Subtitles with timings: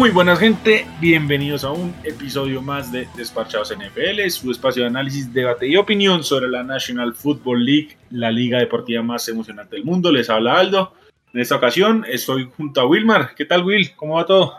[0.00, 5.30] Muy buenas gente, bienvenidos a un episodio más de Despachados NFL, su espacio de análisis,
[5.30, 10.10] debate y opinión sobre la National Football League, la liga deportiva más emocionante del mundo.
[10.10, 10.94] Les habla Aldo.
[11.34, 13.34] En esta ocasión estoy junto a Wilmar.
[13.36, 13.94] ¿Qué tal Will?
[13.94, 14.54] ¿Cómo va todo?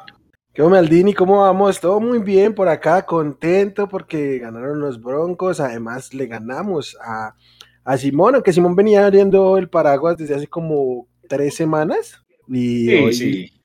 [0.53, 1.16] ¿Qué onda, Aldini?
[1.16, 1.80] ¿Cómo vamos?
[1.80, 5.59] Todo muy bien por acá, contento porque ganaron los Broncos.
[5.59, 7.33] Además, le ganamos a,
[7.83, 12.23] a Simón, aunque Simón venía abriendo el paraguas desde hace como tres semanas.
[12.47, 13.60] Y Sí, hoy, sí.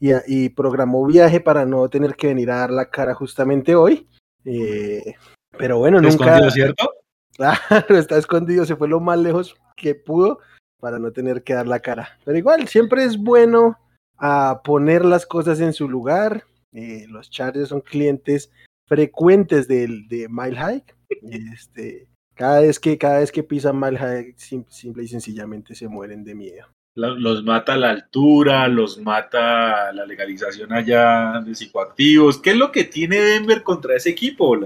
[0.00, 4.08] Y, y programó viaje para no tener que venir a dar la cara justamente hoy.
[4.44, 5.14] Eh,
[5.58, 6.08] pero bueno, nunca.
[6.38, 6.90] Escondido, ¿cierto?
[7.38, 10.40] Claro, está escondido, se fue lo más lejos que pudo
[10.80, 12.18] para no tener que dar la cara.
[12.24, 13.78] Pero igual, siempre es bueno
[14.16, 16.42] a poner las cosas en su lugar.
[16.72, 18.50] Eh, los Chargers son clientes
[18.88, 20.84] frecuentes de Mile High.
[21.30, 25.86] Este, cada vez que cada vez que pisan Mile High, sim- simple y sencillamente se
[25.86, 26.66] mueren de miedo.
[26.98, 32.38] Los mata la altura, los mata la legalización allá de psicoactivos.
[32.38, 34.58] ¿Qué es lo que tiene Denver contra ese equipo?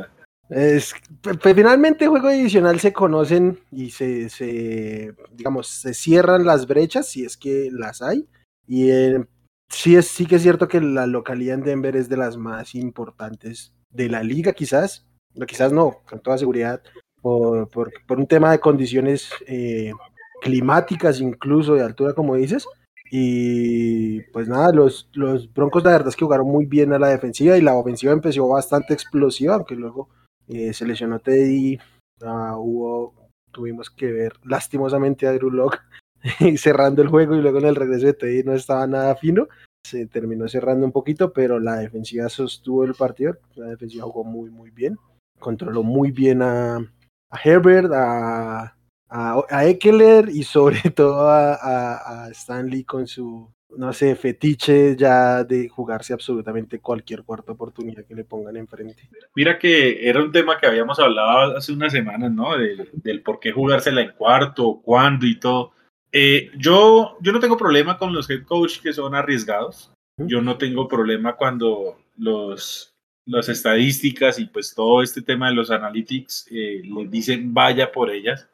[0.49, 6.67] Es, pe- pe- finalmente juego adicional se conocen y se, se, digamos, se cierran las
[6.67, 8.27] brechas si es que las hay.
[8.67, 9.23] Y eh,
[9.69, 12.75] sí, es, sí que es cierto que la localidad en Denver es de las más
[12.75, 15.07] importantes de la liga, quizás,
[15.39, 16.83] o quizás no, con toda seguridad,
[17.21, 19.93] por, por, por un tema de condiciones eh,
[20.43, 22.67] climáticas, incluso de altura, como dices.
[23.11, 27.09] Y pues nada, los, los Broncos la verdad es que jugaron muy bien a la
[27.09, 30.09] defensiva y la ofensiva empezó bastante explosiva, aunque luego
[30.49, 31.79] eh, se lesionó Teddy,
[32.23, 33.15] ah, hubo,
[33.53, 35.79] tuvimos que ver lastimosamente a Drew Lock
[36.57, 39.47] cerrando el juego y luego en el regreso de Teddy no estaba nada fino,
[39.87, 44.51] se terminó cerrando un poquito, pero la defensiva sostuvo el partido, la defensiva jugó muy
[44.51, 44.97] muy bien,
[45.39, 48.75] controló muy bien a, a Herbert, a,
[49.13, 54.97] a, a Eckler y sobre todo a, a, a Stanley con su no sé, fetiche
[54.97, 59.09] ya de jugarse absolutamente cualquier cuarta oportunidad que le pongan enfrente.
[59.35, 62.57] Mira que era un tema que habíamos hablado hace unas semanas, ¿no?
[62.57, 65.73] Del, del por qué jugársela en cuarto, cuándo y todo.
[66.13, 69.93] Eh, yo, yo no tengo problema con los head coach que son arriesgados.
[70.19, 72.95] Yo no tengo problema cuando los,
[73.25, 78.11] las estadísticas y pues todo este tema de los analytics eh, les dicen vaya por
[78.11, 78.49] ellas.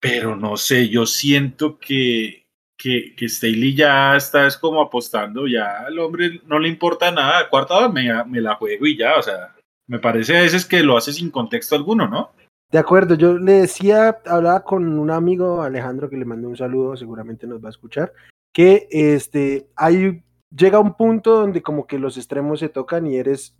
[0.00, 5.80] Pero no sé, yo siento que, que, que Staley ya está es como apostando, ya
[5.86, 9.54] al hombre no le importa nada, cuarta me, me la juego y ya, o sea,
[9.86, 12.30] me parece a veces que lo hace sin contexto alguno, ¿no?
[12.70, 16.96] De acuerdo, yo le decía, hablaba con un amigo, Alejandro, que le mandé un saludo,
[16.96, 18.12] seguramente nos va a escuchar,
[18.52, 23.56] que este, hay, llega un punto donde como que los extremos se tocan y eres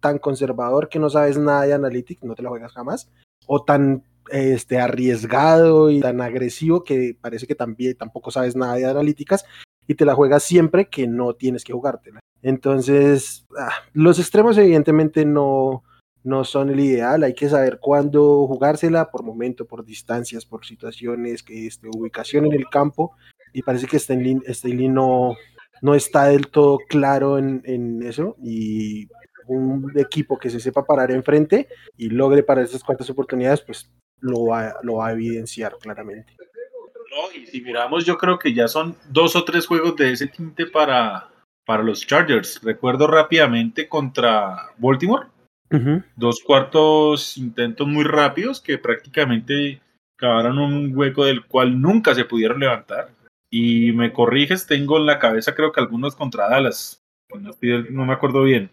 [0.00, 3.10] tan conservador que no sabes nada de analytics, no te la juegas jamás,
[3.46, 8.86] o tan este, arriesgado y tan agresivo que parece que también tampoco sabes nada de
[8.86, 9.44] analíticas
[9.86, 12.20] y te la juegas siempre que no tienes que jugártela.
[12.42, 15.82] Entonces, ah, los extremos evidentemente no,
[16.24, 21.42] no son el ideal, hay que saber cuándo jugársela, por momento, por distancias, por situaciones,
[21.42, 23.12] que este, ubicación en el campo,
[23.52, 25.36] y parece que Stanley, no,
[25.80, 29.08] no está del todo claro en, en, eso, y
[29.46, 31.68] un equipo que se sepa parar enfrente
[31.98, 33.90] y logre parar esas cuantas oportunidades, pues
[34.20, 36.36] lo va, lo va a evidenciar claramente.
[37.10, 40.26] No, y si miramos, yo creo que ya son dos o tres juegos de ese
[40.26, 41.28] tinte para,
[41.64, 42.60] para los Chargers.
[42.62, 45.28] Recuerdo rápidamente contra Baltimore,
[45.70, 46.04] Uh -huh.
[46.14, 49.80] dos cuartos intentos muy rápidos que prácticamente
[50.14, 53.10] cavaron un hueco del cual nunca se pudieron levantar.
[53.50, 57.02] Y me corriges, tengo en la cabeza creo que algunos contra Dallas.
[57.90, 58.70] No me acuerdo bien.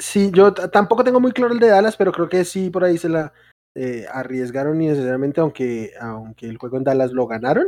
[0.00, 2.96] Sí, yo tampoco tengo muy claro el de Dallas, pero creo que sí, por ahí
[2.96, 3.32] se la
[3.74, 7.66] eh, arriesgaron innecesariamente, aunque, aunque el juego en Dallas lo ganaron,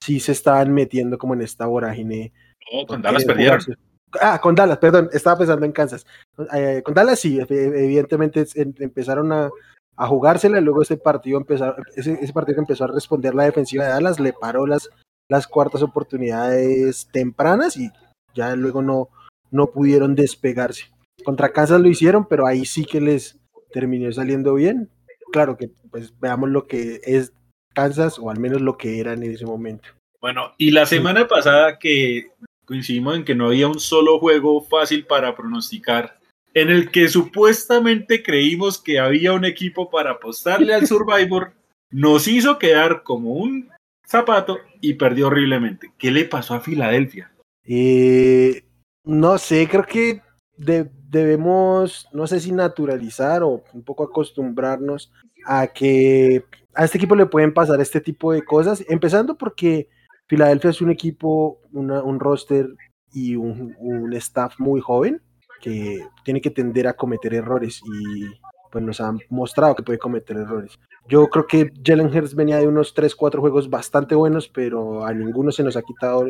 [0.00, 2.32] sí se estaban metiendo como en esta vorágine.
[2.72, 3.60] No, con Dallas perdieron.
[3.60, 3.82] Jugarse.
[4.20, 6.06] Ah, con Dallas, perdón, estaba pensando en Kansas.
[6.54, 9.50] Eh, con Dallas sí, evidentemente empezaron a,
[9.96, 13.90] a jugársela, luego ese partido, empezó, ese, ese, partido empezó a responder la defensiva de
[13.90, 14.88] Dallas, le paró las,
[15.28, 17.90] las cuartas oportunidades tempranas y
[18.34, 19.08] ya luego no,
[19.50, 20.84] no pudieron despegarse.
[21.24, 23.38] Contra Kansas lo hicieron, pero ahí sí que les
[23.72, 24.88] terminó saliendo bien.
[25.32, 27.32] Claro que pues veamos lo que es
[27.74, 29.88] Kansas o al menos lo que eran en ese momento.
[30.20, 31.26] Bueno, y la semana sí.
[31.28, 32.30] pasada que
[32.64, 36.18] coincidimos en que no había un solo juego fácil para pronosticar,
[36.54, 41.52] en el que supuestamente creímos que había un equipo para apostarle al Survivor,
[41.90, 43.70] nos hizo quedar como un
[44.06, 45.92] zapato y perdió horriblemente.
[45.98, 47.30] ¿Qué le pasó a Filadelfia?
[47.64, 48.64] Eh,
[49.04, 50.20] no sé, creo que
[50.56, 55.10] de, debemos, no sé si naturalizar o un poco acostumbrarnos
[55.46, 56.44] a que
[56.74, 59.88] a este equipo le pueden pasar este tipo de cosas, empezando porque
[60.26, 62.68] Filadelfia es un equipo, un roster
[63.12, 65.22] y un, un staff muy joven
[65.62, 68.26] que tiene que tender a cometer errores y
[68.70, 70.78] pues nos han mostrado que puede cometer errores.
[71.08, 75.14] Yo creo que Jalen Hurts venía de unos 3, 4 juegos bastante buenos, pero a
[75.14, 76.26] ninguno se nos ha quitado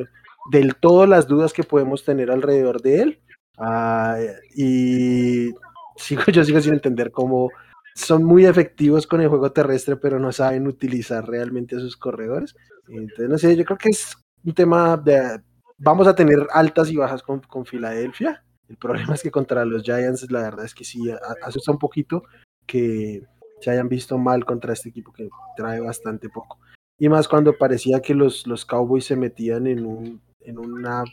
[0.51, 3.21] del todo las dudas que podemos tener alrededor de él.
[3.59, 4.19] Ah,
[4.55, 5.51] y
[5.97, 7.51] sigo, yo sigo sin entender cómo
[7.95, 12.55] son muy efectivos con el juego terrestre, pero no saben utilizar realmente a sus corredores.
[12.89, 15.41] Entonces, no sé, yo creo que es un tema de...
[15.79, 18.45] Vamos a tener altas y bajas con, con Filadelfia.
[18.69, 21.11] El problema es que contra los Giants, la verdad es que sí,
[21.43, 22.23] asusta un poquito
[22.67, 23.23] que
[23.61, 26.59] se hayan visto mal contra este equipo que trae bastante poco.
[26.99, 31.05] Y más cuando parecía que los, los Cowboys se metían en, un, en una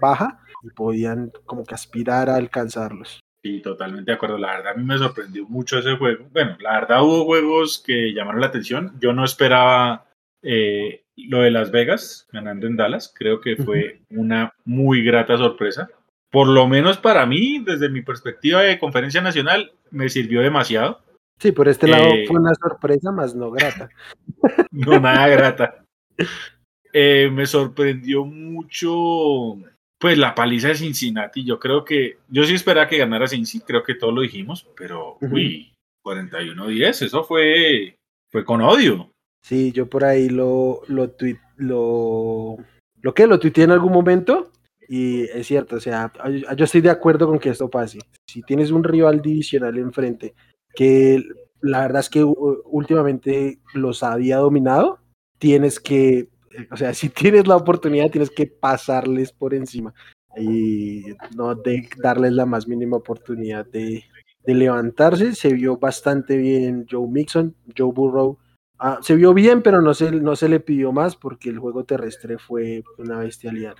[0.00, 3.20] baja y podían como que aspirar a alcanzarlos.
[3.42, 4.38] Sí, totalmente de acuerdo.
[4.38, 6.26] La verdad a mí me sorprendió mucho ese juego.
[6.32, 8.94] Bueno, la verdad hubo juegos que llamaron la atención.
[9.00, 10.06] Yo no esperaba
[10.42, 13.12] eh, lo de Las Vegas ganando en Dallas.
[13.14, 15.90] Creo que fue una muy grata sorpresa.
[16.30, 21.02] Por lo menos para mí, desde mi perspectiva de conferencia nacional, me sirvió demasiado.
[21.38, 23.90] Sí, por este lado eh, fue una sorpresa más no grata.
[24.70, 25.84] no, nada grata.
[26.96, 29.58] Eh, me sorprendió mucho
[29.98, 33.82] pues la paliza de Cincinnati, yo creo que, yo sí esperaba que ganara Cincinnati, creo
[33.82, 35.72] que todos lo dijimos, pero, uy,
[36.04, 37.96] 41-10, eso fue,
[38.30, 39.10] fue con odio.
[39.42, 42.58] Sí, yo por ahí lo, lo, tweet, lo,
[43.00, 44.52] lo que, lo tuiteé en algún momento,
[44.88, 46.12] y es cierto, o sea,
[46.54, 48.00] yo estoy de acuerdo con que esto pase.
[48.28, 50.34] Si tienes un rival divisional enfrente,
[50.74, 51.24] que
[51.62, 54.98] la verdad es que últimamente los había dominado,
[55.38, 56.28] tienes que
[56.70, 59.94] o sea, si tienes la oportunidad, tienes que pasarles por encima
[60.36, 61.04] y
[61.36, 64.04] no de darles la más mínima oportunidad de,
[64.46, 65.34] levantarse.
[65.34, 68.38] Se vio bastante bien Joe Mixon, Joe Burrow.
[68.78, 71.84] Ah, se vio bien, pero no se, no se le pidió más porque el juego
[71.84, 73.74] terrestre fue una bestialidad.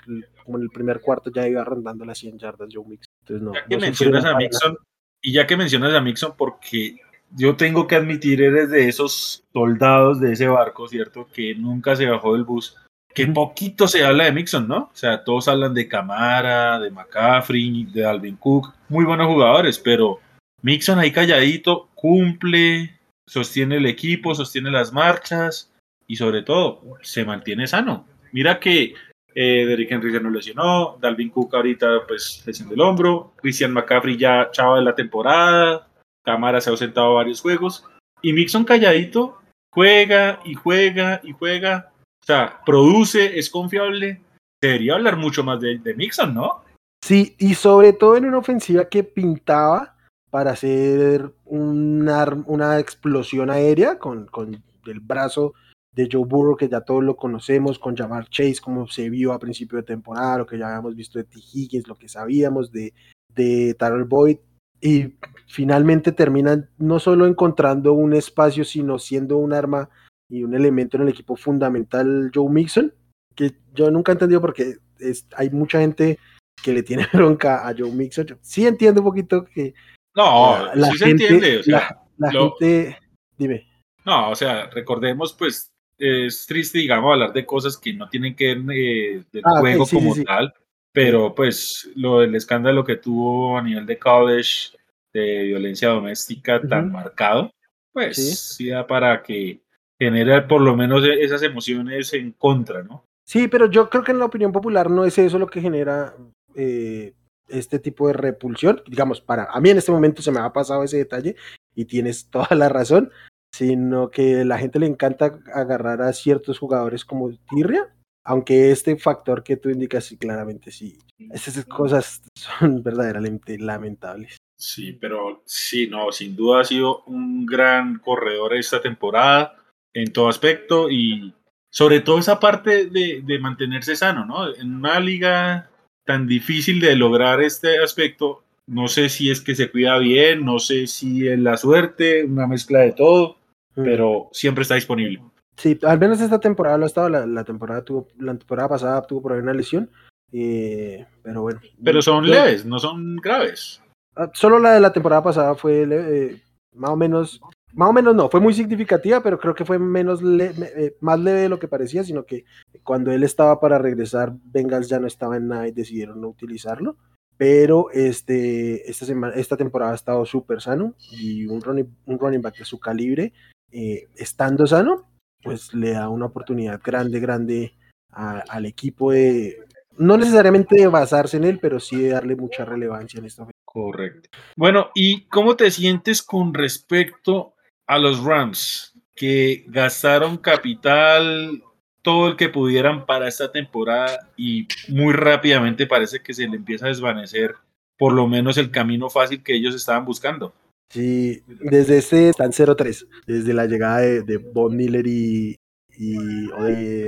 [0.45, 3.13] Como en el primer cuarto ya iba rondando las 100 yardas Joe Mixon.
[3.27, 4.79] Entonces, no, ya que mencionas a Mixon,
[5.21, 6.97] y ya que mencionas a Mixon, porque
[7.37, 11.29] yo tengo que admitir, eres de esos soldados de ese barco, ¿cierto?
[11.33, 12.77] Que nunca se bajó del bus.
[13.13, 14.77] Que poquito se habla de Mixon, ¿no?
[14.77, 20.21] O sea, todos hablan de Camara, de McCaffrey, de Alvin Cook, muy buenos jugadores, pero
[20.63, 25.73] Mixon ahí calladito, cumple, sostiene el equipo, sostiene las marchas
[26.07, 28.07] y sobre todo se mantiene sano.
[28.33, 28.95] Mira que
[29.35, 34.17] eh, Derrick Henry ya no lesionó, Dalvin Cook ahorita pues lesión del hombro, Christian McCaffrey
[34.17, 35.89] ya chava de la temporada,
[36.25, 37.85] Cámara se ha ausentado varios juegos.
[38.23, 39.39] Y Mixon calladito,
[39.71, 41.93] juega y juega y juega.
[42.23, 44.21] O sea, produce, es confiable.
[44.61, 46.65] Debería hablar mucho más de, de Mixon, ¿no?
[47.05, 49.95] Sí, y sobre todo en una ofensiva que pintaba
[50.31, 55.55] para hacer una, una explosión aérea con, con, el brazo
[55.93, 59.39] de Joe Burrow, que ya todos lo conocemos, con Jamar Chase, como se vio a
[59.39, 61.39] principio de temporada, lo que ya habíamos visto de T.
[61.87, 62.93] Lo que sabíamos de,
[63.29, 64.39] de Tarot Boyd,
[64.85, 65.15] y
[65.47, 69.89] finalmente terminan no solo encontrando un espacio, sino siendo un arma
[70.29, 72.93] y un elemento en el equipo fundamental Joe Mixon,
[73.35, 76.19] que yo nunca he entendido porque es, hay mucha gente
[76.63, 78.39] que le tiene bronca a Joe Mixon.
[78.43, 79.73] Sí entiendo un poquito que...
[80.15, 81.61] No, la, sí se entiende.
[81.61, 82.99] O sea, la, gente...
[83.39, 83.67] Dime.
[84.05, 88.55] No, o sea, recordemos pues es triste, digamos, hablar de cosas que no tienen que
[88.55, 90.53] ver eh, del ah, juego como tal,
[90.95, 94.71] pero pues lo del escándalo que tuvo a nivel de college
[95.13, 97.51] de violencia doméstica tan marcado,
[97.93, 98.69] pues sí.
[98.69, 99.61] da para que
[99.99, 103.05] genere por lo menos e-, esas emociones en contra, ¿no?
[103.27, 106.15] Sí, pero yo creo que en la opinión popular no es eso lo que genera
[106.55, 107.13] eh,
[107.49, 108.81] este tipo de repulsión.
[108.87, 111.35] Digamos, para a mí en este momento se me ha pasado ese detalle
[111.75, 113.11] y tienes toda la razón,
[113.53, 117.91] sino que la gente le encanta agarrar a ciertos jugadores como Tirria
[118.25, 120.99] aunque este factor que tú indicas, sí, claramente sí,
[121.31, 124.37] esas cosas son verdaderamente lamentables.
[124.57, 129.57] Sí, pero sí, no, sin duda ha sido un gran corredor esta temporada
[129.93, 131.35] en todo aspecto y
[131.71, 134.55] sobre todo esa parte de, de mantenerse sano, ¿no?
[134.55, 135.71] En una liga
[136.07, 140.59] tan difícil de lograr este aspecto, no sé si es que se cuida bien, no
[140.59, 143.37] sé si es la suerte, una mezcla de todo,
[143.75, 143.85] mm.
[143.85, 145.21] pero siempre está disponible.
[145.57, 147.09] Sí, al menos esta temporada lo ha estado.
[147.09, 149.91] La, temporada tuvo, la temporada pasada tuvo por ahí una lesión.
[150.33, 151.61] Eh, pero bueno.
[151.83, 153.81] Pero son leves, no son graves.
[154.17, 156.43] Ah, solo la de la temporada pasada fue eh,
[156.73, 157.41] más o menos.
[157.73, 161.41] Más o menos no, fue muy significativa, pero creo que fue menos eh, más leve
[161.41, 162.45] de lo que parecía, sino que
[162.85, 166.97] cuando él estaba para regresar, Bengals ya no estaba en nada y decidieron no utilizarlo.
[167.37, 172.43] Pero este, esta, semana, esta temporada ha estado súper sano y un running, un running
[172.43, 173.33] back de su calibre,
[173.73, 175.09] estando sano,
[175.45, 177.75] pues le da una oportunidad grande, grande
[178.11, 179.59] al equipo de,
[179.99, 183.47] no necesariamente de basarse en él, pero sí de darle mucha relevancia en esta.
[183.65, 184.29] Correcto.
[184.57, 187.55] Bueno, ¿y cómo te sientes con respecto
[187.87, 191.63] a los Rams que gastaron capital
[192.03, 196.87] todo el que pudieran para esta temporada y muy rápidamente parece que se le empieza
[196.87, 197.55] a desvanecer
[197.97, 200.53] por lo menos el camino fácil que ellos estaban buscando?
[200.91, 205.57] Sí, desde ese están 0-3, desde la llegada de, de Von Miller y,
[205.97, 206.51] y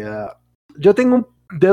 [0.02, 0.36] ah,
[0.76, 1.26] yo tengo un,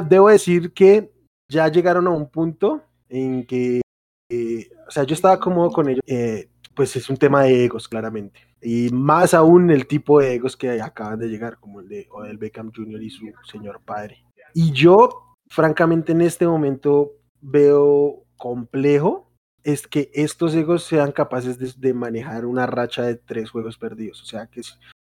[0.10, 1.12] debo decir que
[1.50, 3.81] ya llegaron a un punto en que,
[4.29, 7.88] eh, o sea, yo estaba cómodo con ellos, eh, pues es un tema de egos,
[7.88, 8.39] claramente.
[8.62, 12.38] Y más aún el tipo de egos que acaban de llegar, como el de Odell
[12.38, 13.01] Beckham Jr.
[13.03, 14.24] y su señor padre.
[14.53, 19.33] Y yo, francamente, en este momento veo complejo
[19.63, 24.22] es que estos egos sean capaces de, manejar una racha de tres juegos perdidos.
[24.22, 24.62] O sea, que,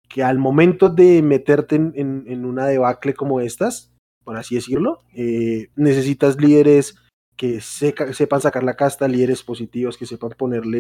[0.10, 3.92] que al momento de meterte en, una debacle como estas,
[4.24, 6.96] por así decirlo, eh, necesitas líderes
[7.36, 10.80] que sepan sacar la casta, líderes positivos que sepan ponerle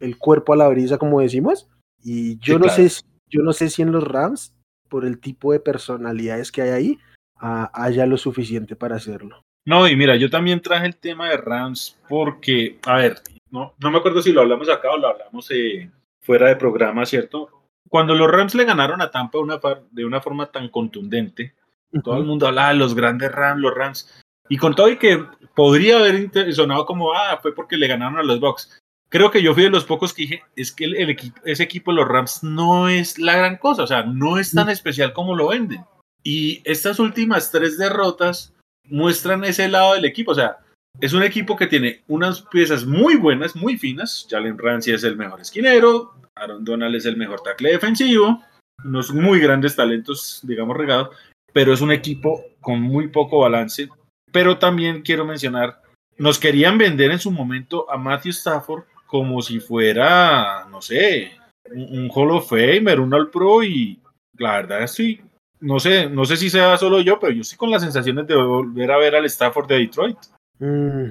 [0.00, 1.68] el, cuerpo a la brisa, como decimos.
[2.02, 4.54] Y yo no sé si, yo no sé si en los Rams,
[4.88, 6.98] por el tipo de personalidades que hay ahí,
[7.38, 9.42] haya lo suficiente para hacerlo.
[9.64, 13.90] No, y mira, yo también traje el tema de Rams porque, a ver, no, no
[13.90, 15.90] me acuerdo si lo hablamos acá o lo hablamos eh,
[16.20, 17.48] fuera de programa, ¿cierto?
[17.88, 21.54] Cuando los Rams le ganaron a Tampa una, de una forma tan contundente,
[22.02, 25.24] todo el mundo hablaba de los grandes Rams, los Rams, y con todo y que
[25.54, 28.78] podría haber sonado como, ah, fue porque le ganaron a los Bucks.
[29.08, 31.92] Creo que yo fui de los pocos que dije, es que el, equipo, ese equipo,
[31.92, 35.48] los Rams, no es la gran cosa, o sea, no es tan especial como lo
[35.48, 35.84] venden.
[36.22, 38.54] Y estas últimas tres derrotas
[38.88, 40.32] muestran ese lado del equipo.
[40.32, 40.58] O sea,
[41.00, 44.26] es un equipo que tiene unas piezas muy buenas, muy finas.
[44.28, 48.42] Jalen Ramsey es el mejor esquinero, Aaron Donald es el mejor tackle defensivo,
[48.84, 51.10] unos muy grandes talentos, digamos, regados,
[51.52, 53.88] pero es un equipo con muy poco balance.
[54.30, 55.82] Pero también quiero mencionar,
[56.18, 61.32] nos querían vender en su momento a Matthew Stafford como si fuera, no sé,
[61.70, 64.00] un, un Hall of Famer, un All Pro y
[64.38, 65.20] la verdad sí,
[65.62, 68.34] no sé, no sé si sea solo yo, pero yo sí con las sensaciones de
[68.34, 70.18] volver a ver al Stafford de Detroit.
[70.58, 71.10] Mm,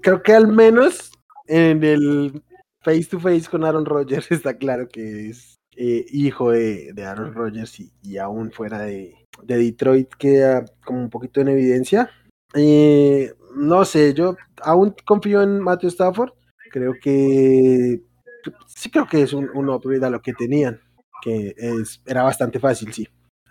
[0.00, 1.12] creo que al menos
[1.46, 2.42] en el
[2.80, 7.78] face to face con Aaron Rodgers está claro que es eh, hijo de, Aaron Rodgers
[8.02, 12.10] y, aún fuera de, Detroit queda como un poquito en evidencia.
[12.54, 16.32] Eh, no sé, yo aún confío en Matthew Stafford.
[16.70, 18.00] Creo que
[18.66, 20.80] sí creo que es un, un upgrade a lo que tenían,
[21.22, 23.06] que es, era bastante fácil, sí.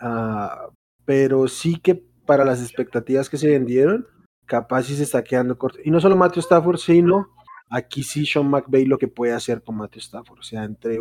[0.06, 0.68] Ah,
[1.06, 1.96] pero sí que
[2.26, 4.06] para las expectativas que se vendieron,
[4.46, 5.80] capaz sí se está quedando corto.
[5.84, 7.30] Y no solo Matthew Stafford, sino
[7.70, 10.40] aquí sí Sean McVay lo que puede hacer con Matthew Stafford.
[10.40, 11.00] O sea, entre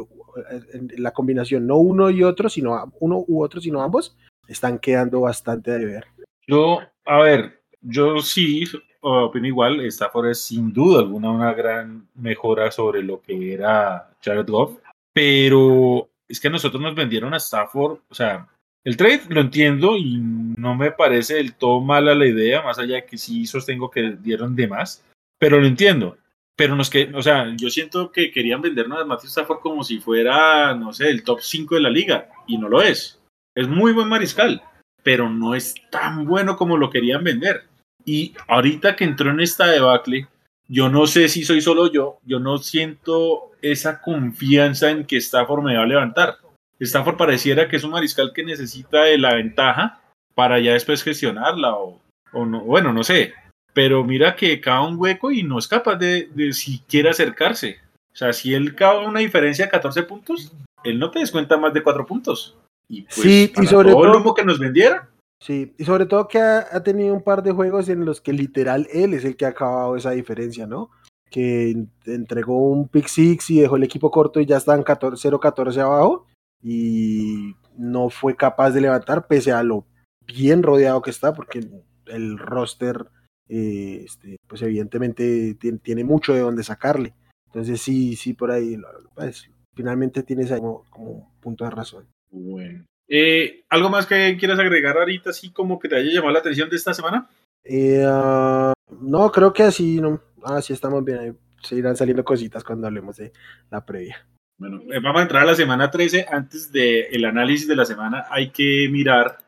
[0.97, 4.17] la combinación, no uno y otro, sino uno u otro, sino ambos,
[4.47, 6.05] están quedando bastante de ver.
[6.47, 8.65] Yo, a ver, yo sí
[9.01, 14.49] opino igual, Stafford es sin duda alguna una gran mejora sobre lo que era Jared
[14.49, 14.79] Goff,
[15.13, 18.49] pero es que nosotros nos vendieron a Stafford, o sea,
[18.85, 22.97] el trade lo entiendo y no me parece del todo mala la idea, más allá
[22.97, 25.05] de que sí sostengo que dieron de más,
[25.39, 26.17] pero lo entiendo.
[26.57, 29.99] Pero nos que, o sea, yo siento que querían vendernos a Matthew Stafford como si
[29.99, 33.21] fuera, no sé, el top 5 de la liga, y no lo es.
[33.55, 34.63] Es muy buen mariscal,
[35.03, 37.65] pero no es tan bueno como lo querían vender.
[38.05, 40.29] Y ahorita que entró en esta debacle,
[40.69, 45.63] yo no sé si soy solo yo, yo no siento esa confianza en que Stafford
[45.63, 46.37] me va a levantar.
[46.85, 50.01] Stanford pareciera que es un mariscal que necesita de la ventaja
[50.35, 52.01] para ya después gestionarla o,
[52.33, 53.35] no, bueno, no sé.
[53.75, 57.79] Pero mira que cae un hueco y no es capaz de, de siquiera acercarse.
[58.13, 60.53] O sea, si él cae una diferencia de 14 puntos,
[60.85, 62.57] él no te descuenta más de 4 puntos.
[62.89, 65.09] Y pues, sí, y sobre todo, el humo que nos vendiera.
[65.41, 68.87] Sí, y sobre todo que ha, tenido un par de juegos en los que literal
[68.93, 70.91] él es el que ha acabado esa diferencia, ¿no?
[71.31, 71.75] Que
[72.05, 76.27] entregó un pick six y dejó el equipo corto y ya están 0-14 abajo
[76.63, 79.87] y no fue capaz de levantar pese a lo
[80.27, 81.61] bien rodeado que está, porque
[82.07, 83.07] el roster,
[83.49, 87.15] eh, este, pues evidentemente tiene, mucho de donde sacarle.
[87.47, 88.79] Entonces sí, sí, por ahí,
[89.15, 92.07] pues, finalmente tienes ahí como, un punto de razón.
[92.31, 92.85] Bueno.
[93.09, 96.71] Eh, ¿Algo más que quieras agregar ahorita, así como que te haya llamado la atención
[96.71, 97.29] de esta semana?
[97.65, 101.39] Eh, ah, no, creo que así, no, así estamos bien.
[101.63, 103.33] Se irán saliendo cositas cuando hablemos de
[103.71, 104.27] la previa.
[104.63, 106.27] Bueno, eh, vamos a entrar a la semana 13.
[106.31, 109.39] Antes del análisis de la semana hay que mirar,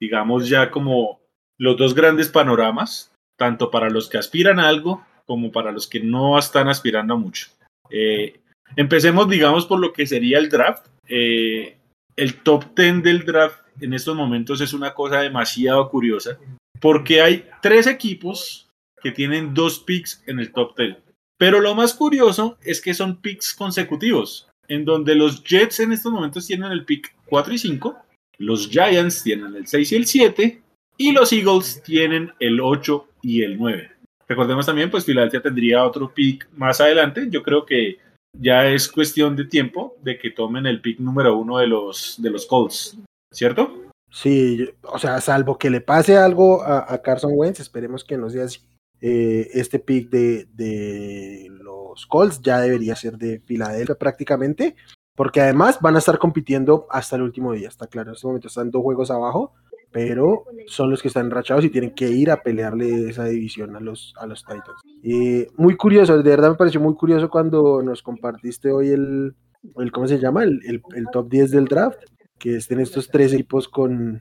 [0.00, 1.20] digamos, ya como
[1.60, 6.00] los dos grandes panoramas, tanto para los que aspiran a algo como para los que
[6.00, 7.50] no están aspirando a mucho.
[7.88, 8.40] Eh,
[8.74, 10.88] empecemos, digamos, por lo que sería el draft.
[11.06, 11.78] Eh,
[12.16, 16.36] el top 10 del draft en estos momentos es una cosa demasiado curiosa
[16.80, 18.68] porque hay tres equipos
[19.00, 20.96] que tienen dos picks en el top 10.
[21.38, 26.12] Pero lo más curioso es que son picks consecutivos, en donde los Jets en estos
[26.12, 27.96] momentos tienen el pick 4 y 5,
[28.38, 30.62] los Giants tienen el 6 y el 7,
[30.96, 33.90] y los Eagles tienen el 8 y el 9.
[34.28, 37.26] Recordemos también, pues Filadelfia tendría otro pick más adelante.
[37.30, 37.98] Yo creo que
[38.38, 42.30] ya es cuestión de tiempo de que tomen el pick número uno de los, de
[42.30, 42.98] los Colts,
[43.32, 43.82] ¿cierto?
[44.10, 48.44] Sí, o sea, salvo que le pase algo a, Carson Wentz, esperemos que no sea
[48.44, 48.60] así.
[49.00, 51.48] Eh, este pick de, de
[51.94, 54.74] los Colts ya debería ser de Filadelfia prácticamente,
[55.14, 58.10] porque además van a estar compitiendo hasta el último día, está claro.
[58.10, 59.52] En este momento están dos juegos abajo,
[59.92, 63.80] pero son los que están enrachados y tienen que ir a pelearle esa división a
[63.80, 64.80] los, a los Titans.
[65.04, 69.36] Eh, muy curioso, de verdad me pareció muy curioso cuando nos compartiste hoy el,
[69.76, 70.42] el ¿cómo se llama?
[70.42, 71.98] El, el, top 10 del draft,
[72.40, 74.20] que estén estos tres equipos con,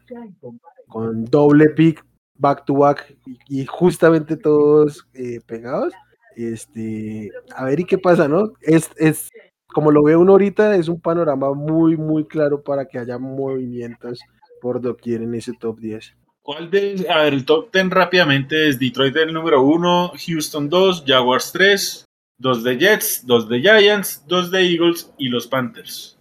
[0.87, 3.17] con doble pick, back to back,
[3.49, 5.93] y, justamente todos eh, pegados.
[6.35, 8.53] Este, a ver y qué pasa, ¿no?
[8.61, 9.29] Es, es,
[9.67, 14.19] como lo ve uno ahorita, es un panorama muy, muy claro para que haya movimientos
[14.61, 16.15] por doquier en ese top 10.
[16.41, 21.05] ¿Cuál de, a ver, el top 10 rápidamente es Detroit el número 1, Houston 2,
[21.07, 22.05] Jaguars 3,
[22.37, 26.17] 2 de Jets, 2 de Giants, 2 de Eagles y los Panthers.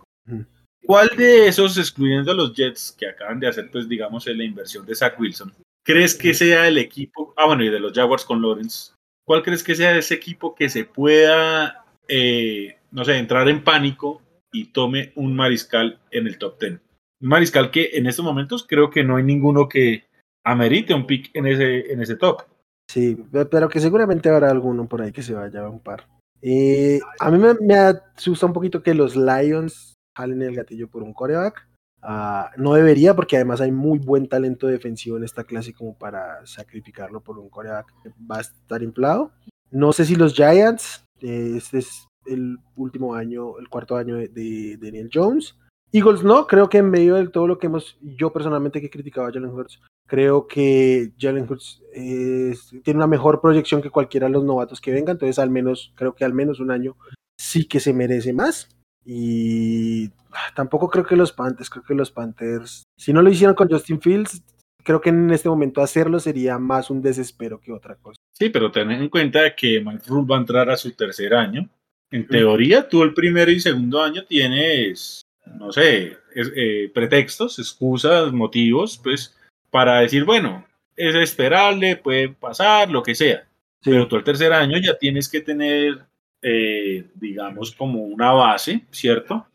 [0.85, 4.85] ¿Cuál de esos, excluyendo a los Jets que acaban de hacer, pues digamos, la inversión
[4.85, 5.53] de Zach Wilson,
[5.85, 8.93] crees que sea el equipo, ah bueno, y de los Jaguars con Lawrence,
[9.25, 14.23] ¿cuál crees que sea ese equipo que se pueda, eh, no sé, entrar en pánico
[14.53, 16.81] y tome un mariscal en el top 10?
[17.23, 20.05] mariscal que en estos momentos creo que no hay ninguno que
[20.45, 22.43] amerite un pick en ese, en ese top.
[22.91, 23.17] Sí,
[23.51, 26.09] pero que seguramente habrá alguno por ahí que se vaya a un par.
[26.43, 31.03] Eh, a mí me, me, asusta un poquito que los Lions jalen el gatillo por
[31.03, 31.69] un coreback.
[32.03, 36.45] Ah, no debería, porque además hay muy buen talento defensivo en esta clase como para
[36.45, 39.31] sacrificarlo por un coreback que va a estar inflado.
[39.71, 44.79] No sé si los Giants, eh, este es el último año, el cuarto año de
[44.81, 45.57] Daniel Jones.
[45.93, 48.91] Eagles no, creo que en medio de todo lo que hemos, yo personalmente que he
[48.91, 54.33] criticado a Jalen Hurts, creo que Jalen Hurts tiene una mejor proyección que cualquiera de
[54.33, 56.97] los novatos que vengan, entonces al menos, creo que al menos un año
[57.39, 58.69] sí que se merece más.
[59.05, 63.55] Y ah, tampoco creo que los Panthers, creo que los Panthers, si no lo hicieron
[63.55, 64.43] con Justin Fields,
[64.85, 68.17] creo que en este momento hacerlo sería más un desespero que otra cosa.
[68.33, 71.69] Sí, pero ten en cuenta que Mike Rule va a entrar a su tercer año.
[72.11, 78.99] En teoría, tú el primero y segundo año tienes no sé, eh, pretextos, excusas, motivos,
[79.03, 79.37] pues,
[79.71, 83.47] para decir, bueno, es esperable, puede pasar, lo que sea.
[83.85, 86.01] Pero tú el tercer año ya tienes que tener,
[86.43, 89.47] eh, digamos, como una base, ¿cierto?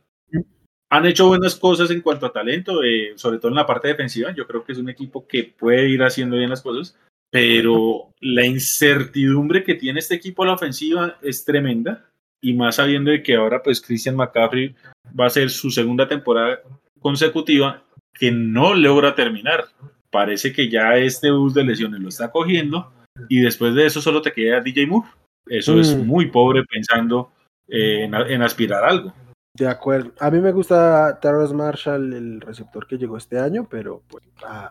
[0.90, 4.34] Han hecho buenas cosas en cuanto a talento, eh, sobre todo en la parte defensiva.
[4.34, 6.98] Yo creo que es un equipo que puede ir haciendo bien las cosas,
[7.30, 12.06] pero la incertidumbre que tiene este equipo a la ofensiva es tremenda
[12.40, 14.76] y más sabiendo de que ahora pues Christian McCaffrey
[15.20, 16.62] va a ser su segunda temporada
[17.02, 19.66] consecutiva que no logra terminar.
[20.10, 22.94] Parece que ya este bus de lesiones lo está cogiendo
[23.28, 25.10] y después de eso solo te queda DJ Moore.
[25.50, 26.06] Eso es mm.
[26.06, 27.32] muy pobre pensando
[27.68, 29.14] eh, en, aspirar a algo.
[29.54, 30.12] De acuerdo.
[30.20, 34.24] A mí me gusta Terrence Marshall, el receptor que llegó este año, pero pues,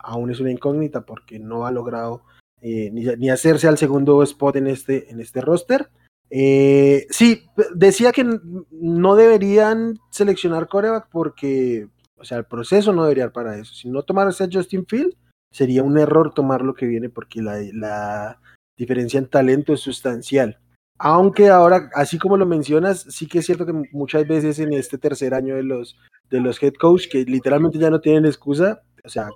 [0.03, 2.21] aún es una incógnita porque no ha logrado
[2.61, 5.89] eh, ni, ni, hacerse al segundo spot en este, en este roster.
[6.29, 8.25] Eh, sí, decía que
[8.71, 11.87] no deberían seleccionar coreback porque,
[12.17, 13.73] o sea, el proceso no debería para eso.
[13.73, 15.15] Si no tomarse a Justin Field,
[15.51, 18.39] sería un error tomar lo que viene porque la,
[18.77, 20.59] diferencia en talento es sustancial.
[20.99, 24.97] Aunque ahora, así como lo mencionas, sí que es cierto que muchas veces en este
[24.97, 25.97] tercer año de los,
[26.29, 29.29] de los head coach, que literalmente ya no tienen excusa, o sea,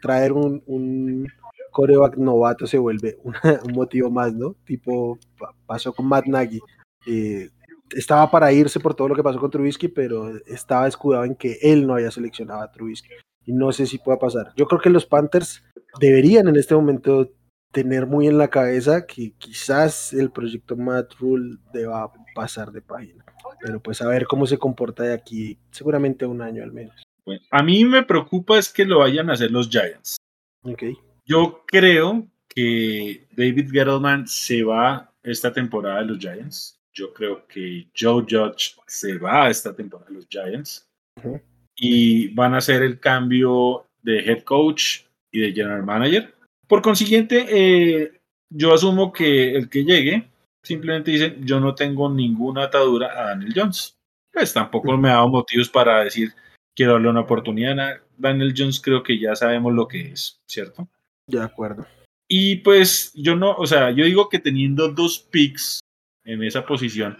[0.00, 1.26] traer un,
[1.70, 3.18] coreback novato se vuelve
[3.64, 4.54] un motivo más, ¿no?
[4.64, 5.18] Tipo,
[5.66, 6.60] pasó con Matt Nagy.
[7.90, 11.58] Estaba para irse por todo lo que pasó con Trubisky, pero estaba escudado en que
[11.62, 13.08] él no había seleccionado a Trubisky.
[13.46, 14.52] Y no sé si pueda pasar.
[14.56, 15.62] Yo creo que los Panthers
[16.00, 17.30] deberían en este momento
[17.72, 23.24] tener muy en la cabeza que quizás el proyecto Matt Rule deba pasar de página.
[23.60, 27.02] Pero pues a ver cómo se comporta de aquí, seguramente un año al menos.
[27.50, 30.16] a mí me preocupa es que lo vayan a hacer los Giants.
[30.62, 30.94] Okay.
[31.24, 36.80] Yo creo que David Gettleman se va esta temporada de los Giants.
[36.92, 40.88] Yo creo que Joe Judge se va esta temporada de los Giants.
[41.76, 46.34] Y van a hacer el cambio de head coach y de general manager.
[46.68, 48.12] Por consiguiente, eh,
[48.50, 50.28] yo asumo que el que llegue
[50.62, 53.96] simplemente dice, yo no tengo ninguna atadura a Daniel Jones.
[54.32, 56.32] Pues tampoco me ha dado motivos para decir,
[56.76, 60.86] quiero darle una oportunidad a Daniel Jones, creo que ya sabemos lo que es, ¿cierto?
[61.26, 61.86] De acuerdo.
[62.28, 65.80] Y pues yo no, o sea, yo digo que teniendo dos picks
[66.24, 67.16] en esa posición,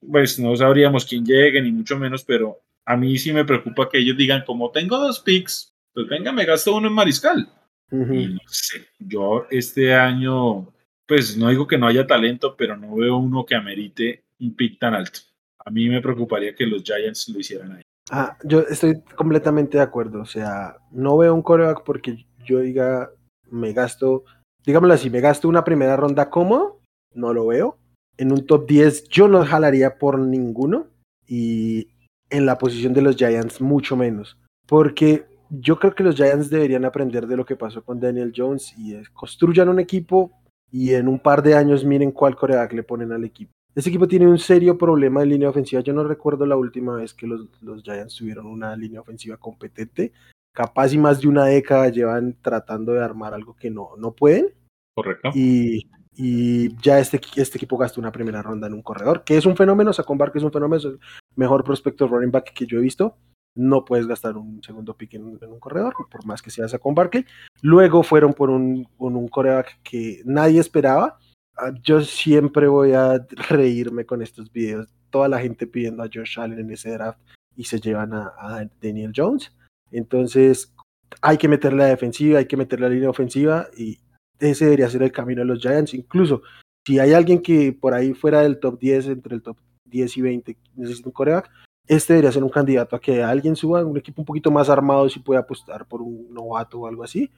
[0.00, 3.98] pues no sabríamos quién llegue, ni mucho menos, pero a mí sí me preocupa que
[3.98, 7.48] ellos digan, como tengo dos picks, pues venga, me gasto uno en mariscal.
[7.90, 10.68] Y no sé, yo este año,
[11.06, 14.78] pues no digo que no haya talento, pero no veo uno que amerite un pick
[14.78, 15.20] tan alto.
[15.64, 17.82] A mí me preocuparía que los Giants lo hicieran ahí.
[18.10, 20.20] Ah, yo estoy completamente de acuerdo.
[20.20, 23.10] O sea, no veo un coreback porque yo diga,
[23.50, 24.24] me gasto,
[24.64, 26.80] digámoslo así, me gasto una primera ronda como,
[27.14, 27.78] no lo veo.
[28.16, 30.88] En un top 10 yo no jalaría por ninguno
[31.26, 31.88] y
[32.30, 34.38] en la posición de los Giants mucho menos.
[34.66, 38.74] Porque yo creo que los Giants deberían aprender de lo que pasó con Daniel Jones
[38.76, 40.32] y construyan un equipo
[40.70, 43.52] y en un par de años miren cuál coreback le ponen al equipo.
[43.74, 45.82] Este equipo tiene un serio problema de línea ofensiva.
[45.82, 50.12] Yo no recuerdo la última vez que los, los Giants tuvieron una línea ofensiva competente.
[50.52, 54.48] Capaz y más de una década llevan tratando de armar algo que no, no pueden.
[54.94, 55.30] Correcto.
[55.32, 59.46] Y, y ya este, este equipo gastó una primera ronda en un corredor, que es
[59.46, 59.92] un fenómeno.
[59.92, 60.98] Sacón Barkley es un fenómeno, es el
[61.36, 63.16] mejor prospecto running back que yo he visto
[63.58, 67.26] no puedes gastar un segundo pick en, un corredor, por más que sea con Barkley.
[67.60, 71.18] Luego fueron por un, un coreback que nadie esperaba.
[71.56, 74.86] Ah, yo siempre voy a reírme con estos videos.
[75.10, 77.18] Toda la gente pidiendo a Josh Allen en ese draft
[77.56, 79.52] y se llevan a, Daniel Jones.
[79.90, 80.72] Entonces,
[81.20, 83.98] hay que meterle la defensiva, hay que meterle la línea ofensiva y
[84.38, 85.94] ese debería ser el camino de los Giants.
[85.94, 86.42] Incluso
[86.86, 90.20] si hay alguien que por ahí fuera del top 10, entre el top 10 y
[90.22, 91.50] 20, necesita un coreback,
[91.88, 95.08] este debería ser un candidato a que alguien suba un equipo un poquito más armado
[95.08, 97.30] si puede apostar por un novato o algo así.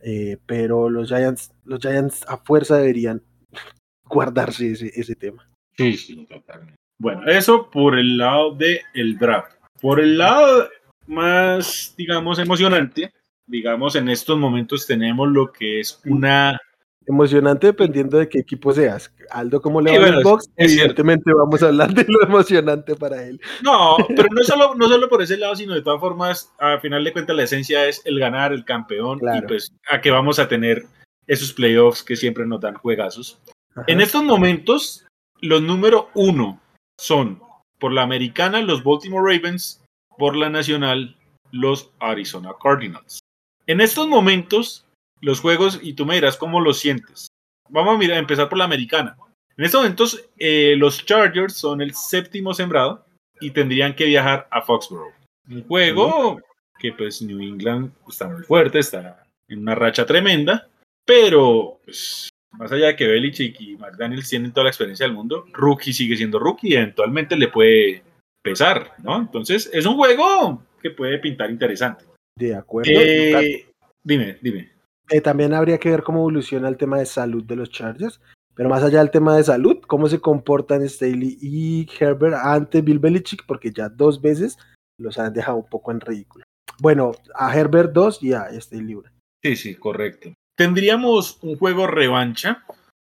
[0.00, 3.22] Eh, pero los Giants, los Giants a fuerza deberían
[4.04, 5.48] guardarse ese, tema.
[5.76, 6.76] Sí, sí, totalmente.
[7.00, 9.52] Bueno, eso por el lado del el draft.
[9.80, 10.68] Por el lado
[11.06, 13.12] más, digamos, emocionante,
[13.46, 16.60] digamos, en estos momentos tenemos lo que es una
[17.08, 19.12] emocionante dependiendo de qué equipo seas.
[19.30, 20.48] Aldo, ¿cómo le va a box?
[20.56, 23.40] Evidentemente vamos a hablar de lo emocionante para él.
[23.62, 27.02] No, pero no solo, no solo por ese lado, sino de todas formas, a final
[27.04, 30.48] de cuentas la esencia es el ganar, el campeón, y pues a que vamos a
[30.48, 30.84] tener
[31.26, 33.40] esos playoffs que siempre nos dan juegazos.
[33.86, 35.06] En estos momentos,
[35.40, 36.60] los número uno
[36.98, 37.40] son
[37.78, 39.84] por la americana los Baltimore Ravens,
[40.16, 41.16] por la nacional
[41.52, 43.20] los Arizona Cardinals.
[43.66, 44.84] En estos momentos,
[45.20, 47.28] los juegos y tú me dirás cómo lo sientes.
[47.68, 49.16] Vamos a, mirar, empezar por la americana.
[49.56, 53.04] En estos momentos, eh, los Chargers son el séptimo sembrado
[53.40, 55.12] y tendrían que viajar a Foxborough.
[55.50, 56.40] Un juego
[56.78, 60.68] que pues New England está muy fuerte, está en una racha tremenda,
[61.04, 65.46] pero pues, más allá de que Belichick y McDaniels tienen toda la experiencia del mundo,
[65.52, 68.02] rookie sigue siendo rookie y eventualmente le puede
[68.42, 69.16] pesar, ¿no?
[69.16, 72.04] Entonces es un juego que puede pintar interesante.
[72.36, 72.92] De acuerdo.
[72.94, 73.66] Eh,
[74.02, 74.77] dime, dime.
[75.10, 78.20] Eh, también habría que ver cómo evoluciona el tema de salud de los Chargers.
[78.54, 82.98] Pero más allá del tema de salud, cómo se comportan Staley y Herbert ante Bill
[82.98, 84.58] Belichick, porque ya dos veces
[84.98, 86.44] los han dejado un poco en ridículo.
[86.80, 89.10] Bueno, a Herbert 2 y a Staley 1.
[89.44, 90.34] Sí, sí, correcto.
[90.56, 92.64] Tendríamos un juego revancha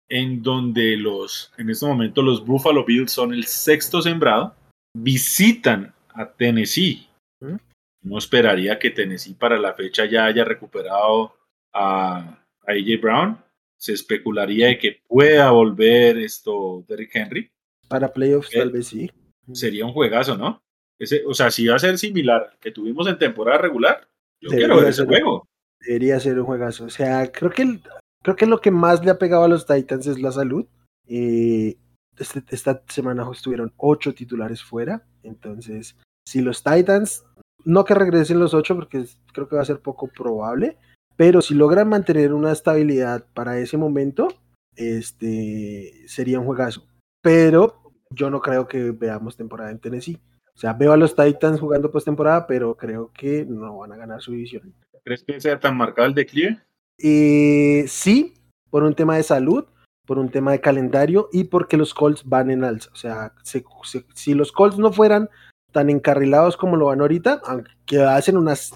[0.07, 4.55] en donde los, en este momento los Buffalo Bills son el sexto sembrado,
[4.95, 7.07] visitan a Tennessee.
[7.41, 7.55] ¿Mm?
[8.03, 11.35] No esperaría que Tennessee para la fecha ya haya recuperado
[11.73, 13.43] a, AJ Brown.
[13.77, 17.51] Se especularía de que pueda volver esto Derrick Henry.
[17.88, 19.10] Para playoffs, tal vez sí.
[19.53, 20.62] Sería un juegazo, ¿no?
[20.99, 24.10] Ese, o sea, si va a ser similar que tuvimos en temporada regular,
[24.41, 25.47] yo quiero ver ese juego.
[25.79, 26.86] Debería ser un juegazo.
[26.86, 27.79] O sea, creo que,
[28.21, 30.67] creo que lo que más le ha pegado a los Titans es la salud.
[31.08, 31.77] Eh,
[32.17, 35.05] este, esta semana estuvieron ocho titulares fuera.
[35.23, 37.23] Entonces, si los Titans,
[37.63, 40.77] no que regresen los ocho, porque creo que va a ser poco probable,
[41.19, 44.29] pero si logran mantener una estabilidad para ese momento,
[44.77, 46.88] este sería un juegazo.
[47.21, 50.17] Pero yo no creo que veamos temporada en Tennessee.
[50.55, 54.21] O sea, veo a los Titans jugando postemporada, pero creo que no van a ganar
[54.21, 54.73] su división.
[55.03, 56.62] ¿Crees que sea tan marcado el declive?
[56.97, 58.36] Eh, sí,
[58.69, 59.65] por un tema de salud,
[60.05, 62.91] por un tema de calendario y porque los Colts van en alza.
[62.93, 65.29] O sea, si los Colts no fueran
[65.73, 68.73] tan encarrilados como lo van ahorita, aunque hacen unas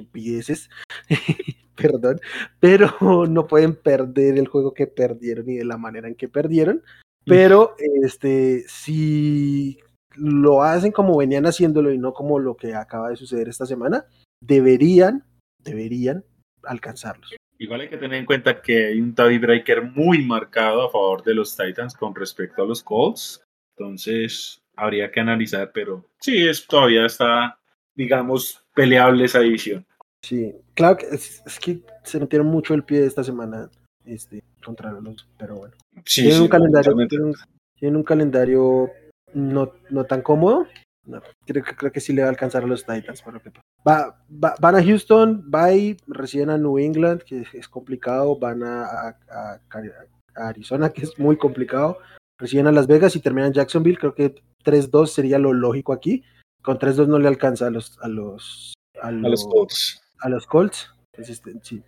[0.00, 0.70] estupideces,
[1.76, 2.20] perdón,
[2.58, 6.82] pero no pueden perder el juego que perdieron y de la manera en que perdieron.
[7.26, 9.78] Pero este, si
[10.16, 14.06] lo hacen como venían haciéndolo y no como lo que acaba de suceder esta semana,
[14.40, 15.24] deberían,
[15.62, 16.24] deberían
[16.64, 17.34] alcanzarlos.
[17.58, 21.34] Igual hay que tener en cuenta que hay un breaker muy marcado a favor de
[21.34, 23.44] los Titans con respecto a los Colts.
[23.76, 27.58] Entonces, habría que analizar, pero sí, es, todavía está,
[27.94, 29.86] digamos, peleable esa división.
[30.22, 33.70] Sí, claro que es, que se metieron mucho el pie esta semana
[34.04, 35.74] este, contra los, pero bueno.
[36.04, 37.32] Sí, tienen, sí, un calendario, tienen,
[37.78, 38.90] tienen un calendario
[39.34, 40.66] no, no tan cómodo.
[41.06, 43.22] No, creo, que, creo que sí le va a alcanzar a los Titans.
[43.22, 43.50] Por lo que
[43.86, 48.84] va, va- van a Houston, bye, reciben a New England, que es complicado, van a,
[48.84, 49.92] a- a Cari-
[50.36, 51.98] a Arizona, que es muy complicado,
[52.38, 53.98] reciben a Las Vegas y terminan en Jacksonville.
[53.98, 56.22] Creo que 3-2 sería lo lógico aquí.
[56.62, 60.02] Con 3-2 no le alcanza a los, a los, a A los los, Colts.
[60.20, 60.90] A los Colts.
[61.12, 61.82] Entonces, este, sí.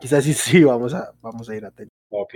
[0.00, 1.88] Quizás sí, sí, vamos a, vamos a ir a tener.
[2.10, 2.34] Ok.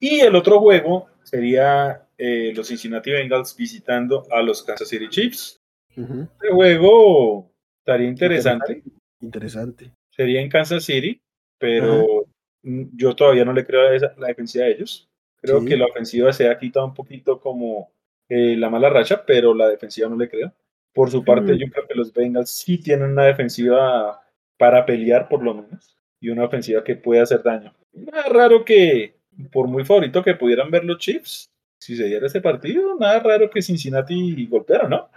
[0.00, 5.56] Y el otro juego sería eh, los Cincinnati Bengals visitando a los Kansas City Chiefs.
[5.96, 6.22] Ujú.
[6.22, 7.50] Este juego
[7.82, 8.82] estaría interesante.
[9.20, 9.92] Interesante.
[10.14, 11.20] Sería en Kansas City,
[11.58, 12.26] pero
[12.62, 15.08] mm, yo todavía no le creo a esa- la defensiva de ellos.
[15.40, 15.66] Creo Sí.
[15.66, 17.90] que la ofensiva se ha quitado un poquito como
[18.28, 20.52] eh, la mala racha, pero la defensiva no le creo.
[20.92, 24.20] Por su parte, yo creo que los Bengals sí tienen una defensiva
[24.58, 27.72] para pelear, por lo menos, y una ofensiva que puede hacer daño.
[27.92, 29.14] Nada raro que,
[29.52, 33.48] por muy favorito que pudieran ver los Chiefs, si se diera ese partido, nada raro
[33.48, 35.08] que Cincinnati golpeara, ¿no?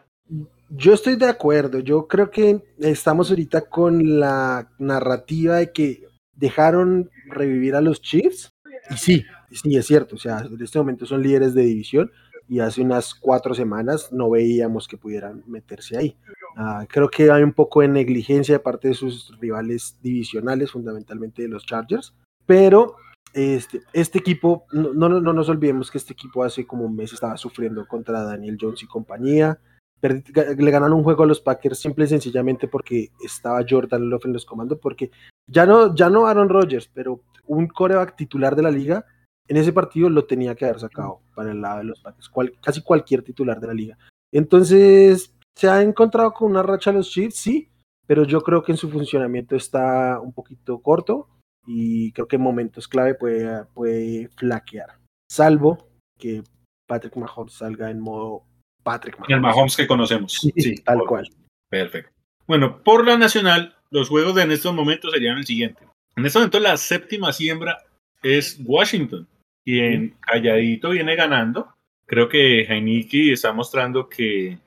[0.69, 1.79] Yo estoy de acuerdo.
[1.79, 8.53] Yo creo que estamos ahorita con la narrativa de que dejaron revivir a los Chiefs.
[8.89, 10.15] Y sí, sí, es cierto.
[10.15, 12.11] O sea, en este momento son líderes de división
[12.51, 16.17] y hace unas cuatro semanas no veíamos que pudieran meterse ahí.
[16.57, 21.43] Ah, creo que hay un poco de negligencia de parte de sus rivales divisionales, fundamentalmente
[21.43, 22.13] de los Chargers.
[22.45, 22.97] Pero
[23.33, 27.13] este, este equipo, no, no, no nos olvidemos que este equipo hace como un mes
[27.13, 29.57] estaba sufriendo contra Daniel Jones y compañía
[30.01, 34.33] le ganaron un juego a los Packers simple y sencillamente porque estaba Jordan Love en
[34.33, 35.11] los comandos, porque
[35.47, 39.05] ya no, ya no Aaron Rodgers, pero un coreback titular de la liga
[39.47, 42.53] en ese partido lo tenía que haber sacado para el lado de los Packers, cual-
[42.61, 43.97] casi cualquier titular de la liga.
[44.33, 47.69] Entonces, se ha encontrado con una racha los Chiefs, sí,
[48.07, 51.27] pero yo creo que en su funcionamiento está un poquito corto
[51.67, 54.97] y creo que en momentos clave puede, puede flaquear,
[55.29, 56.43] salvo que
[56.87, 58.43] Patrick Mahomes salga en modo
[58.83, 59.35] Patrick Mahomes.
[59.35, 60.33] El Mahomes que conocemos.
[60.33, 61.29] Sí, Sí, tal por- cual.
[61.69, 62.11] Perfecto.
[62.47, 65.87] Bueno, por la nacional, los juegos de en estos momentos serían el siguiente.
[66.15, 67.77] En este momento la séptima siembra
[68.23, 69.27] es Washington,
[69.63, 71.75] quien calladito viene ganando.
[72.05, 74.57] Creo que Heineken está mostrando que,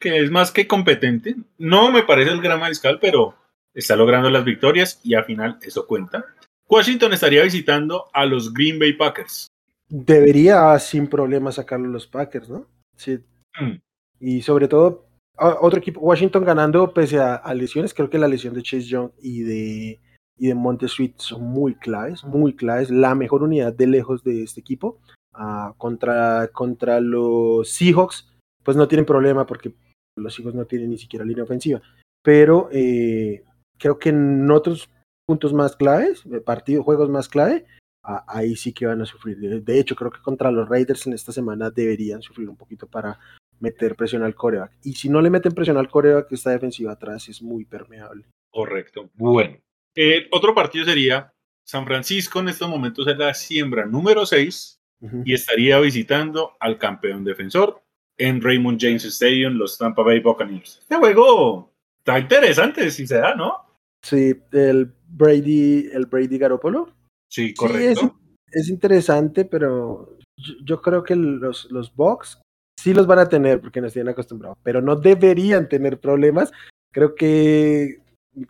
[0.00, 1.36] que es más que competente.
[1.58, 3.34] No me parece el gran mariscal, pero
[3.74, 6.24] está logrando las victorias y al final eso cuenta.
[6.68, 9.48] Washington estaría visitando a los Green Bay Packers.
[9.88, 12.66] Debería sin problema sacarlo los Packers, ¿no?
[12.96, 13.18] Sí.
[13.60, 13.76] Mm.
[14.20, 18.54] Y sobre todo, otro equipo, Washington ganando pese a, a lesiones, creo que la lesión
[18.54, 20.00] de Chase Young y de,
[20.36, 22.90] y de Monte Sweet son muy claves, muy claves.
[22.90, 24.98] La mejor unidad de lejos de este equipo.
[25.32, 29.74] Ah, contra, contra los Seahawks, pues no tienen problema porque
[30.16, 31.82] los Seahawks no tienen ni siquiera línea ofensiva.
[32.22, 33.44] Pero eh,
[33.78, 34.88] creo que en otros
[35.26, 37.66] puntos más claves, eh, partidos, juegos más clave,
[38.02, 39.62] ahí sí que van a sufrir.
[39.62, 43.18] De hecho, creo que contra los Raiders en esta semana deberían sufrir un poquito para
[43.60, 44.72] meter presión al coreback.
[44.82, 48.26] Y si no le meten presión al coreback, esta defensiva atrás es muy permeable.
[48.50, 49.10] Correcto.
[49.14, 49.56] Bueno.
[49.94, 51.32] El otro partido sería
[51.66, 55.22] San Francisco en estos momentos es la siembra número 6 Ujú.
[55.24, 57.80] y estaría visitando al campeón defensor
[58.18, 60.78] en Raymond James Stadium, los Tampa Bay Buccaneers.
[60.80, 63.56] Este juego está interesante si se da, ¿no?
[64.02, 66.92] Sí, el Brady, el Brady Garoppolo.
[67.28, 68.18] Sí, Sí, correcto.
[68.52, 72.40] es interesante, pero yo, yo creo que los, los Bucks
[72.78, 76.52] sí los van a tener porque nos tienen acostumbrados, pero no deberían tener problemas.
[76.92, 78.00] Creo que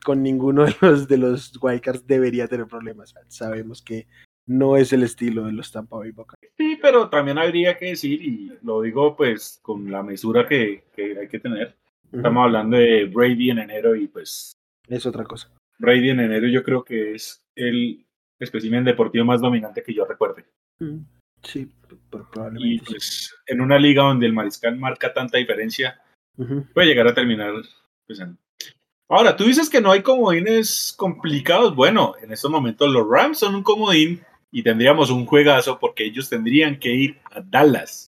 [0.04, 3.14] con ninguno de los de los Wildcards debería tener problemas.
[3.28, 4.06] Sabemos que
[4.46, 6.52] no es el estilo de los Tampa Bay Buccaneers.
[6.56, 11.18] Sí, pero también habría que decir, y lo digo pues con la mesura que, que
[11.18, 11.74] hay que tener,
[12.12, 14.52] estamos hablando de Brady en enero y pues
[14.88, 15.50] Es otra cosa.
[15.78, 18.04] Brady en enero yo creo que es el
[18.38, 20.44] espécimen deportivo más dominante que yo recuerde.
[20.78, 20.98] Mm,
[21.42, 21.98] Sí, p- Y
[22.32, 22.84] probablemente.
[22.86, 22.90] sí.
[22.90, 26.00] pues en una liga donde el mariscal marca tanta diferencia,
[26.72, 27.52] puede llegar a terminar.
[28.06, 28.38] pues, en-
[29.08, 31.74] Ahora, tú dices que no hay comodines complicados.
[31.74, 36.30] Bueno, en estos momentos los Rams son un comodín y tendríamos un juegazo porque ellos
[36.30, 38.06] tendrían que ir a Dallas.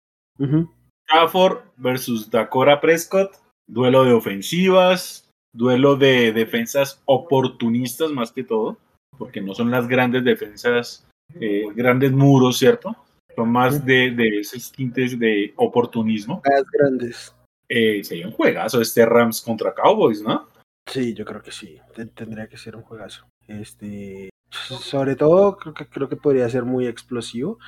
[1.07, 3.35] Stafford versus Dakota Prescott,
[3.67, 8.77] duelo de ofensivas, duelo de defensas oportunistas más que todo,
[9.17, 11.05] porque no son las grandes defensas,
[11.39, 12.95] eh, grandes muros, ¿cierto?
[13.35, 16.41] Son más de, de esos tintes de oportunismo.
[16.49, 17.35] Más grandes.
[17.69, 20.47] Eh, sería un juegazo este Rams contra Cowboys, ¿no?
[20.87, 21.79] Sí, yo creo que sí.
[21.95, 23.27] Te- tendría que ser un juegazo.
[23.47, 27.59] Este, sobre todo, creo que, creo que podría ser muy explosivo.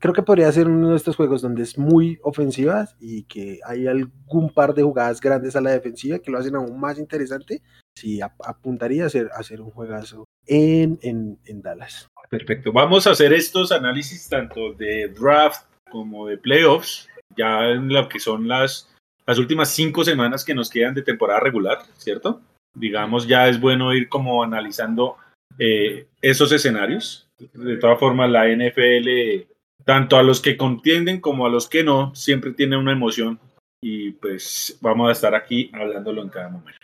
[0.00, 3.86] Creo que podría ser uno de estos juegos donde es muy ofensiva y que hay
[3.86, 7.62] algún par de jugadas grandes a la defensiva que lo hacen aún más interesante.
[7.96, 12.08] sí apuntaría a hacer, hacer un juegazo en, en, en Dallas.
[12.28, 12.72] Perfecto.
[12.72, 18.18] Vamos a hacer estos análisis tanto de draft como de playoffs, ya en lo que
[18.18, 18.88] son las,
[19.24, 22.40] las últimas cinco semanas que nos quedan de temporada regular, ¿cierto?
[22.74, 25.16] Digamos, ya es bueno ir como analizando
[25.58, 27.28] eh, esos escenarios.
[27.54, 29.46] De todas formas, la NFL,
[29.84, 33.38] tanto a los que contienden como a los que no, siempre tiene una emoción
[33.82, 36.78] y pues vamos a estar aquí hablándolo en cada momento.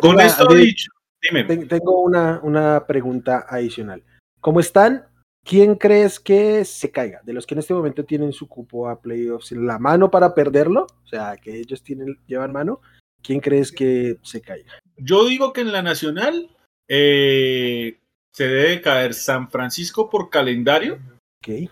[0.00, 0.90] Con esto dicho,
[1.22, 1.44] dime.
[1.44, 4.02] Tengo una, una pregunta adicional.
[4.40, 5.06] ¿Cómo están?
[5.44, 7.20] ¿Quién crees que se caiga?
[7.24, 10.86] De los que en este momento tienen su cupo a playoffs la mano para perderlo,
[11.04, 12.80] o sea, que ellos tienen, llevan mano,
[13.22, 14.78] ¿quién crees que se caiga?
[14.96, 16.50] Yo digo que en la nacional
[16.88, 17.98] eh,
[18.32, 20.98] se debe caer San Francisco por calendario.
[21.38, 21.70] Ok.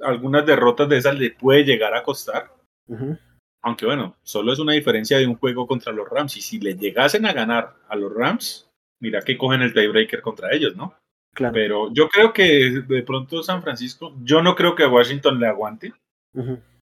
[0.00, 2.52] algunas derrotas de esas le puede llegar a costar.
[3.62, 6.36] Aunque bueno, solo es una diferencia de un juego contra los Rams.
[6.36, 8.68] Y si le llegasen a ganar a los Rams,
[9.00, 10.94] mira que cogen el tiebreaker contra ellos, ¿no?
[11.52, 15.46] Pero yo creo que de pronto San Francisco, yo no creo que a Washington le
[15.46, 15.92] aguante.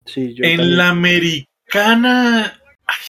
[0.05, 2.58] sí, en la americana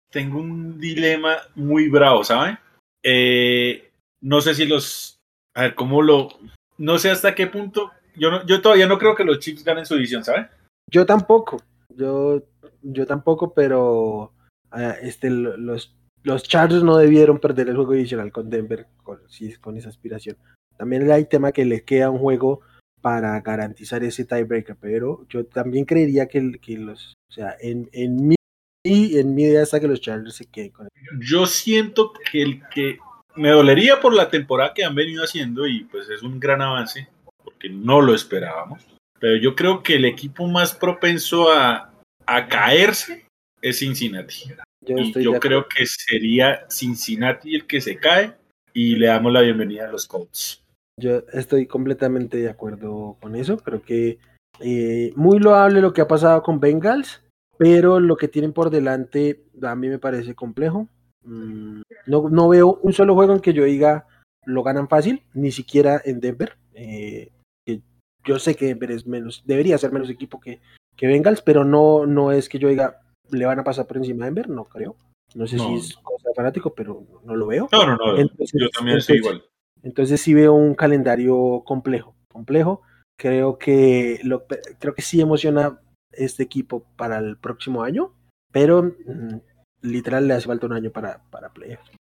[0.09, 2.57] tengo un dilema muy bravo, ¿saben?
[3.03, 3.91] Eh,
[4.21, 5.19] no sé si los...
[5.55, 6.29] A ver, ¿cómo lo...?
[6.77, 7.91] No sé hasta qué punto...
[8.15, 10.47] Yo, no, yo todavía no creo que los Chiefs ganen su división, ¿saben?
[10.91, 11.61] Yo tampoco.
[11.95, 12.43] Yo,
[12.81, 14.33] yo tampoco, pero
[14.71, 19.19] ah, este, los, los Chargers no debieron perder el juego adicional con Denver con,
[19.61, 20.37] con esa aspiración.
[20.75, 22.61] También hay tema que le queda un juego
[23.01, 28.27] para garantizar ese tiebreaker, pero yo también creería que, que los, o sea, en, en
[28.27, 28.35] mi
[28.83, 31.19] en mi idea está que los Chargers se queden con él.
[31.19, 32.99] Yo siento que el que
[33.35, 37.07] me dolería por la temporada que han venido haciendo y pues es un gran avance
[37.43, 38.85] porque no lo esperábamos.
[39.19, 41.91] Pero yo creo que el equipo más propenso a,
[42.25, 43.25] a caerse
[43.61, 44.43] es Cincinnati.
[44.81, 48.33] Yo, y yo creo que sería Cincinnati el que se cae
[48.73, 50.63] y le damos la bienvenida a los Colts.
[50.97, 53.57] Yo estoy completamente de acuerdo con eso.
[53.57, 54.19] Creo que
[54.59, 57.21] eh, muy loable lo que ha pasado con Bengals,
[57.59, 60.87] pero lo que tienen por delante a mí me parece complejo.
[61.25, 64.07] Mm, no, no, veo un solo juego en que yo diga
[64.45, 66.57] lo ganan fácil, ni siquiera en Denver.
[66.73, 67.33] Eh,
[67.65, 67.81] que
[68.23, 70.61] yo sé que Denver es menos, debería ser menos equipo que,
[70.95, 74.23] que Bengals, pero no, no es que yo diga le van a pasar por encima
[74.23, 74.95] de Denver, no creo.
[75.35, 77.67] No sé si es cosa de fanático, pero no lo veo.
[77.73, 78.17] No, no, no.
[78.17, 79.43] yo también estoy igual.
[79.83, 82.83] Entonces sí veo un calendario complejo, complejo.
[83.17, 84.45] Creo que, lo,
[84.79, 88.13] creo que sí emociona este equipo para el próximo año,
[88.51, 89.39] pero mm,
[89.81, 91.51] literal le hace falta un año para, para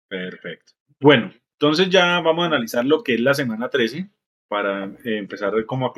[0.07, 0.73] Perfecto.
[0.99, 4.09] Bueno, entonces ya vamos a analizar lo que es la semana 13
[4.47, 5.93] para eh, empezar como a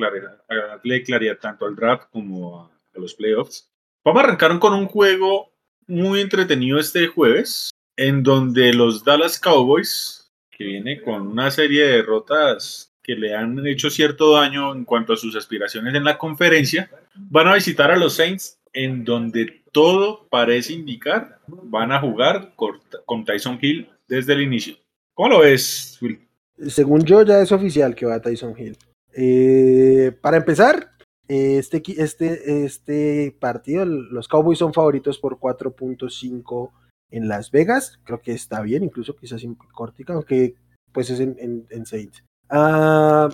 [0.50, 3.72] darle claridad tanto al draft como a, a los playoffs.
[4.04, 5.54] Vamos a arrancar con un juego
[5.88, 10.22] muy entretenido este jueves, en donde los Dallas Cowboys
[10.62, 15.14] que viene con una serie de derrotas que le han hecho cierto daño en cuanto
[15.14, 20.28] a sus aspiraciones en la conferencia, van a visitar a los Saints en donde todo
[20.30, 24.76] parece indicar van a jugar con Tyson Hill desde el inicio.
[25.14, 26.20] ¿Cómo lo ves, Will?
[26.68, 28.78] Según yo ya es oficial que va a Tyson Hill.
[29.14, 30.92] Eh, para empezar,
[31.28, 36.72] este, este, este partido, los Cowboys son favoritos por 4.5
[37.10, 40.56] en Las Vegas, creo que está bien, incluso quizás cortica, aunque
[40.92, 42.24] pues es en, en, Saints.
[42.52, 43.30] Uh,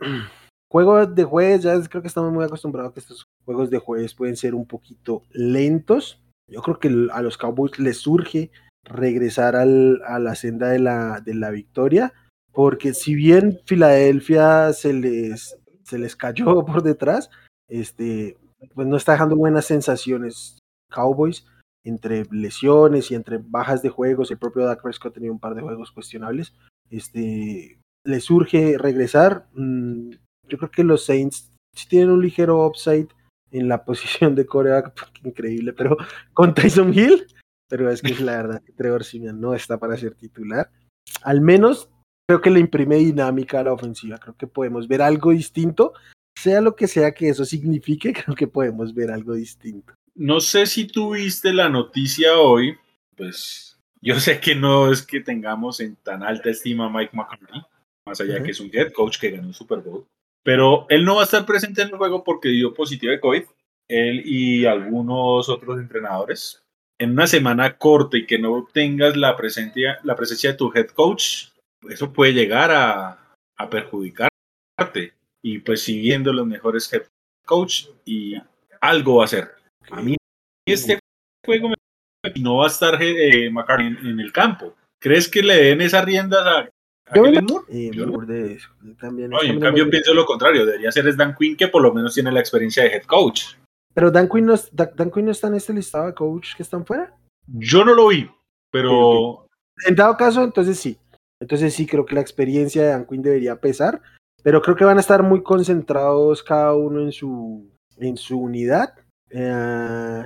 [0.70, 4.14] juegos de jueves, ya creo que estamos muy acostumbrados a que estos juegos de jueves
[4.14, 6.22] pueden ser un poquito lentos.
[6.46, 8.50] Yo creo que a los Cowboys les surge
[8.84, 12.12] regresar al, a la senda de la, victoria,
[12.52, 17.30] porque si bien Filadelfia se les, se les cayó por detrás,
[17.68, 18.36] este,
[18.74, 20.58] pues no está dejando buenas sensaciones
[20.90, 21.46] Cowboys
[21.84, 25.54] entre lesiones y entre bajas de juegos, el propio Dak Prescott ha tenido un par
[25.54, 26.52] de juegos cuestionables,
[26.90, 29.48] este, le surge regresar.
[29.54, 30.10] Mm,
[30.48, 33.08] yo creo que los Saints sí tienen un ligero upside
[33.50, 34.92] en la posición de Corea,
[35.24, 35.96] increíble, pero
[36.32, 37.26] con Tyson Hill,
[37.68, 40.70] pero es que es la verdad que Trevor Simeon no está para ser titular.
[41.22, 41.90] Al menos
[42.28, 45.92] creo que le imprime dinámica a la ofensiva, creo que podemos ver algo distinto,
[46.38, 50.66] sea lo que sea que eso signifique, creo que podemos ver algo distinto no sé
[50.66, 52.76] si tuviste la noticia hoy,
[53.16, 57.62] pues yo sé que no es que tengamos en tan alta estima a Mike McCarthy,
[58.10, 60.04] más allá de que es un head coach que ganó un Super Bowl,
[60.42, 63.42] pero él no va a estar presente en el juego porque dio positivo de COVID,
[63.88, 66.62] él y algunos otros entrenadores.
[66.98, 70.88] En una semana corta y que no tengas la presencia, la presencia de tu head
[70.88, 71.48] coach,
[71.88, 75.14] eso puede llegar a, a perjudicarte.
[75.42, 77.04] Y pues siguiendo los mejores head
[77.46, 78.34] coach y
[78.80, 79.50] algo va a hacer.
[79.90, 80.16] A mí
[80.66, 80.98] este
[81.44, 81.72] juego
[82.40, 84.74] no va a estar eh, en, el campo.
[85.00, 86.68] ¿Crees que le den esas riendas a
[87.14, 87.64] Yo Moore?
[87.68, 88.06] Eh, Yo.
[88.06, 88.68] Moore de eso,
[89.00, 91.92] también, No, en cambio pienso lo contrario, debería ser es Dan Quinn que por lo
[91.92, 93.54] menos tiene la experiencia de head coach.
[93.94, 96.86] Pero Dan Quinn, no, Dan Quinn no está en este listado de coach que están
[96.86, 97.12] fuera.
[97.46, 98.30] Yo no lo vi,
[98.70, 99.46] pero
[99.86, 100.96] En dado caso, entonces sí.
[101.40, 104.00] Entonces sí, creo que la experiencia de Dan Quinn debería pesar,
[104.42, 108.94] pero creo que van a estar muy concentrados cada uno en su, en su unidad.
[109.30, 110.22] Eh,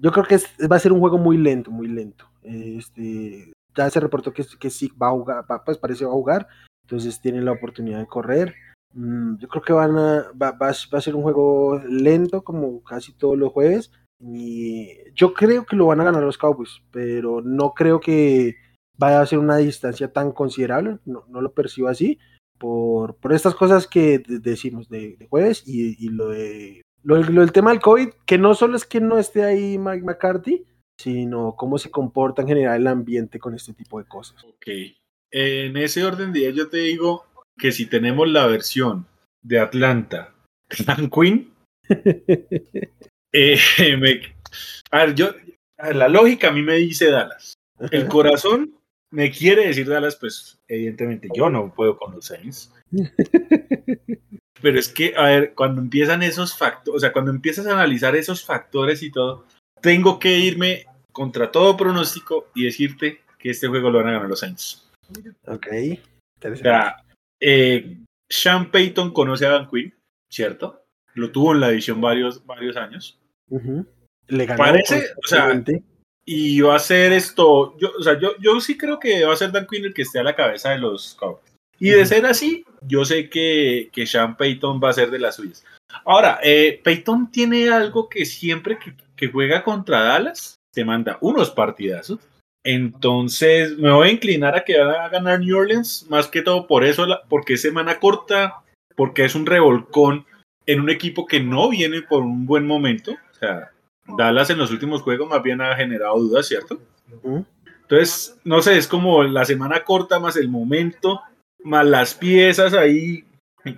[0.00, 2.26] yo creo que es- va a ser un juego muy lento, muy lento.
[2.42, 6.14] Este, ya se reportó que, que sí va a jugar, va- pues parece va a
[6.14, 6.48] jugar,
[6.84, 8.54] entonces tienen la oportunidad de correr.
[8.94, 12.82] Mm, yo creo que van a, va, va va a ser un juego lento como
[12.82, 13.90] casi todos los jueves.
[14.20, 18.56] Y yo creo que lo van a ganar los Cowboys, pero no creo que
[18.96, 22.18] vaya a ser una distancia tan considerable, no, no lo percibo así,
[22.58, 27.16] por, por estas cosas que de- decimos de, de jueves y, y lo, de, lo,
[27.22, 30.64] lo del tema del COVID, que no solo es que no esté ahí Mike McCarthy,
[30.98, 34.42] sino cómo se comporta en general el ambiente con este tipo de cosas.
[34.44, 34.66] Ok.
[35.30, 37.26] En ese orden de ideas yo te digo
[37.58, 39.06] que si tenemos la versión
[39.42, 40.34] de Atlanta,
[40.70, 41.52] de Dan Quinn,
[43.32, 43.58] eh,
[43.98, 44.20] me-
[44.90, 45.30] a ver, yo,
[45.78, 47.54] a ver, la lógica a mí me dice Dallas.
[47.90, 48.74] El corazón
[49.10, 52.72] me quiere decir Dallas, pues evidentemente yo no puedo con los Saints.
[54.60, 58.16] Pero es que, a ver, cuando empiezan esos factores, o sea, cuando empiezas a analizar
[58.16, 59.46] esos factores y todo,
[59.80, 64.28] tengo que irme contra todo pronóstico y decirte que este juego lo van a ganar
[64.28, 64.88] los Saints.
[65.46, 65.66] ok,
[66.44, 66.96] O sea,
[67.40, 67.96] eh,
[68.28, 69.94] Sean Payton conoce a Dan Quinn,
[70.30, 70.82] ¿cierto?
[71.14, 73.18] Lo tuvo en la división varios, varios años.
[74.28, 75.82] Le ganó Parece, o sea, constantemente.
[76.24, 79.36] Y va a ser esto, yo, o sea, yo, yo sí creo que va a
[79.36, 81.48] ser Dan Quinn el que esté a la cabeza de los Cowboys.
[81.80, 85.36] Y de ser así, yo sé que, que Sean Payton va a ser de las
[85.36, 85.64] suyas.
[86.04, 91.50] Ahora, eh, Payton tiene algo que siempre que, que juega contra Dallas, te manda unos
[91.50, 92.20] partidazos.
[92.64, 96.66] Entonces, me voy a inclinar a que va a ganar New Orleans, más que todo
[96.66, 98.62] por eso, porque es semana corta,
[98.94, 100.26] porque es un revolcón
[100.66, 103.12] en un equipo que no viene por un buen momento.
[103.12, 103.70] O sea,
[104.18, 106.78] Dallas en los últimos juegos más bien ha generado dudas, ¿cierto?
[107.82, 111.22] Entonces, no sé, es como la semana corta más el momento,
[111.64, 113.24] más las piezas ahí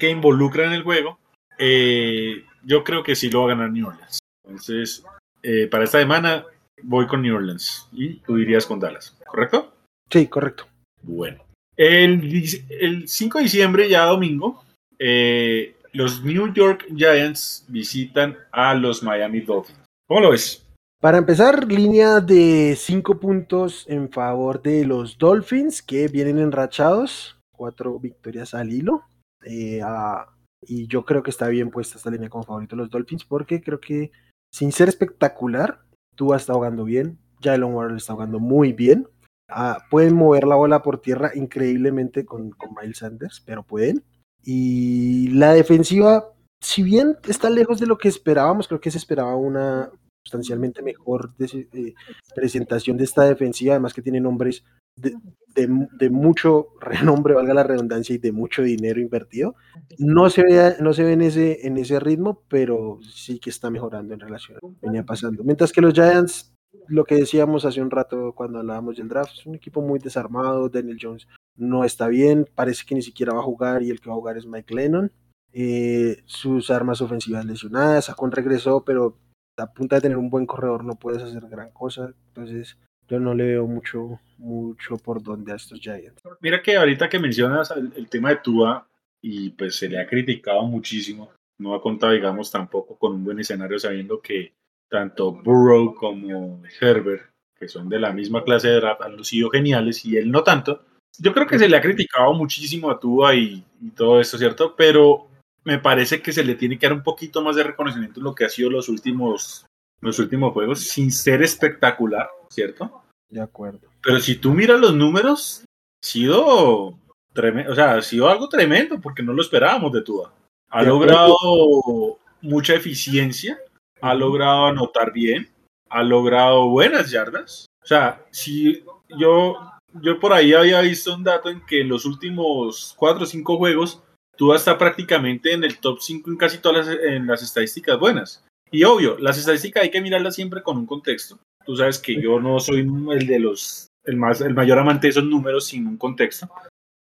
[0.01, 1.20] que involucran el juego.
[1.63, 4.19] Eh, yo creo que sí lo va a ganar New Orleans.
[4.45, 5.05] Entonces,
[5.43, 6.47] eh, para esta semana
[6.83, 9.73] voy con New Orleans y tú irías con Dallas, ¿correcto?
[10.11, 10.67] Sí, correcto.
[11.03, 11.45] Bueno.
[11.77, 12.45] El,
[12.81, 14.65] el 5 de diciembre, ya domingo,
[14.99, 19.79] eh, los New York Giants visitan a los Miami Dolphins.
[20.07, 20.67] ¿Cómo lo ves?
[21.01, 27.99] Para empezar, línea de 5 puntos en favor de los Dolphins que vienen enrachados, cuatro
[27.99, 29.05] victorias al hilo.
[29.45, 30.27] Eh, ah,
[30.63, 33.63] y yo creo que está bien puesta esta línea como favorito de los Dolphins porque
[33.63, 34.13] creo que
[34.53, 35.81] sin ser espectacular,
[36.17, 39.09] Tua está jugando bien, Jalen Warren está jugando muy bien.
[39.49, 44.05] Ah, pueden mover la bola por tierra increíblemente con, con Miles Sanders, pero pueden.
[44.43, 49.35] Y la defensiva, si bien está lejos de lo que esperábamos, creo que se esperaba
[49.37, 49.91] una
[50.25, 51.95] sustancialmente mejor des- eh,
[52.35, 54.65] presentación de esta defensiva, además que tiene nombres
[54.97, 55.15] de,
[55.55, 59.55] de- de mucho renombre, valga la redundancia, y de mucho dinero invertido.
[59.99, 63.71] No se ve, no se ve en, ese, en ese ritmo, pero sí que está
[63.71, 65.43] mejorando en relación a lo que venía pasando.
[65.45, 66.53] Mientras que los Giants,
[66.89, 70.69] lo que decíamos hace un rato cuando hablábamos del draft, es un equipo muy desarmado,
[70.69, 74.09] Daniel Jones no está bien, parece que ni siquiera va a jugar y el que
[74.09, 75.13] va a jugar es Mike Lennon.
[75.53, 79.17] Eh, sus armas ofensivas lesionadas, Sacón regresó, pero
[79.57, 82.13] a punta de tener un buen corredor no puedes hacer gran cosa.
[82.29, 82.79] Entonces,
[83.09, 86.23] yo no le veo mucho, mucho por donde a estos Giants.
[86.41, 88.87] Mira que ahorita que mencionas el, el tema de Tua,
[89.23, 93.39] y pues se le ha criticado muchísimo, no ha contado, digamos, tampoco con un buen
[93.39, 94.55] escenario, sabiendo que
[94.89, 100.05] tanto Burrow como Herbert, que son de la misma clase de draft, han lucido geniales
[100.05, 100.85] y él no tanto.
[101.19, 104.75] Yo creo que se le ha criticado muchísimo a Tua y, y todo esto, ¿cierto?
[104.77, 105.29] Pero
[105.65, 108.35] me parece que se le tiene que dar un poquito más de reconocimiento en lo
[108.35, 109.67] que ha sido los últimos,
[110.01, 113.03] los últimos juegos, sin ser espectacular, ¿cierto?
[113.29, 113.81] De acuerdo.
[114.03, 115.65] Pero si tú miras los números,
[116.03, 116.95] ha sido
[117.33, 120.33] tremendo, o sea, ha sido algo tremendo porque no lo esperábamos de Tua.
[120.71, 121.07] Ha De acuerdo.
[121.07, 123.59] logrado mucha eficiencia,
[124.01, 125.49] ha logrado anotar bien,
[125.91, 127.67] ha logrado buenas yardas.
[127.83, 128.85] O sea, si
[129.19, 129.57] yo,
[130.01, 133.59] yo por ahí había visto un dato en que en los últimos cuatro o cinco
[133.59, 134.03] juegos,
[134.41, 138.43] Tua está prácticamente en el top 5 en casi todas las, en las estadísticas buenas.
[138.71, 141.39] Y obvio, las estadísticas hay que mirarlas siempre con un contexto.
[141.67, 142.81] Tú sabes que yo no soy
[143.13, 146.49] el de los el más el mayor amante de esos números sin un contexto,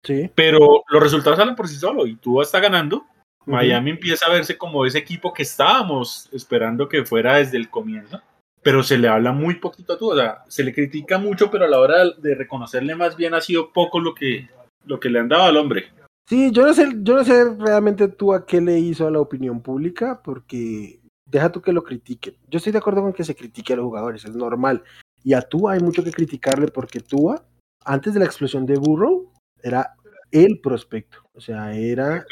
[0.05, 0.29] Sí.
[0.35, 3.07] pero los resultados salen por sí solos y tú está ganando.
[3.47, 8.21] Miami empieza a verse como ese equipo que estábamos esperando que fuera desde el comienzo.
[8.65, 11.67] pero se le habla muy poquito a Tua, o sea, se le critica mucho, pero
[11.67, 14.49] a la hora de reconocerle más bien ha sido poco lo que,
[14.85, 15.93] lo que le han dado al hombre.
[16.29, 19.19] Sí, yo no sé, yo no sé realmente tú a qué le hizo a la
[19.19, 22.35] opinión pública, porque deja tú que lo critiquen.
[22.51, 24.85] Yo estoy de acuerdo con que se critique a los jugadores, es normal.
[25.25, 27.47] Y a Tua hay mucho que criticarle porque Tua,
[27.83, 29.95] antes de la explosión de Burrow, era
[30.31, 31.17] el prospecto.
[31.33, 32.27] O sea, era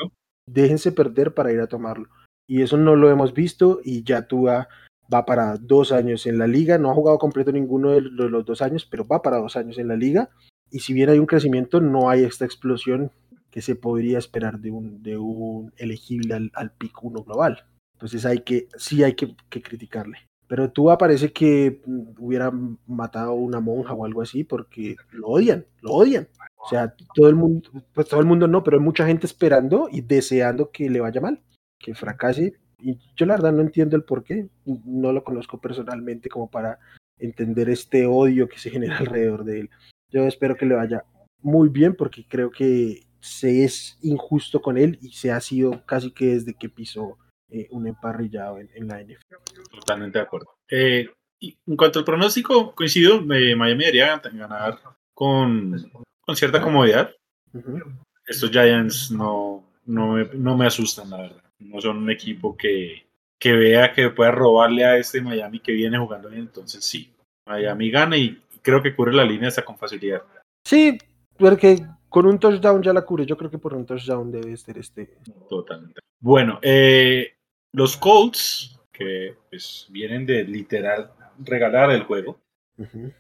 [0.47, 2.11] déjense perder para ir a tomarlo.
[2.47, 4.69] Y eso no lo hemos visto y ya Tua
[5.13, 6.77] va para dos años en la liga.
[6.77, 9.89] No ha jugado completo ninguno de los dos años, pero va para dos años en
[9.89, 10.29] la liga.
[10.71, 13.11] Y si bien hay un crecimiento, no hay esta explosión
[13.57, 17.65] que se podría esperar de un, de un elegible al, al pico 1 global.
[17.95, 20.19] Entonces hay que, sí hay que, criticarle.
[20.47, 21.81] Pero tú parece que
[22.19, 22.53] hubiera
[22.87, 26.29] matado a una monja o algo así porque lo odian, lo odian.
[26.57, 29.89] O sea, todo el mundo, pues todo el mundo no, pero hay mucha gente esperando
[29.91, 31.41] y deseando que le vaya mal,
[31.79, 32.59] que fracase.
[32.79, 34.51] Y yo la verdad no entiendo el por qué.
[34.85, 36.79] No lo conozco personalmente como para
[37.19, 39.71] entender este odio que se genera alrededor de él.
[40.11, 41.05] Yo espero que le vaya
[41.41, 46.11] muy bien porque creo que se es injusto con él y se ha sido casi
[46.11, 47.19] que desde que pisó
[47.51, 49.35] eh, un emparrillado en, la NFL.
[49.71, 50.57] Totalmente de acuerdo.
[50.69, 51.09] Eh,
[51.39, 54.79] y en cuanto al pronóstico, coincido, Miami debería ganar
[55.15, 57.11] con, con cierta comodidad.
[58.27, 61.43] Estos Giants no, no, me, no me asustan, la verdad.
[61.59, 63.07] No son un equipo que,
[63.39, 66.43] que vea que pueda robarle a este Miami que viene jugando bien.
[66.43, 67.13] Entonces sí,
[67.47, 70.23] Miami gana y creo que cubre la línea hasta con facilidad.
[70.65, 70.99] Sí,
[71.39, 73.27] porque con un touchdown ya la cubre.
[73.27, 75.19] Yo creo que por un touchdown debe ser este.
[75.49, 76.01] Totalmente.
[76.21, 77.35] Bueno, eh,
[77.73, 82.41] los Colts, que pues, vienen de literal regalar el juego,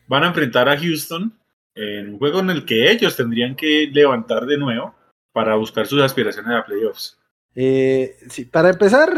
[0.06, 1.38] van a enfrentar a Houston
[1.74, 4.94] en un juego en el que ellos tendrían que levantar de nuevo
[5.32, 7.18] para buscar sus aspiraciones a playoffs.
[7.54, 9.10] Eh, sí, para empezar,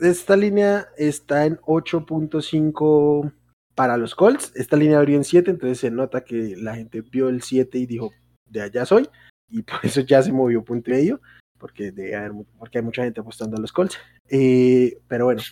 [0.00, 3.32] esta línea está en 8.5
[3.74, 4.52] para los Colts.
[4.54, 7.86] Esta línea abrió en 7, entonces se nota que la gente vio el 7 y
[7.86, 8.12] dijo,
[8.50, 9.08] de allá soy,
[9.48, 11.20] y por eso ya se movió punto y medio
[11.58, 11.92] porque,
[12.58, 13.98] porque hay mucha gente apostando a los Colts.
[14.30, 15.42] Eh, pero bueno,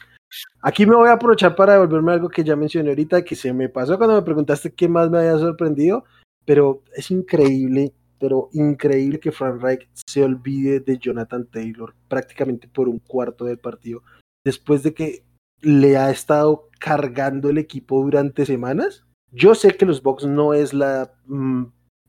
[0.62, 3.68] aquí me voy a aprovechar para devolverme algo que ya mencioné ahorita, que se me
[3.68, 6.05] pasó cuando me preguntaste qué más me había sorprendido,
[6.44, 12.88] pero es increíble, pero increíble que Frank Reich se olvide de Jonathan Taylor prácticamente por
[12.88, 14.03] un cuarto del partido,
[14.44, 15.24] después de que
[15.61, 19.05] le ha estado cargando el equipo durante semanas.
[19.32, 21.64] Yo sé que los Bucks no es la, mm,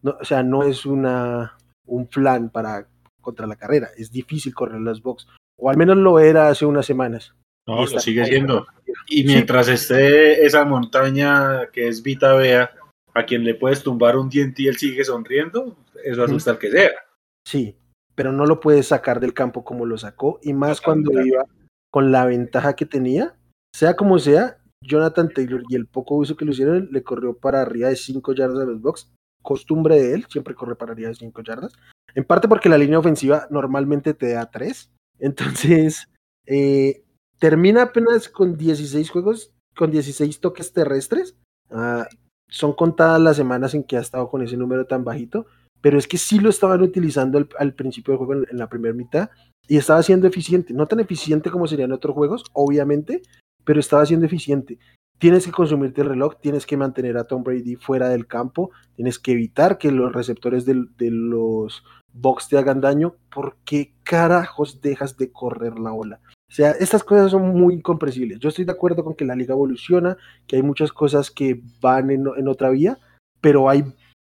[0.08, 2.88] o sea, no es una un plan para
[3.22, 3.90] contra la carrera.
[3.98, 5.28] Es difícil correr las box,
[5.58, 7.34] o al menos lo era hace unas semanas.
[7.68, 8.66] No, lo sigue siendo.
[9.08, 12.72] Y mientras esté esa montaña que es Vita Bea,
[13.14, 16.72] a quien le puedes tumbar un diente y él sigue sonriendo, eso asusta al que
[16.72, 16.92] sea.
[17.46, 17.76] Sí,
[18.16, 21.46] pero no lo puedes sacar del campo como lo sacó, y más cuando iba
[21.92, 23.36] con la ventaja que tenía,
[23.76, 27.62] sea como sea, Jonathan Taylor y el poco uso que lo hicieron le corrió para
[27.62, 29.12] arriba de 5 yardas de los box,
[29.48, 31.72] costumbre de él, siempre corre para de 5 yardas,
[32.14, 34.92] en parte porque la línea ofensiva normalmente te da 3.
[35.20, 36.10] Entonces,
[36.46, 37.06] eh,
[37.40, 41.38] termina apenas con 16 juegos, con 16 toques terrestres.
[41.72, 42.06] Ah,
[42.50, 45.46] son contadas las semanas en que ha estado con ese número tan bajito,
[45.80, 49.30] pero es que sí lo estaban utilizando al, principio del juego en, la primera mitad
[49.66, 50.74] y estaba siendo eficiente.
[50.74, 53.22] No tan eficiente como serían otros juegos, obviamente,
[53.64, 54.78] pero estaba siendo eficiente.
[55.20, 59.18] Tienes que consumirte el reloj, tienes que mantener a Tom Brady fuera del campo, tienes
[59.18, 65.18] que evitar que los receptores de los box te hagan daño, ¿por qué carajos dejas
[65.18, 66.20] de correr la ola?
[66.50, 68.40] O sea, estas cosas son muy incomprensibles.
[68.40, 72.10] Yo estoy de acuerdo con que la liga evoluciona, que hay muchas cosas que van
[72.10, 72.98] en, otra vía,
[73.42, 73.84] pero hay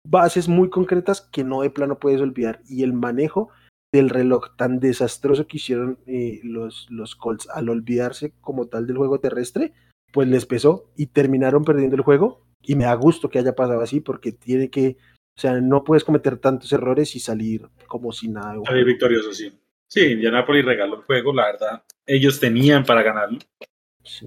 [0.08, 2.60] bases muy concretas que no de plano puedes olvidar.
[2.68, 3.48] Y el manejo
[3.92, 8.96] del reloj tan desastroso que hicieron eh, los, los Colts al olvidarse como tal del
[8.96, 9.72] juego terrestre,
[10.12, 12.46] pues les pesó y terminaron perdiendo el juego.
[12.62, 14.96] Y me da gusto que haya pasado así porque tiene que
[15.36, 18.54] o sea, no puedes cometer tantos errores y salir como si nada.
[18.64, 19.52] Salir victorioso, sí.
[19.86, 21.82] Sí, Indianapolis regaló el juego, la verdad.
[22.06, 23.38] Ellos tenían para ganarlo.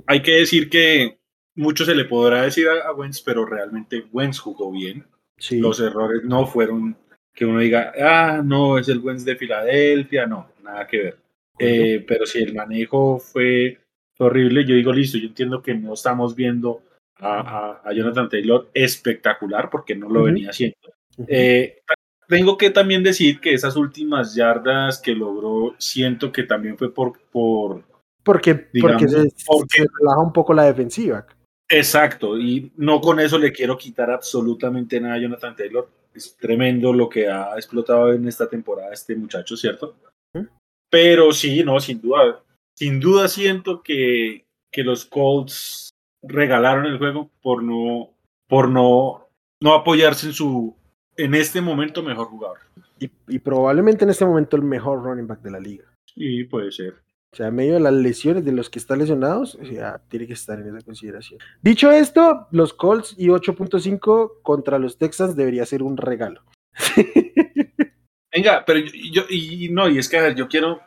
[0.08, 1.20] Hay que decir que
[1.56, 5.06] mucho se le podrá decir a, Wentz, pero realmente Wentz jugó bien.
[5.52, 6.98] Los errores no fueron
[7.34, 11.18] que uno diga, ah, no, es el Wentz de Filadelfia, no, nada que ver.
[11.60, 13.80] Eh, pero si el manejo fue
[14.20, 16.82] horrible, yo digo, listo, yo entiendo que no estamos viendo
[17.18, 20.78] a, Jonathan Taylor espectacular porque no lo venía haciendo.
[21.28, 21.80] Eh,
[22.28, 27.20] tengo que también decir que esas últimas yardas que logró, siento que también fue por...
[27.32, 27.84] por
[28.24, 31.28] porque, porque, se, relaja un poco la defensiva.
[31.70, 35.88] Exacto, y no con eso le quiero quitar absolutamente nada a Jonathan Taylor.
[36.14, 39.96] Es tremendo lo que ha explotado en esta temporada este muchacho, ¿cierto?
[40.90, 42.42] Pero sí, no, sin duda,
[42.76, 45.90] sin duda siento que, que los Colts
[46.22, 48.12] regalaron el juego por no,
[48.48, 49.28] por no,
[49.60, 50.76] no apoyarse en su,
[51.18, 52.60] en este momento, mejor jugador.
[53.00, 55.86] Y, y probablemente en este momento el mejor running back de la liga.
[56.06, 57.06] Sí, puede ser.
[57.36, 60.26] O sea, en medio de las lesiones de los que están lesionados, o sea, tiene
[60.26, 61.42] que estar en esa consideración.
[61.62, 66.44] Dicho esto, los Colts y 8.5 contra los Texans debería ser un regalo.
[68.34, 70.80] Venga, pero yo, y no, y es que a ver, yo quiero,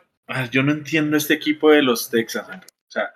[0.51, 2.47] yo no entiendo este equipo de los Texans.
[2.47, 3.13] O sea,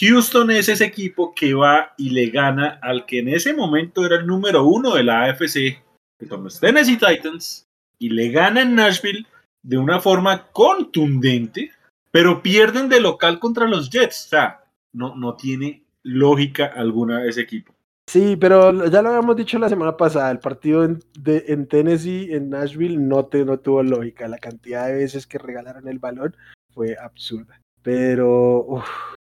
[0.00, 4.16] Houston es ese equipo que va y le gana al que en ese momento era
[4.16, 5.82] el número uno de la AFC,
[6.18, 7.66] que son los Tennessee Titans,
[7.98, 9.26] y le gana en Nashville
[9.62, 11.72] de una forma contundente
[12.10, 14.26] pero pierden de local contra los Jets.
[14.26, 17.74] O sea, no, no tiene lógica alguna ese equipo.
[18.08, 22.32] Sí, pero ya lo habíamos dicho la semana pasada, el partido en, de, en Tennessee,
[22.32, 24.26] en Nashville, no, te, no tuvo lógica.
[24.28, 26.34] La cantidad de veces que regalaron el balón
[26.72, 27.60] fue absurda.
[27.82, 28.88] Pero, uff,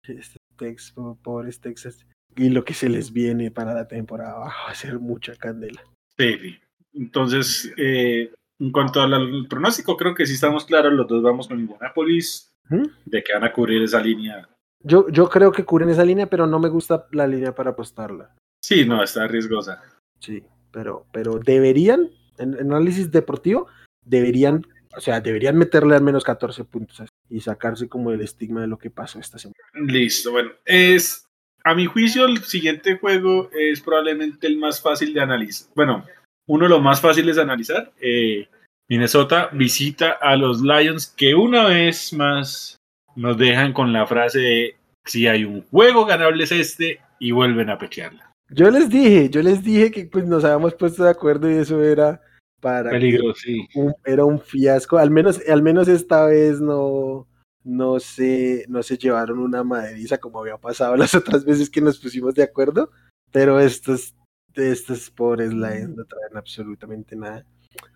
[0.03, 0.93] este Texas,
[1.23, 2.05] pobres Texas,
[2.35, 5.81] y lo que se les viene para la temporada va a ser mucha candela.
[6.15, 6.59] Sí,
[6.93, 11.59] entonces, eh, en cuanto al pronóstico, creo que sí estamos claros, los dos vamos con
[11.59, 14.47] Indianapolis, de que van a cubrir esa línea.
[14.83, 18.35] Yo, yo creo que cubren esa línea, pero no me gusta la línea para apostarla.
[18.69, 19.81] Sí, no, está riesgosa.
[20.19, 23.65] Sí, pero, pero deberían, en, análisis deportivo,
[24.05, 24.63] deberían,
[24.95, 28.77] o sea, deberían meterle al menos 14 puntos y sacarse como el estigma de lo
[28.77, 29.57] que pasó esta semana.
[29.73, 31.27] Listo, bueno, es,
[31.63, 35.67] a mi juicio, el siguiente juego es probablemente el más fácil de analizar.
[35.73, 36.05] Bueno,
[36.45, 37.91] uno de los más fáciles de analizar.
[37.99, 38.49] Eh,
[38.87, 42.77] Minnesota visita a los Lions que una vez más
[43.15, 47.71] nos dejan con la frase de si hay un juego ganable es este y vuelven
[47.71, 48.28] a pechearla.
[48.51, 51.83] Yo les dije, yo les dije que pues nos habíamos puesto de acuerdo y eso
[51.83, 52.21] era
[52.59, 53.67] para peligro, sí.
[54.03, 57.27] era un fiasco, al menos al menos esta vez no
[57.63, 61.99] no se no se llevaron una maderiza como había pasado las otras veces que nos
[61.99, 62.91] pusimos de acuerdo,
[63.31, 64.15] pero estos
[64.55, 67.45] estos pobres Lions no traen absolutamente nada.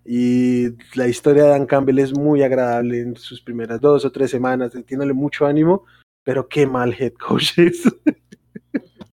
[0.05, 4.31] Y la historia de Dan Campbell es muy agradable en sus primeras dos o tres
[4.31, 5.85] semanas, tiene mucho ánimo,
[6.23, 7.83] pero qué mal head coach es.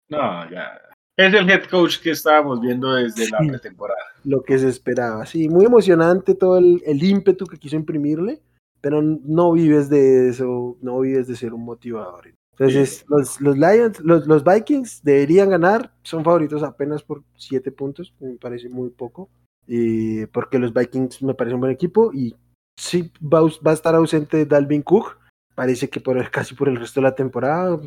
[0.10, 0.80] No, ya.
[1.18, 4.00] Es el head coach que estábamos viendo desde la pretemporada.
[4.24, 8.40] Lo que se esperaba, sí, muy emocionante todo el, el, ímpetu que quiso imprimirle,
[8.82, 12.34] pero no vives de eso, no vives de ser un motivador.
[12.52, 18.14] Entonces, los, los, Lions, los, los Vikings deberían ganar, son favoritos apenas por siete puntos,
[18.20, 19.30] me parece muy poco
[20.32, 22.36] porque los Vikings me parece un buen equipo y
[22.80, 25.18] sí va, va a estar ausente Dalvin Cook,
[25.56, 27.80] parece que por, casi por el resto de la temporada,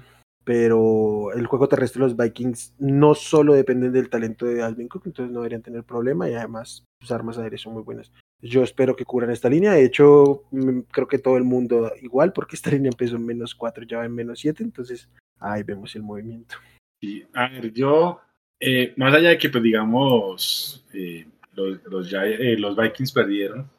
[0.51, 5.05] pero el juego terrestre de los Vikings no solo dependen del talento de Dalvin Cook,
[5.07, 8.11] entonces no deberían tener problema y además sus armas aéreas son muy buenas.
[8.43, 9.71] Yo espero que cubran esta línea.
[9.71, 13.55] De hecho, mm, creo que todo el mundo igual, porque esta línea empezó en menos
[13.55, 14.65] 4, ya va en menos 7.
[14.65, 16.57] Entonces, ahí vemos el movimiento.
[17.01, 18.19] y a ver, yo,
[18.59, 23.71] eh, más allá de que, pues, digamos, eh, los, los, eh, los Vikings perdieron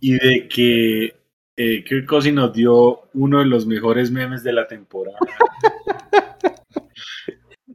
[0.00, 1.14] y de que
[1.62, 5.18] eh, Kirk Cousins nos dio uno de los mejores memes de la temporada.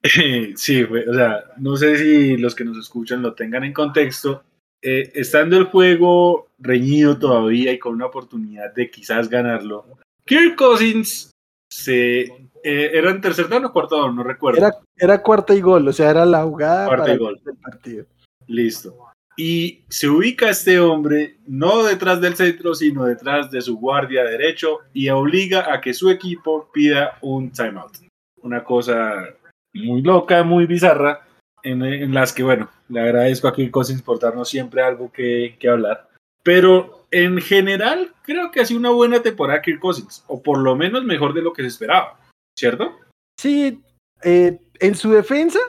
[0.56, 4.44] sí, o sea, no sé si los que nos escuchan lo tengan en contexto.
[4.82, 9.86] Eh, estando el juego reñido todavía y con una oportunidad de quizás ganarlo,
[10.26, 11.32] Kirk Cousins
[11.72, 14.60] se eh, era en tercer down o cuarto down, no recuerdo.
[14.60, 17.20] Era, era cuarta y gol, o sea, era la jugada para el
[17.62, 18.06] partido.
[18.48, 18.96] Listo.
[19.38, 24.80] Y se ubica este hombre no detrás del centro, sino detrás de su guardia derecho
[24.94, 27.98] y obliga a que su equipo pida un timeout.
[28.42, 29.36] Una cosa
[29.76, 31.22] muy loca, muy bizarra,
[31.64, 36.10] en, las que, bueno, le agradezco a Kirk Cousins por darnos siempre algo que, hablar.
[36.44, 40.76] Pero en general, creo que ha sido una buena temporada Kirk Cousins, o por lo
[40.76, 42.20] menos mejor de lo que se esperaba,
[42.58, 42.96] ¿cierto?
[43.40, 43.82] Sí,
[44.24, 45.60] eh, en su defensa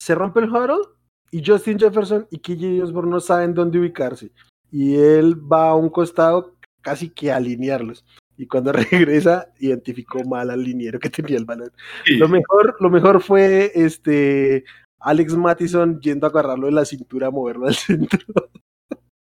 [0.00, 0.86] se rompe el huddle
[1.30, 4.30] y Justin Jefferson y KJ Osborne no saben dónde ubicarse.
[4.70, 8.04] Y él va a un costado casi que alinearlos.
[8.40, 11.70] Y cuando regresa, identificó mal al liniero que tenía el balón.
[12.06, 14.64] Lo, mejor, lo mejor fue este
[14.98, 18.18] Alex Mattison yendo a agarrarlo de la cintura a moverlo al centro.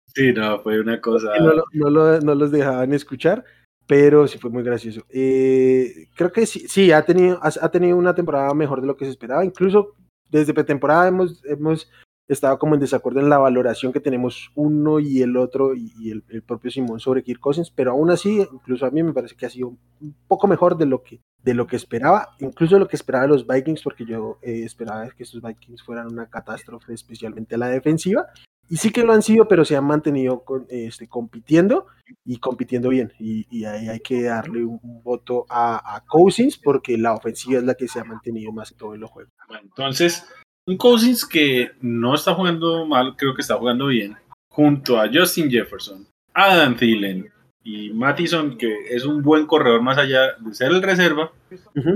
[0.07, 1.32] Sí, no, fue una cosa.
[1.74, 3.45] No, no, los dejaban escuchar,
[3.86, 5.05] pero sí fue muy gracioso.
[5.09, 9.05] Eh, creo que sí, sí ha, tenido, ha, tenido una temporada mejor de lo que
[9.05, 9.45] se esperaba.
[9.45, 9.93] Incluso
[10.32, 11.88] desde pretemporada hemos, hemos
[12.28, 16.24] estado como en desacuerdo en la valoración que tenemos uno y el otro y, el,
[16.43, 19.49] propio Simón sobre Kirk Cousins, pero aún así, incluso a mí me parece que ha
[19.49, 22.95] sido un poco mejor de lo que, de lo que esperaba, incluso de lo que
[22.95, 27.55] esperaba de los Vikings, porque yo eh, esperaba que estos Vikings fueran una catástrofe, especialmente
[27.55, 28.28] a la defensiva,
[28.69, 31.88] Y sí que lo han sido, pero se han mantenido con, este, compitiendo
[32.26, 33.11] y compitiendo bien.
[33.19, 37.76] Y, ahí hay que darle un, voto a, a, Cousins porque la ofensiva es la
[37.76, 39.30] que se ha mantenido más en todo el juego.
[39.61, 40.26] entonces,
[40.68, 44.16] un Cousins que no está jugando mal, creo que está jugando bien,
[44.49, 47.30] junto a Justin Jefferson, Adam Thielen
[47.64, 51.32] y Mattison, que es un buen corredor más allá de ser el reserva,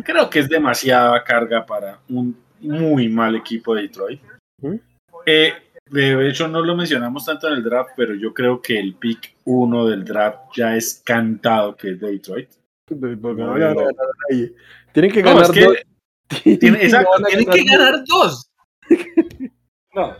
[0.03, 4.21] creo que es demasiada carga para un muy mal equipo de Detroit.
[5.25, 5.53] eh,
[5.89, 9.35] de hecho, no lo mencionamos tanto en el draft, pero yo creo que el pick
[9.45, 12.49] 1 del draft ya es cantado que es Detroit.
[14.93, 15.77] Tienen que ganar dos.
[16.45, 18.46] exacto, tienen que ganar dos.
[19.93, 20.15] No,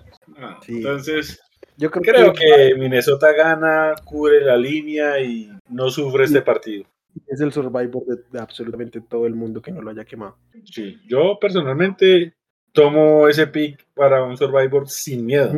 [0.67, 1.39] entonces
[1.77, 2.73] yo creo, que...
[2.79, 6.85] Minnesota gana, cubre la línea y no sufre este partido.
[7.27, 10.37] Es el survivor de, absolutamente todo el mundo que no lo haya quemado.
[10.63, 12.33] Sí, yo personalmente
[12.71, 15.53] tomo ese pick para un Survivor sin miedo.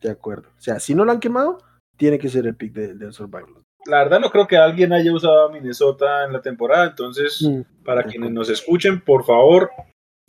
[0.00, 0.48] De acuerdo.
[0.56, 1.58] O sea, si no lo han quemado,
[1.96, 3.62] tiene que ser el pick del Survivor.
[3.86, 7.84] La verdad no creo que alguien haya usado a Minnesota en la temporada, entonces mm,
[7.84, 9.70] para quienes nos escuchen, por favor,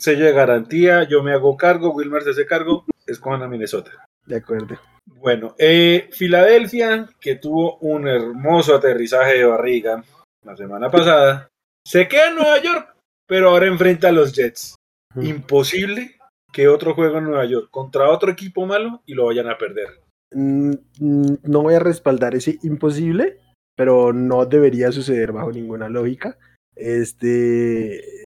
[0.01, 3.91] sello de garantía, yo me hago cargo, Wilmer se hace cargo, escojan a Minnesota.
[4.25, 4.79] De acuerdo.
[5.05, 10.03] Bueno, eh, Filadelfia, que tuvo un hermoso aterrizaje de barriga
[10.43, 11.49] la semana pasada,
[11.85, 12.95] se queda en Nueva York,
[13.27, 14.75] pero ahora enfrenta a los Jets.
[15.21, 16.15] Imposible
[16.51, 20.01] que otro juego en Nueva York contra otro equipo malo y lo vayan a perder.
[20.31, 23.39] Mm, mm, no voy a respaldar ese imposible,
[23.75, 26.37] pero no debería suceder bajo ninguna lógica.
[26.75, 28.20] Este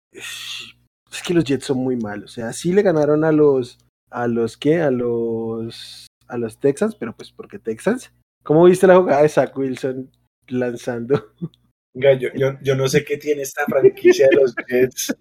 [1.17, 2.31] es que los Jets son muy malos.
[2.31, 3.79] O sea, sí le ganaron a los
[4.11, 8.11] a los que a los a los Texans, pero pues porque Texans.
[8.43, 10.11] ¿Cómo viste la jugada de Zach Wilson
[10.47, 11.33] lanzando?
[11.97, 15.15] Yo, yo, yo no sé qué tiene esta franquicia de los Jets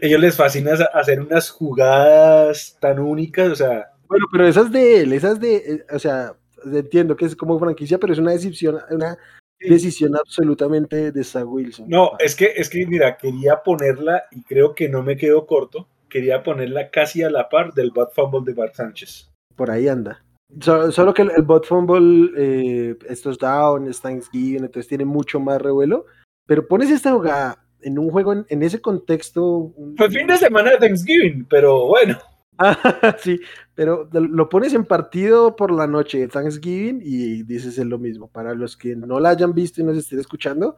[0.00, 3.90] ellos les fascina hacer unas jugadas tan únicas, o sea.
[4.08, 7.98] Bueno, pero esas de él, esas de, eh, o sea, entiendo que es como franquicia,
[7.98, 9.18] pero es una decisión, una
[9.60, 11.88] decisión absolutamente de Zach Wilson.
[11.88, 15.88] No, es que, es que, mira, quería ponerla, y creo que no me quedo corto,
[16.08, 19.30] quería ponerla casi a la par del bot fumble de Bart Sánchez.
[19.56, 20.24] Por ahí anda.
[20.60, 26.06] Solo, que el, bot fumble, eh, estos downs, Thanksgiving, entonces tiene mucho más revuelo,
[26.46, 29.72] pero pones esta jugada en un juego en, ese contexto.
[29.96, 32.18] Fue fin de semana de Thanksgiving, pero bueno.
[33.18, 33.40] sí,
[33.74, 38.28] pero lo pones en partido por la noche de Thanksgiving y dices es lo mismo.
[38.28, 40.76] Para los que no la hayan visto y no se estén escuchando,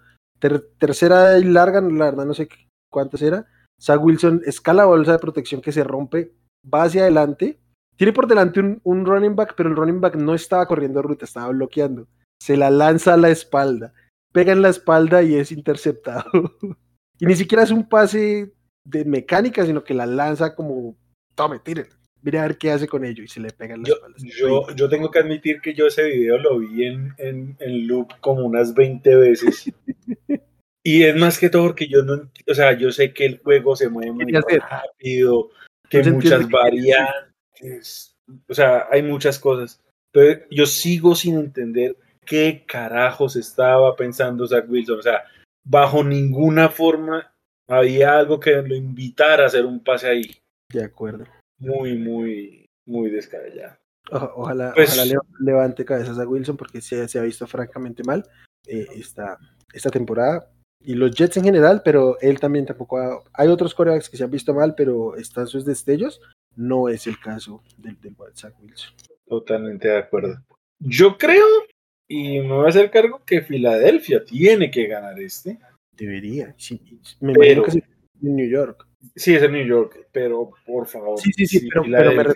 [0.78, 2.49] tercera y larga, la verdad no sé
[2.90, 3.47] cuántas era.
[3.80, 6.32] Zach Wilson escala bolsa de protección que se rompe,
[6.72, 7.61] va hacia adelante,
[7.97, 11.26] tiene por delante un, un running back, pero el running back no estaba corriendo ruta,
[11.26, 12.09] estaba bloqueando.
[12.40, 13.92] Se la lanza a la espalda,
[14.32, 16.24] pega en la espalda y es interceptado.
[17.18, 18.53] Y ni siquiera es un pase
[18.84, 20.97] de mecánica, sino que la lanza como,
[21.34, 21.88] tome, tire,
[22.22, 24.16] mire a ver qué hace con ello y se le pega en la espalda.
[24.18, 28.44] Yo, yo tengo que admitir que yo ese video lo vi en, en, loop como
[28.44, 29.72] unas 20 veces.
[30.82, 33.76] y es más que todo porque yo no, o sea, yo sé que el juego
[33.76, 35.50] se mueve muy rápido,
[35.88, 38.16] que hay muchas variantes,
[38.48, 39.82] o sea, hay muchas cosas.
[40.12, 44.98] Pero yo sigo sin entender qué carajos estaba pensando Zach Wilson.
[44.98, 45.24] O sea,
[45.64, 47.32] bajo ninguna forma
[47.68, 50.36] había algo que lo invitara a hacer un pase ahí.
[50.72, 51.24] De acuerdo.
[51.59, 53.76] Muy, muy, muy descabellado.
[54.11, 58.24] ojalá, pues ojalá levante cabezas a Wilson porque se, se ha visto francamente mal
[58.66, 59.38] eh, esta,
[59.72, 60.50] esta temporada.
[60.80, 64.30] Y los Jets en general, pero él también tampoco Hay otros corebacks que se han
[64.30, 66.20] visto mal, pero están sus destellos.
[66.54, 68.94] No es el caso del, del Zach Wilson.
[69.26, 70.42] Totalmente de acuerdo.
[70.78, 71.44] Yo creo
[72.09, 75.59] y me voy a hacer cargo que Filadelfia tiene que ganar este.
[75.92, 76.80] Debería, sí.
[77.20, 78.86] Me imagino que es en New York.
[79.14, 81.18] Sí, es en New York, pero por favor.
[81.20, 82.34] Sí, sí, sí, pero,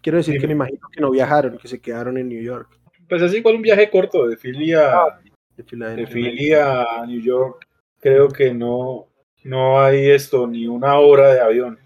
[0.00, 2.78] quiero decir que me imagino que no viajaron, que se quedaron en New York.
[3.08, 5.20] Pues así igual un viaje corto de Philly a, ah,
[5.56, 7.66] de, a New York.
[8.00, 9.08] Creo que no,
[9.44, 11.78] no hay esto, ni una hora de avión.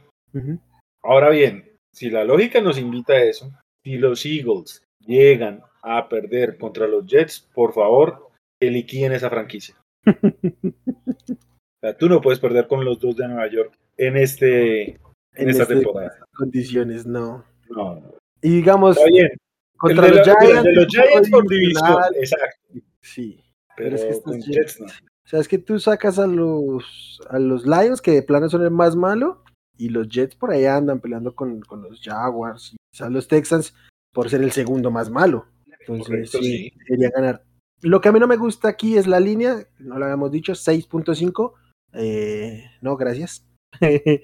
[1.03, 6.59] Ahora bien, si la lógica nos invita a eso, si los Eagles llegan a perder
[6.59, 8.31] contra los Jets, por favor,
[8.61, 9.75] que liquiden esa franquicia.
[11.83, 15.01] o sea, tú no puedes perder con los dos de Nueva York en este
[15.35, 16.13] en, esta este temporada.
[16.37, 17.45] Condiciones, no.
[17.71, 18.03] No.
[18.43, 18.99] Y digamos,
[19.79, 22.81] contra los, Giants, de los Giants por división, exacto.
[23.01, 23.43] Sí.
[23.77, 24.87] Pero, es que con Jets, no.
[24.87, 28.63] O sea, es que tú sacas a los a los Lions, que de plano son
[28.63, 29.43] el más malo,
[29.79, 33.27] y los Jets por ahí andan peleando con, con los Jaguars, y, o sea, los
[33.27, 33.75] Texans
[34.13, 35.47] por ser el segundo más malo.
[35.81, 37.43] Entonces, sí, quería ganar.
[37.81, 40.53] Lo que a mí no me gusta aquí es la línea, no lo habíamos dicho,
[40.53, 41.55] 6.5.
[41.95, 43.45] Eh, no, gracias.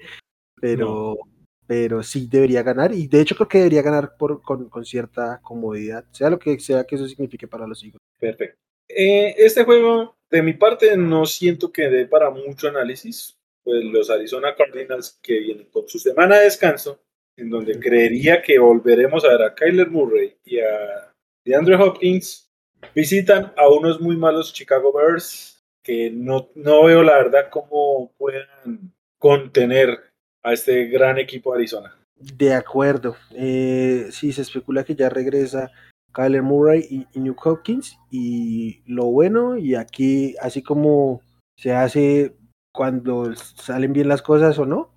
[0.61, 1.17] pero,
[1.65, 5.39] pero sí debería ganar y de hecho creo que debería ganar por, con, con cierta
[5.41, 8.01] comodidad, sea lo que sea que eso signifique para los Eagles.
[8.19, 8.57] Perfecto.
[8.89, 13.37] Eh, este juego, de mi parte, no siento que dé para mucho análisis.
[13.63, 17.01] Pues los Arizona Cardinals que vienen con su semana de descanso,
[17.35, 21.13] en donde creería que volveremos a ver a Kyler Murray y a
[21.43, 22.49] DeAndre Hopkins,
[22.95, 25.56] visitan a unos muy malos Chicago Bears
[25.87, 29.97] que no, no veo la verdad cómo puedan contener
[30.43, 31.95] a este gran equipo de Arizona.
[32.19, 33.15] De acuerdo.
[33.31, 35.71] Eh, sí, se especula que ya regresa
[36.11, 37.97] Kyler Murray y, New Hopkins.
[38.11, 41.21] Y lo bueno, y aquí, así como
[41.57, 42.35] se hace
[42.73, 44.93] cuando salen bien las cosas o no,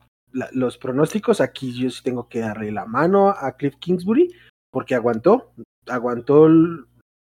[0.53, 4.35] los pronósticos, aquí yo sí tengo que darle la mano a Cliff Kingsbury,
[4.71, 5.53] porque aguantó,
[5.87, 6.49] aguantó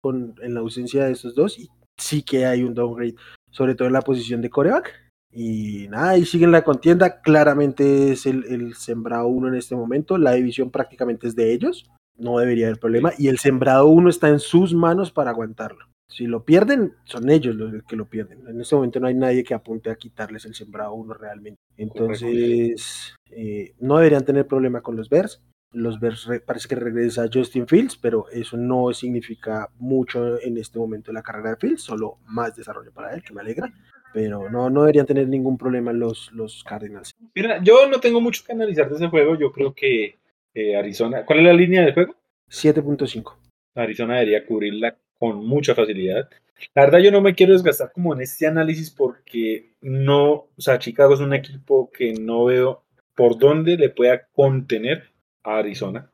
[0.01, 3.15] con, en la ausencia de esos dos, y sí que hay un downgrade,
[3.51, 4.93] sobre todo en la posición de coreback.
[5.31, 7.21] Y nada, y siguen la contienda.
[7.21, 10.17] Claramente es el, el sembrado uno en este momento.
[10.17, 11.89] La división prácticamente es de ellos
[12.19, 13.13] no debería haber problema.
[13.17, 15.85] Y el sembrado uno está en sus manos para aguantarlo.
[16.07, 18.47] Si lo pierden, son ellos los que lo pierden.
[18.47, 21.59] En este momento no hay nadie que apunte a quitarles el sembrado uno realmente.
[21.77, 25.41] Entonces, eh, no deberían tener problema con los Bears.
[25.71, 31.11] Los Bears parece que regresa Justin Fields, pero eso no significa mucho en este momento
[31.11, 33.71] en la carrera de Fields, solo más desarrollo para él, que me alegra.
[34.11, 37.15] Pero no, no deberían tener ningún problema los, los Cardinals.
[37.35, 39.37] Mira, yo no tengo mucho que analizar de ese juego.
[39.37, 40.17] Yo creo que
[40.55, 42.15] eh, Arizona, ¿cuál es la línea del juego?
[42.49, 43.35] 7.5.
[43.75, 46.27] Arizona debería cubrirla con mucha facilidad.
[46.73, 50.79] La verdad yo no me quiero desgastar como en este análisis porque no, o sea,
[50.79, 52.83] Chicago es un equipo que no veo
[53.15, 55.11] por dónde le pueda contener
[55.43, 56.09] a Arizona.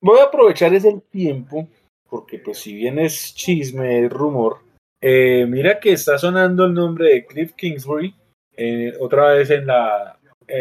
[0.00, 1.68] Voy a aprovechar ese tiempo
[2.08, 4.58] porque pues si bien es chisme, es rumor,
[5.00, 8.14] eh, mira que está sonando el nombre de Cliff Kingsbury
[8.56, 10.18] eh, otra vez en la,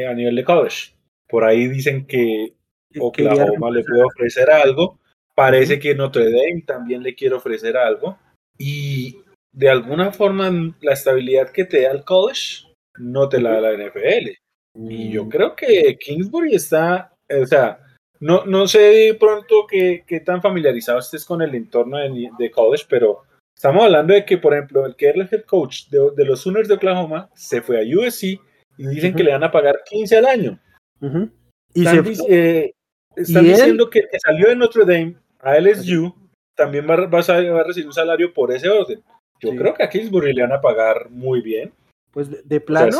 [0.09, 0.93] a nivel de college.
[1.27, 2.53] Por ahí dicen que
[2.99, 4.99] Oklahoma le puede ofrecer algo.
[5.35, 8.17] Parece que Notre Dame también le quiere ofrecer algo.
[8.57, 9.17] Y
[9.51, 10.51] de alguna forma
[10.81, 12.65] la estabilidad que te da el college
[12.97, 14.29] no te la da la NFL.
[14.75, 15.29] Y yo mm.
[15.29, 17.79] creo que Kingsbury está, o sea,
[18.19, 23.23] no, no sé de pronto qué, tan familiarizado estés con el entorno de, college, pero
[23.55, 26.67] estamos hablando de que, por ejemplo, el que era el head coach de, los Sooners
[26.67, 28.39] de Oklahoma se fue a USC
[28.77, 30.59] y dicen que le van a pagar 15 al año.
[31.73, 32.73] Y se, eh,
[33.15, 36.13] están diciendo que, salió de Notre Dame a LSU,
[36.55, 39.01] también va, a, recibir un salario por ese orden.
[39.39, 41.71] Yo creo que a Kingsbury le van a pagar muy bien.
[42.11, 42.99] Pues de, plano,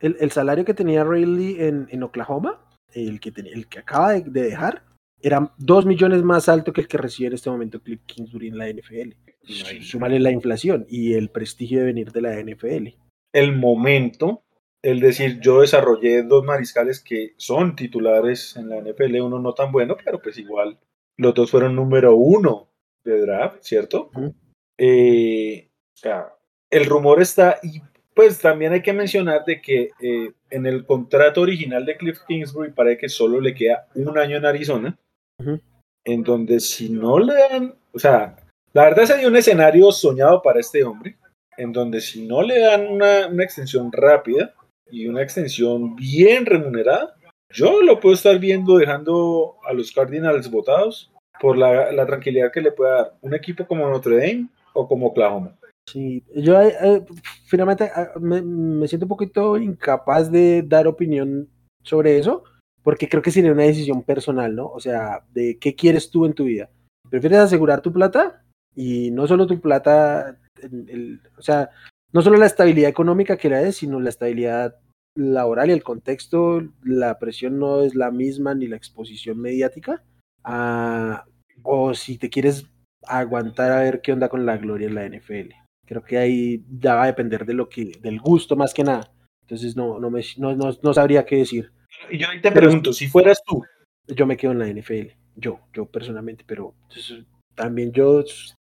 [0.00, 2.60] el, salario que tenía Rayleigh en, Oklahoma,
[2.92, 4.84] el que, el que acaba de, dejar,
[5.20, 8.58] era dos millones más alto que el que recibe en este momento Cliff Kingsbury en
[8.58, 9.14] la NFL.
[9.80, 12.88] Súmale la inflación y el prestigio de venir de la NFL.
[13.32, 14.44] El momento
[14.82, 19.72] el decir, yo desarrollé dos mariscales que son titulares en la NFL, uno no tan
[19.72, 20.78] bueno, pero pues igual
[21.16, 22.70] los dos fueron número uno
[23.04, 24.10] de draft, ¿cierto?
[24.78, 26.32] Eh, o sea,
[26.70, 27.80] el rumor está, y
[28.18, 32.72] pues también hay que mencionar de que eh, en el contrato original de Cliff Kingsbury
[32.72, 34.98] parece que solo le queda un año en Arizona,
[36.04, 38.34] en donde si no le dan, o sea,
[38.72, 41.16] la verdad sería un escenario soñado para este hombre,
[41.56, 44.52] en donde si no le dan una, una extensión rápida,
[44.90, 47.14] y una extensión bien remunerada,
[47.50, 52.62] yo lo puedo estar viendo dejando a los Cardinals votados por la, la tranquilidad que
[52.62, 55.56] le puede dar un equipo como Notre Dame o como Oklahoma.
[55.92, 57.04] Sí, yo eh, eh,
[57.46, 61.48] finalmente ah, me, me, siento un poquito incapaz de dar opinión
[61.82, 62.44] sobre eso,
[62.82, 64.66] porque creo que sería una decisión personal, ¿no?
[64.66, 66.70] O sea, de qué quieres tú en tu vida.
[67.08, 68.44] ¿Prefieres asegurar tu plata?
[68.74, 70.38] Y no solo tu plata,
[71.38, 71.70] o sea,
[72.12, 74.76] no solo la estabilidad económica que la es, sino la estabilidad
[75.14, 80.04] laboral y el contexto, la presión no es la misma ni la exposición mediática.
[80.44, 81.24] Ah,
[81.62, 82.66] o si te quieres
[83.06, 85.67] aguantar a ver qué onda con la gloria en la NFL.
[85.88, 89.10] Creo que ahí ya va a depender de lo que, del gusto más que nada.
[89.40, 91.72] Entonces no, no, me, no, no, sabría qué decir.
[92.10, 93.62] Y yo ahí te pregunto, si fueras tú.
[94.06, 96.74] Yo me quedo en la NFL, yo, yo personalmente, pero
[97.54, 98.22] también yo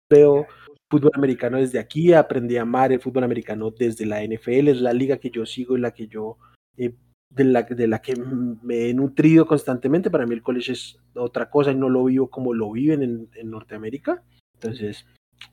[0.09, 0.45] veo
[0.89, 4.93] fútbol americano desde aquí, aprendí a amar el fútbol americano desde la NFL, es la
[4.93, 6.37] liga que yo sigo y la que yo,
[6.77, 6.93] eh,
[7.29, 10.09] de, la, de la que me he nutrido constantemente.
[10.09, 13.49] Para mí el college es otra cosa y no lo vivo como lo viven en,
[13.49, 14.23] Norteamérica.
[14.55, 15.05] Entonces,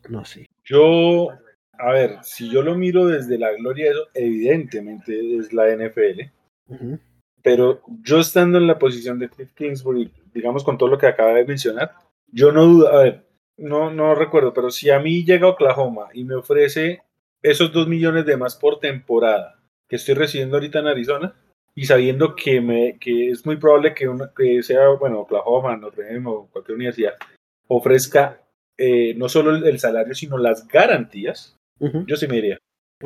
[0.08, 0.46] no sé.
[0.64, 1.28] Yo,
[1.78, 6.22] a ver, si yo lo miro desde la gloria, eso evidentemente es la NFL.
[7.42, 11.32] Pero yo estando en la posición de Cliff Kingsbury, digamos con todo lo que acaba
[11.34, 11.92] de mencionar,
[12.32, 16.24] yo no dudo, a ver, no, no recuerdo, pero si a mí llega Oklahoma y
[16.24, 17.02] me ofrece
[17.42, 21.34] esos dos millones de más por temporada que estoy recibiendo ahorita en Arizona,
[21.76, 26.06] y sabiendo que, me, que es muy probable que, una, que sea, bueno, Oklahoma, Notre
[26.06, 27.12] Dame o cualquier universidad
[27.68, 28.40] ofrezca
[28.78, 31.55] eh, no solo el, salario, sino las garantías,
[32.06, 32.58] yo sí me iría.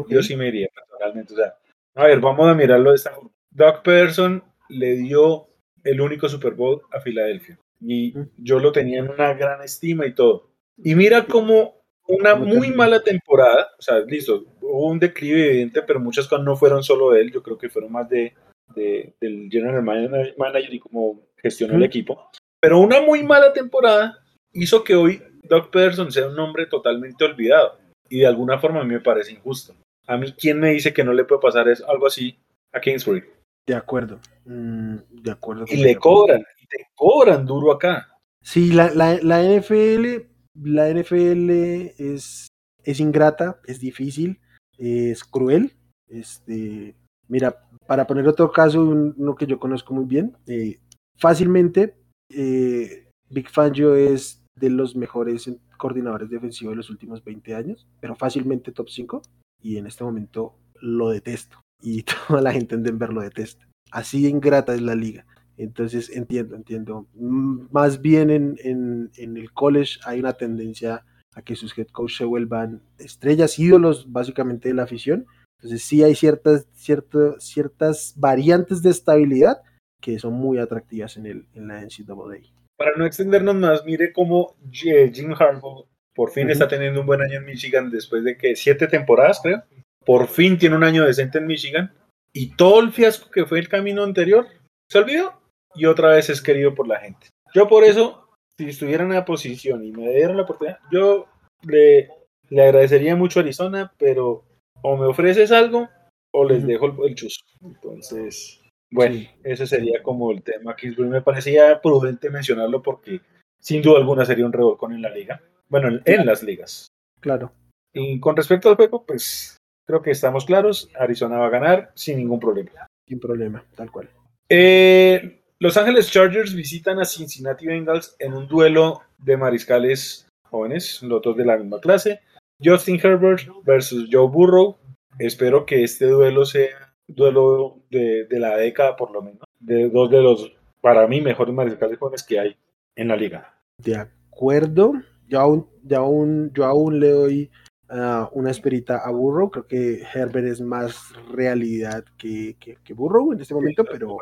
[0.08, 1.34] Yo sí me iría, personalmente.
[1.34, 1.54] O sea,
[1.94, 3.30] a ver, vamos a mirarlo de esta forma.
[3.50, 5.48] Doug Peterson le dio
[5.82, 10.14] el único Super Bowl a Filadelfia y yo lo tenía en una gran estima y
[10.14, 10.50] todo.
[10.76, 16.00] Y mira cómo una muy mala temporada, o sea, listo, hubo un declive evidente, pero
[16.00, 18.34] muchas cosas no fueron solo de él, yo creo que fueron más de,
[18.74, 22.30] del general manager y cómo gestionó el equipo.
[22.60, 24.18] Pero una muy mala temporada
[24.52, 27.78] hizo que hoy Doug Peterson sea un hombre totalmente olvidado.
[28.10, 29.74] Y de alguna forma a mí me parece injusto.
[30.06, 32.36] A mí, ¿quién me dice que no le puede pasar algo así
[32.72, 33.22] a Kingsbury?
[33.66, 34.20] De acuerdo.
[34.44, 35.64] Mm, de acuerdo.
[35.68, 38.16] Y le cobran, y te cobran duro acá.
[38.42, 41.50] Sí, la, la, la NFL, la NFL
[41.98, 42.48] es,
[42.82, 44.40] es ingrata, es difícil,
[44.76, 45.72] es cruel.
[46.08, 46.96] Este,
[47.28, 50.78] mira, para poner otro caso, uno que yo conozco muy bien, eh,
[51.16, 51.94] fácilmente
[52.32, 55.50] eh, Big Fangio es de los mejores
[55.80, 59.22] coordinadores defensivos de los últimos 20 años, pero fácilmente top 5
[59.62, 63.66] y en este momento lo detesto y toda la gente en Denver lo detesta.
[63.90, 65.26] Así ingrata es la liga.
[65.56, 67.06] Entonces entiendo, entiendo.
[67.14, 71.04] Más bien en, en, el college hay una tendencia
[71.34, 75.26] a que sus head coach se vuelvan estrellas, ídolos básicamente de la afición,
[75.58, 79.60] entonces sí hay ciertas, ciertas, ciertas variantes de estabilidad
[80.00, 82.59] que son muy atractivas en, el, en la NCAA.
[82.80, 87.36] Para no extendernos más, mire cómo Jim Harbaugh por fin está teniendo un buen año
[87.36, 89.62] en Michigan después de que siete temporadas, creo.
[90.02, 91.92] Por fin tiene un año decente en Michigan
[92.34, 94.46] y todo el fiasco que fue el camino anterior
[94.90, 95.42] se olvidó
[95.74, 97.26] y otra vez es querido por la gente.
[97.52, 98.26] Yo por eso,
[98.58, 101.26] si estuviera en la posición y me dieran la oportunidad, yo
[101.64, 102.08] le,
[102.48, 104.42] le agradecería mucho a Arizona, pero
[104.80, 105.90] o me ofreces algo
[106.32, 107.16] o les dejo el, el
[107.60, 108.59] Entonces,
[108.90, 113.20] bueno, ese sería como el tema que me parecía prudente mencionarlo porque
[113.60, 115.40] sin duda alguna sería un revolcón en la liga.
[115.68, 116.88] Bueno, en, las ligas.
[117.20, 117.52] Claro.
[117.92, 120.90] Y con respecto al juego, pues creo que estamos claros.
[120.98, 122.88] Arizona va a ganar sin ningún problema.
[123.06, 124.10] Sin problema, tal cual.
[124.48, 131.22] Eh, Los Ángeles Chargers visitan a Cincinnati Bengals en un duelo de mariscales jóvenes, los
[131.22, 132.20] dos de la misma clase.
[132.62, 134.76] Justin Herbert versus Joe Burrow.
[135.18, 139.42] Espero que este duelo sea duelo de, la década, por lo menos.
[139.58, 142.56] De dos de los, para mí, mejores mariscales jóvenes que hay
[142.96, 143.54] en la liga.
[143.78, 144.92] De acuerdo.
[145.28, 147.50] Yo aún, aún, yo aún le doy
[147.88, 149.50] ah, una esperita a Burrow.
[149.50, 154.16] Creo que Herbert es más realidad que, que, Burrow en este momento, pero,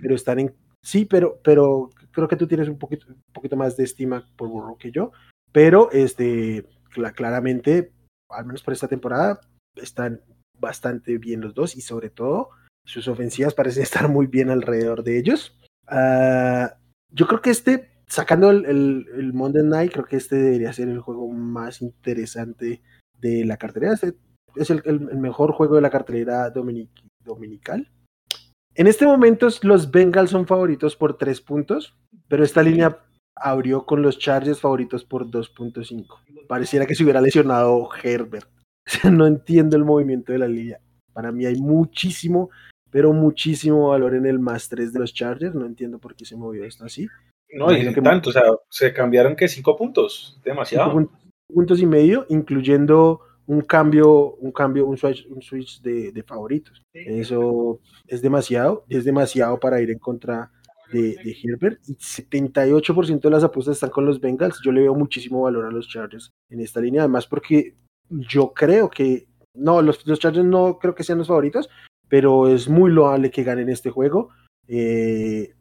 [0.00, 0.54] pero están en.
[0.82, 4.48] Sí, pero, pero creo que tú tienes un poquito, un poquito más de estima por
[4.48, 5.10] Burrow que yo.
[5.50, 6.64] Pero este,
[7.14, 7.92] claramente,
[8.28, 9.40] al menos por esta temporada,
[9.74, 10.20] están
[10.60, 12.50] bastante bien los dos y sobre todo
[12.84, 15.58] sus ofensivas parecen estar muy bien alrededor de ellos.
[15.86, 16.76] Ah,
[17.12, 21.00] yo creo que este, sacando el, el, Monday Night, creo que este debería ser el
[21.00, 22.82] juego más interesante
[23.20, 23.94] de la cartelera.
[23.94, 24.14] Este
[24.56, 27.90] es el, el, mejor juego de la cartelera dominical.
[28.74, 31.96] En este momento los Bengals son favoritos por tres puntos,
[32.28, 32.98] pero esta línea
[33.36, 36.46] abrió con los Chargers favoritos por 2.5.
[36.48, 38.48] Pareciera que se hubiera lesionado Herbert.
[39.12, 40.80] no entiendo el movimiento de la línea.
[41.12, 42.50] Para mí hay muchísimo,
[42.90, 45.54] pero muchísimo valor en el más 3 de los Chargers.
[45.54, 47.08] No entiendo por qué se movió esto así.
[47.50, 50.92] No, y que tanto, o sea, se cambiaron que 5 puntos, demasiado.
[50.92, 51.12] Cinco
[51.48, 56.82] puntos y medio, incluyendo un cambio, un cambio, un switch, un switch de, de favoritos.
[56.92, 60.50] Eso es demasiado, es demasiado para ir en contra
[60.92, 64.60] de, de Herbert y 78% de las apuestas están con los Bengals.
[64.64, 67.74] Yo le veo muchísimo valor a los Chargers en esta línea, además porque
[68.10, 71.68] yo creo que, no, los, los Chargers no creo que sean los favoritos,
[72.08, 74.30] pero es muy loable que ganen este juego.
[74.68, 75.54] Eh,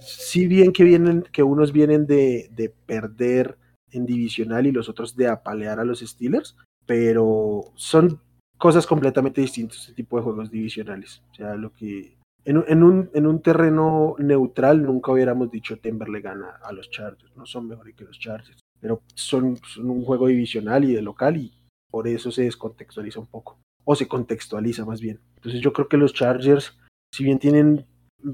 [0.00, 3.58] si bien que vienen, que unos vienen de, de, perder
[3.90, 6.56] en divisional y los otros de apalear a los Steelers,
[6.86, 8.20] pero son
[8.56, 11.22] cosas completamente distintas este tipo de juegos divisionales.
[11.30, 16.22] O sea, lo que en, un, en un terreno neutral nunca hubiéramos dicho Denver le
[16.22, 20.84] gana a los Chargers, no son mejores que los Chargers, pero son, un juego divisional
[20.84, 21.52] y de local y
[21.90, 25.20] por eso se descontextualiza un poco, o se contextualiza más bien.
[25.36, 26.78] Entonces yo creo que los Chargers,
[27.14, 27.86] si bien tienen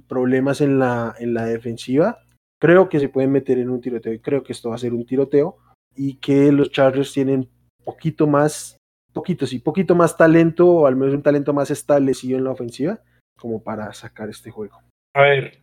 [0.09, 2.19] problemas en la, en la defensiva,
[2.61, 4.95] creo que se pueden meter en un tiroteo y creo que esto va a ser
[4.95, 5.59] un tiroteo
[5.95, 7.49] y que los Chargers tienen
[7.85, 8.77] poquito más,
[9.13, 13.01] poquito sí, poquito más talento o al menos un talento más establecido en la ofensiva
[13.39, 14.81] como para sacar este juego.
[15.15, 15.63] A ver,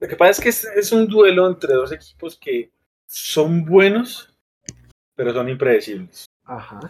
[0.00, 2.70] lo que pasa es que es, un duelo entre dos equipos que
[3.06, 4.34] son buenos,
[5.14, 6.24] pero son impredecibles.
[6.50, 6.80] Ajá,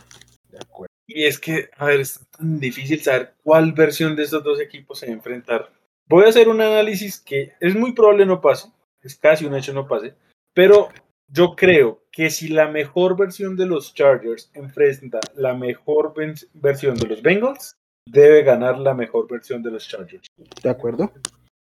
[0.49, 0.93] de acuerdo.
[1.07, 4.99] Y es que, a ver, es tan difícil saber cuál versión de estos dos equipos
[4.99, 5.71] se va a enfrentar
[6.11, 8.69] voy a hacer un análisis que es muy probable no pase,
[9.01, 10.15] es casi un hecho no pase,
[10.53, 10.89] pero
[11.29, 16.13] yo creo que si la mejor versión de los Chargers enfrenta la mejor
[16.55, 20.27] versión de los Bengals, debe ganar la mejor versión de los Chargers.
[20.61, 21.13] De acuerdo.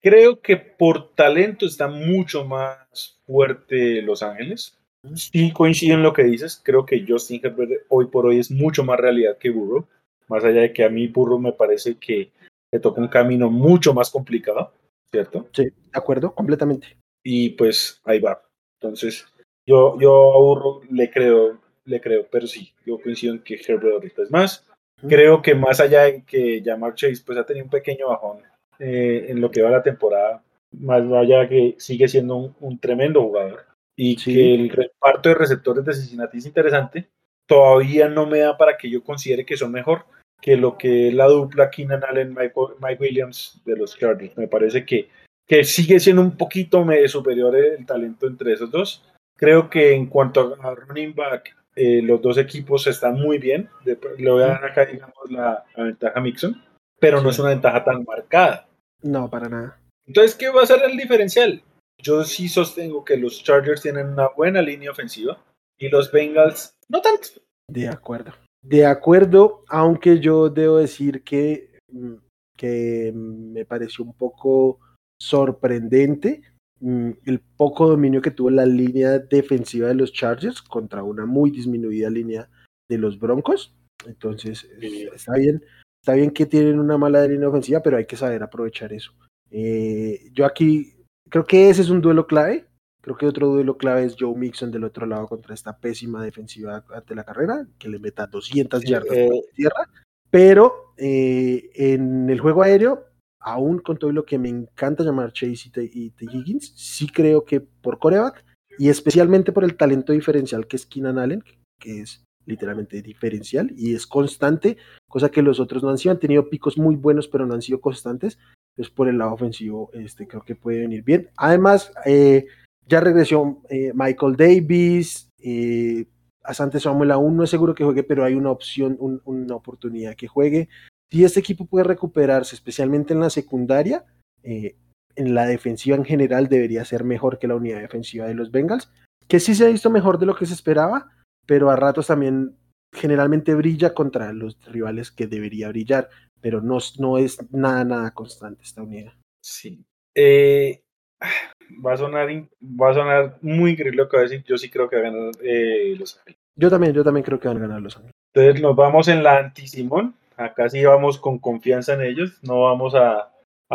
[0.03, 4.80] Creo que por talento está mucho más fuerte Los Ángeles.
[5.14, 6.61] Sí coincido en lo que dices.
[6.62, 9.86] Creo que Justin Herbert hoy por hoy es mucho más realidad que Burrow.
[10.28, 12.30] Más allá de que a mí Burrow me parece que
[12.72, 14.72] le toca un camino mucho más complicado,
[15.11, 15.48] ¿cierto?
[15.53, 16.96] Sí, de acuerdo, completamente.
[17.24, 18.42] Y pues ahí va.
[18.80, 19.26] Entonces,
[19.66, 23.94] yo, yo a Burrow le creo, le creo, pero sí, yo coincido en que Herbert
[23.94, 24.66] ahorita es más.
[25.09, 28.40] Creo que más allá de que Jamar Chase pues ha tenido un pequeño bajón
[28.78, 30.42] eh, en lo que va la temporada,
[30.72, 33.64] más allá que sigue siendo un, tremendo jugador
[34.03, 37.11] y que el reparto de receptores de Cincinnati es interesante,
[37.46, 40.07] todavía no me da para que yo considere que son mejor
[40.40, 44.34] que lo que es la dupla Keenan Allen Mike, Mike Williams de los Chargers.
[44.38, 45.11] Me parece que,
[45.46, 49.05] que sigue siendo un poquito superior el talento entre esos dos.
[49.36, 53.68] Creo que en cuanto a running back, eh, los dos equipos están muy bien.
[53.84, 56.64] le voy a dar acá, digamos, la, ventaja a Mixon,
[56.98, 58.66] pero no es una ventaja tan marcada.
[59.03, 59.78] No, para nada.
[60.07, 61.62] Entonces, ¿qué va a ser el diferencial?
[62.03, 65.42] Yo sí sostengo que los Chargers tienen una buena línea ofensiva
[65.78, 67.28] y los Bengals no tanto.
[67.68, 68.32] De acuerdo.
[68.62, 72.14] De acuerdo, aunque yo debo decir que, mm,
[72.57, 74.80] que me pareció un poco
[75.20, 76.42] sorprendente
[76.80, 81.51] Mm, el poco dominio que tuvo la línea defensiva de los Chargers contra una muy
[81.51, 82.48] disminuida línea
[82.88, 83.74] de los Broncos.
[84.07, 84.66] Entonces,
[85.14, 85.62] está bien,
[86.03, 89.12] está bien que tienen una mala línea ofensiva, pero hay que saber aprovechar eso.
[89.51, 90.99] Eh, yo aquí
[91.31, 92.66] creo que ese es un duelo clave.
[93.03, 96.85] Creo que otro duelo clave es Joe Mixon del otro lado contra esta pésima defensiva
[96.95, 99.89] ante la carrera, que le meta 200 yardas eh, tierra.
[100.31, 103.07] Pero eh, en el juego aéreo,
[103.41, 106.26] aún con todo lo que me encanta llamar Chase y T.
[106.31, 108.45] Higgins, sí creo que por coreback
[108.78, 111.43] y especialmente por el talento diferencial que es Keenan Allen,
[111.78, 114.76] que es literalmente diferencial y es constante,
[115.09, 117.62] cosa que los otros no han sido, han tenido picos muy buenos pero no han
[117.62, 118.39] sido constantes,
[118.77, 121.29] pues por el lado ofensivo este, creo que puede venir bien.
[121.37, 122.47] Además, eh,
[122.87, 126.07] ya regresó eh, Michael Davis, eh,
[126.43, 130.27] Asante Samuel aún no es seguro que juegue, pero hay una opción, una oportunidad que
[130.27, 130.68] juegue.
[131.11, 134.05] Si este equipo puede recuperarse, especialmente en la secundaria,
[134.43, 134.77] eh,
[135.16, 138.91] en la defensiva en general debería ser mejor que la unidad defensiva de los Bengals,
[139.29, 141.09] que sí se ha visto mejor de lo que se esperaba,
[141.47, 142.57] pero a ratos también
[142.93, 146.09] generalmente brilla contra los rivales que debería brillar,
[146.41, 149.12] pero no, no es nada, nada constante esta unidad.
[149.43, 149.84] Sí.
[150.14, 150.82] Eh,
[151.84, 152.28] va, a sonar,
[152.61, 154.45] va a sonar muy increíble lo que va a decir.
[154.45, 156.38] Yo sí creo que van a ganar eh, Los Ángeles.
[156.57, 158.14] Yo también, yo también creo que van a ganar Los Ángeles.
[158.34, 160.14] Entonces nos vamos en la anti-Simón.
[160.36, 163.30] Acá sí vamos con confianza en ellos, no vamos a,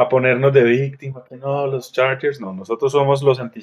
[0.10, 3.60] ponernos de víctima, que no, los Chargers, no, nosotros somos los anti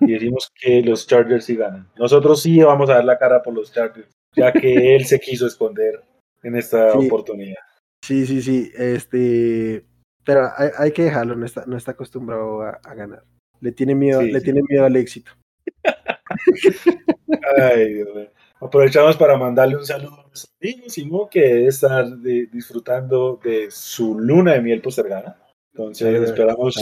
[0.00, 1.88] y decimos que los Chargers sí ganan.
[1.96, 5.46] Nosotros sí vamos a dar la cara por los Chargers, ya que él se quiso
[5.46, 6.02] esconder
[6.42, 7.62] en esta oportunidad.
[8.06, 9.84] Sí, sí, sí, este,
[10.24, 10.48] pero
[10.78, 13.24] hay, que dejarlo, no está, no está acostumbrado a, ganar.
[13.60, 15.32] Le tiene miedo, le tiene miedo al éxito.
[17.58, 18.30] Ay, Dios mío.
[18.60, 24.16] Aprovechamos para mandarle un saludo a nuestro amigo Simón, que debe estar disfrutando de su
[24.16, 25.44] luna de miel postergada.
[25.74, 26.76] Entonces, esperamos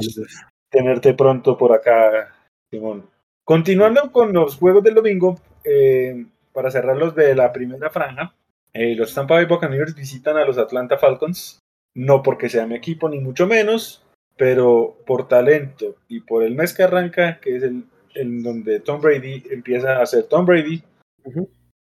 [0.69, 2.35] tenerte pronto por acá,
[2.71, 3.09] Simón.
[3.45, 8.35] Continuando con los juegos del domingo, eh, para cerrarlos de la primera franja,
[8.75, 11.61] eh, los Tampa Bay Buccaneers visitan a los Atlanta Falcons,
[11.95, 14.05] no porque sea mi equipo, ni mucho menos,
[14.37, 17.85] pero por talento y por el mes que arranca, que es el
[18.15, 20.83] en donde Tom Brady empieza a ser Tom Brady,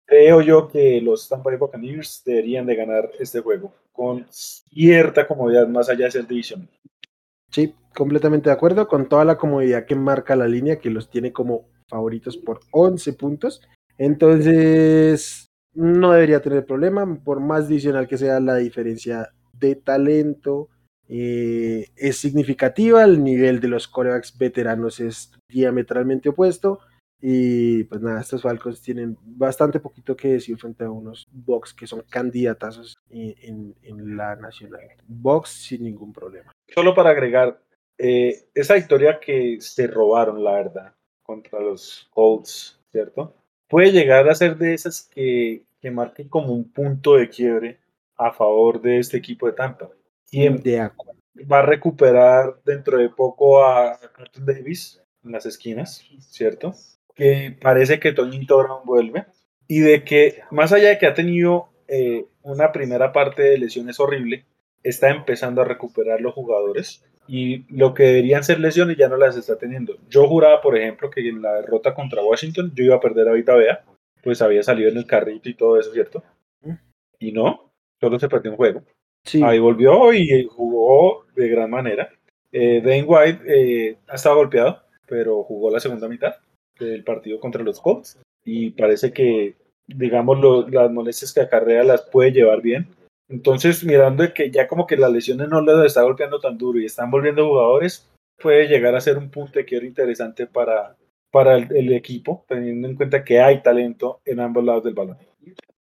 [0.06, 5.68] creo yo que los Tampa Bay Buccaneers deberían de ganar este juego con cierta comodidad
[5.68, 6.68] más allá de ser división.
[7.50, 11.32] Sí, completamente de acuerdo con toda la comodidad que marca la línea, que los tiene
[11.32, 13.62] como favoritos por 11 puntos.
[13.96, 20.68] Entonces, no debería tener problema, por más adicional que sea la diferencia de talento,
[21.08, 26.80] eh, es significativa, el nivel de los corebacks veteranos es diametralmente opuesto.
[27.26, 31.86] Y pues nada, estos Falcons tienen bastante poquito que decir frente a unos Bucks que
[31.86, 33.74] son candidatazos en,
[34.16, 34.82] la nacional.
[35.06, 36.52] Bucks sin ningún problema.
[36.68, 37.62] Solo para agregar,
[37.96, 43.34] eh, esa victoria que se robaron, la verdad, contra los Colts, ¿cierto?
[43.74, 47.80] Puede llegar a ser de esas que, que marquen como un punto de quiebre
[48.14, 49.90] a favor de este equipo de Tampa.
[50.30, 50.62] ¿Quién
[51.50, 56.72] va a recuperar dentro de poco a Carlton Davis en las esquinas, ¿cierto?
[57.16, 59.26] que parece que Toñito Brown vuelve
[59.66, 63.98] y de que más allá de que ha tenido eh, una primera parte de lesiones
[63.98, 64.46] horrible,
[64.84, 69.36] está empezando a recuperar los jugadores y lo que deberían ser lesiones ya no las
[69.36, 69.96] está teniendo.
[70.08, 73.32] Yo juraba, por ejemplo, que en la derrota contra Washington yo iba a perder a
[73.32, 73.84] Vita Bea,
[74.22, 76.22] pues había salido en el carrito y todo eso, ¿cierto?
[77.18, 78.82] Y no, solo se perdió un juego.
[79.42, 82.10] Ahí volvió y jugó de gran manera.
[82.52, 86.34] Eh, Dane White eh, ha estado golpeado, pero jugó la segunda mitad
[86.78, 89.56] del partido contra los Colts y parece que,
[89.86, 92.88] digamos, las molestias que acarrea las puede llevar bien.
[93.34, 96.84] Entonces, mirando que ya como que las lesiones no les está golpeando tan duro y
[96.84, 98.08] están volviendo jugadores,
[98.40, 100.96] puede llegar a ser un punto de quiero interesante para,
[101.32, 105.18] para el, equipo, teniendo en cuenta que hay talento en ambos lados del balón.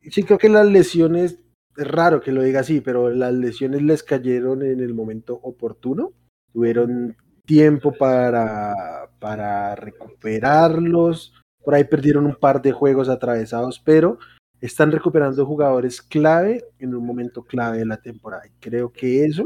[0.02, 1.38] Sí, creo que las lesiones,
[1.76, 6.12] es raro que lo diga así, pero las lesiones les cayeron en el momento oportuno.
[6.52, 7.16] Tuvieron
[7.46, 11.34] tiempo para, para recuperarlos.
[11.62, 14.18] Por ahí perdieron un par de juegos atravesados, pero
[14.60, 18.46] están recuperando jugadores clave en un momento clave de la temporada.
[18.46, 19.44] Y creo que eso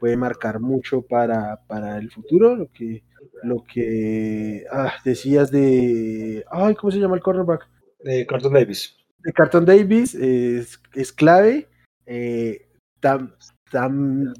[0.00, 2.56] puede marcar mucho para, para el futuro.
[2.56, 3.02] Lo que,
[3.42, 6.44] lo que ah, decías de.
[6.50, 7.68] Ay, ¿cómo se llama el cornerback?
[8.02, 8.96] De Carton Davis.
[9.22, 11.68] De Carton Davis es, es clave.
[12.06, 12.66] Eh,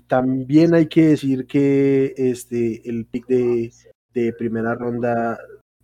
[0.07, 3.73] también hay que decir que este, el pick de,
[4.15, 5.39] de primera ronda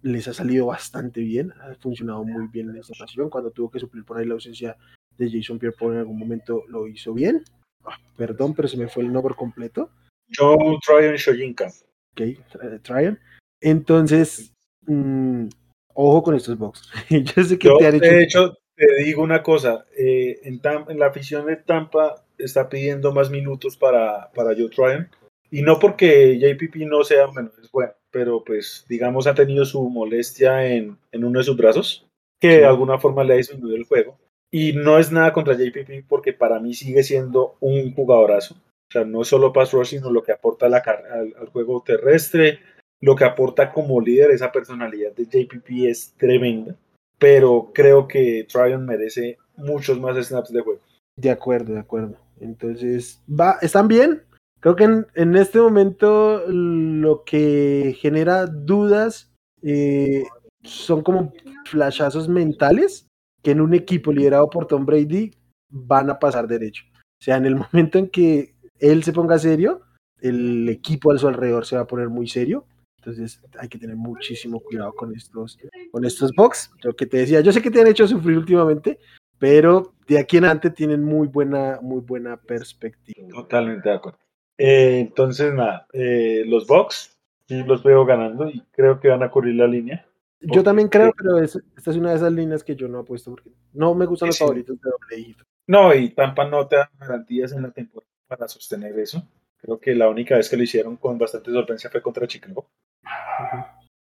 [0.08, 3.30] les ha salido bastante bien, ha funcionado muy bien en esta ocasión.
[3.30, 4.76] Cuando tuvo que suplir por ahí la ausencia
[5.16, 7.44] de Jason Pierre en algún momento lo hizo bien.
[7.84, 9.90] Ah, perdón, pero se me fue el nombre completo.
[10.34, 11.68] Joe Tryon Shoyinka.
[12.12, 12.20] Ok,
[12.54, 13.18] uh, Tryon.
[13.60, 14.52] Entonces,
[14.86, 15.48] mm,
[15.94, 16.90] ojo con estos box.
[17.10, 18.04] Yo sé que te han hecho...
[18.04, 19.86] De hecho, te digo una cosa.
[19.96, 25.08] Eh, en, en, la afición de Tampa está pidiendo más minutos para, para Joe Tryon.
[25.50, 29.88] Y no porque JPP no sea, bueno, es bueno, pero pues digamos ha tenido su
[29.88, 32.06] molestia en, en uno de sus brazos,
[32.40, 34.16] que de alguna forma le ha disminuido el juego.
[34.50, 38.54] Y no es nada contra JPP porque para mí sigue siendo un jugadorazo.
[38.54, 41.82] O sea, no es solo pass rush, sino lo que aporta la, al, al juego
[41.84, 42.60] terrestre,
[43.00, 46.74] lo que aporta como líder, esa personalidad de JPP es tremenda.
[47.18, 50.80] Pero creo que Tryon merece muchos más snaps de juego.
[51.16, 52.16] De acuerdo, de acuerdo.
[52.40, 54.22] Entonces, va, están bien,
[54.60, 59.30] Creo que en, este momento lo que genera dudas
[59.62, 60.24] eh,
[60.64, 61.32] son como
[61.66, 63.06] flashazos mentales
[63.42, 65.32] que en un equipo liderado por Tom Brady
[65.70, 66.84] van a pasar derecho.
[66.92, 69.82] O sea, en el momento en que él se ponga serio,
[70.20, 72.64] el equipo a su alrededor se va a poner muy serio.
[72.98, 75.58] Entonces hay que tener muchísimo cuidado con estos,
[75.92, 76.72] con estos box.
[76.82, 78.98] Lo que te decía, yo sé que te han hecho sufrir últimamente,
[79.38, 83.28] pero de aquí en adelante tienen muy buena, muy buena perspectiva.
[83.28, 84.18] Totalmente de acuerdo.
[84.58, 87.16] Eh, entonces, nada, eh, los Bucks
[87.46, 90.04] sí los veo ganando y creo que van a cubrir la línea.
[90.40, 93.50] Yo también creo, pero esta es una de esas líneas que yo no apuesto porque
[93.72, 95.36] no me gustan los favoritos de doble
[95.66, 99.26] No, y Tampa no te da garantías en la temporada para sostener eso.
[99.56, 102.68] Creo que la única vez que lo hicieron con bastante solvencia fue contra Chicago.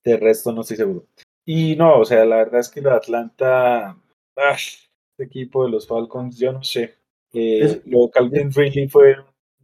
[0.03, 1.07] De resto no estoy seguro.
[1.45, 3.97] Y no, o sea, la verdad es que la Atlanta,
[4.37, 4.89] ah, este
[5.19, 6.95] equipo de los Falcons, yo no sé.
[7.35, 9.17] Eh, lo Calvin Ridley fue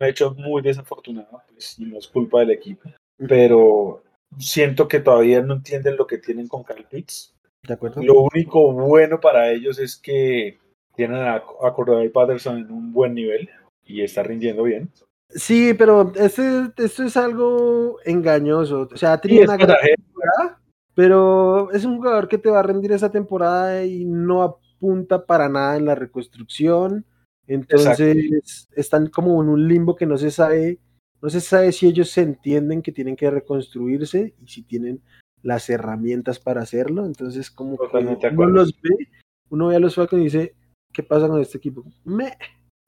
[0.07, 4.03] ha hecho muy desafortunado, pues, y no es culpa del equipo, pero
[4.39, 7.35] siento que todavía no entienden lo que tienen con Kyle Pitts.
[7.67, 8.03] ¿De acuerdo?
[8.03, 10.59] Lo único bueno para ellos es que
[10.95, 13.49] tienen a, a Patterson en un buen nivel
[13.85, 14.91] y está rindiendo bien.
[15.31, 18.89] Sí, pero este, esto es algo engañoso.
[18.93, 20.61] O sea, tiene una gran temporada,
[20.95, 25.49] pero es un jugador que te va a rendir esa temporada y no apunta para
[25.49, 27.05] nada en la reconstrucción.
[27.49, 30.79] Entonces están como en un limbo que no se sabe,
[31.23, 35.01] no se sabe si ellos se entienden que tienen que reconstruirse y si tienen
[35.43, 37.07] las herramientas para hacerlo.
[37.07, 39.09] Entonces, como que uno los ve,
[39.49, 40.55] uno ve a los Falcons y dice,
[40.93, 41.85] ¿qué pasa con este equipo?
[42.05, 42.37] Me,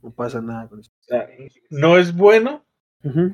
[0.02, 0.94] no pasa nada con esto.
[1.70, 2.62] no es bueno,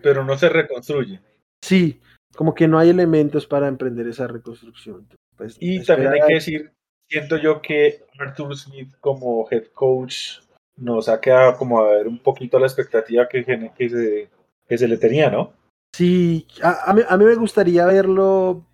[0.03, 1.20] pero no se reconstruye.
[1.61, 2.01] Sí,
[2.36, 5.09] como que no hay elementos para emprender esa reconstrucción.
[5.36, 6.73] Pues, y también hay que decir,
[7.09, 10.45] siento yo que Arthur Smith como head coach
[10.77, 14.28] nos ha quedado como a ver un poquito la expectativa que, que, se,
[14.69, 15.53] que se le tenía, ¿no?
[15.94, 18.66] Sí, a, mí, a mí me gustaría verlo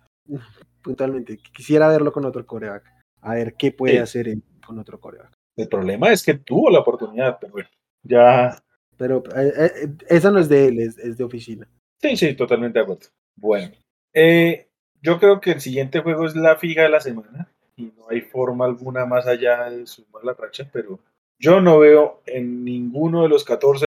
[0.81, 2.83] puntualmente, quisiera verlo con otro coreback,
[3.21, 4.27] a ver qué puede hacer
[4.65, 5.31] con otro coreback.
[5.55, 7.69] El problema es que tuvo la oportunidad, pero bueno,
[8.01, 8.57] ya...
[8.97, 11.67] Pero eh, eh, esa no es de él, es, de oficina.
[12.01, 13.07] Sí, sí, totalmente de acuerdo.
[13.35, 13.73] Bueno,
[14.13, 14.67] eh,
[15.01, 18.21] yo creo que el siguiente juego es la fija de la semana y no hay
[18.21, 20.99] forma alguna más allá de sumar la racha, pero
[21.43, 23.83] yo no veo en ninguno de los 14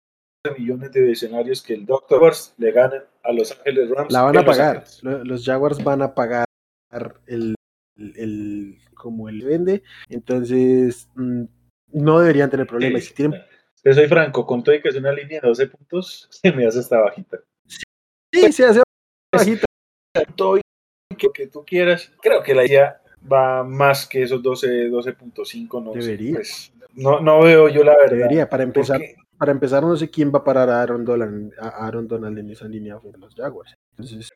[0.58, 2.20] millones de escenarios que el Dr.
[2.20, 4.12] Wars le ganen a Los Ángeles Rams.
[4.12, 4.84] La van a pagar.
[5.04, 6.46] Los, Jaguars van a pagar
[7.28, 7.56] el,
[8.96, 9.84] como él vende.
[10.10, 11.44] Entonces, mm,
[11.90, 13.04] no deberían tener problemas.
[13.04, 16.66] Si soy franco, con todo y que es una línea de 12 puntos, se me
[16.66, 17.38] hace esta bajita.
[18.34, 18.82] Sí, se hace
[19.32, 19.66] bajito.
[20.36, 20.60] Todo
[21.16, 22.12] que, que tú quieras.
[22.20, 25.84] Creo que la idea va más que esos 12, 12.5.
[25.84, 26.36] No Debería.
[26.36, 28.16] Pues, no, no veo yo la verdad.
[28.18, 31.54] Debería, para empezar, Porque- para empezar, no sé quién va a parar a Aaron Donald,
[31.60, 33.74] a Aaron Donald en esa línea de los Jaguars.
[33.92, 34.30] Entonces,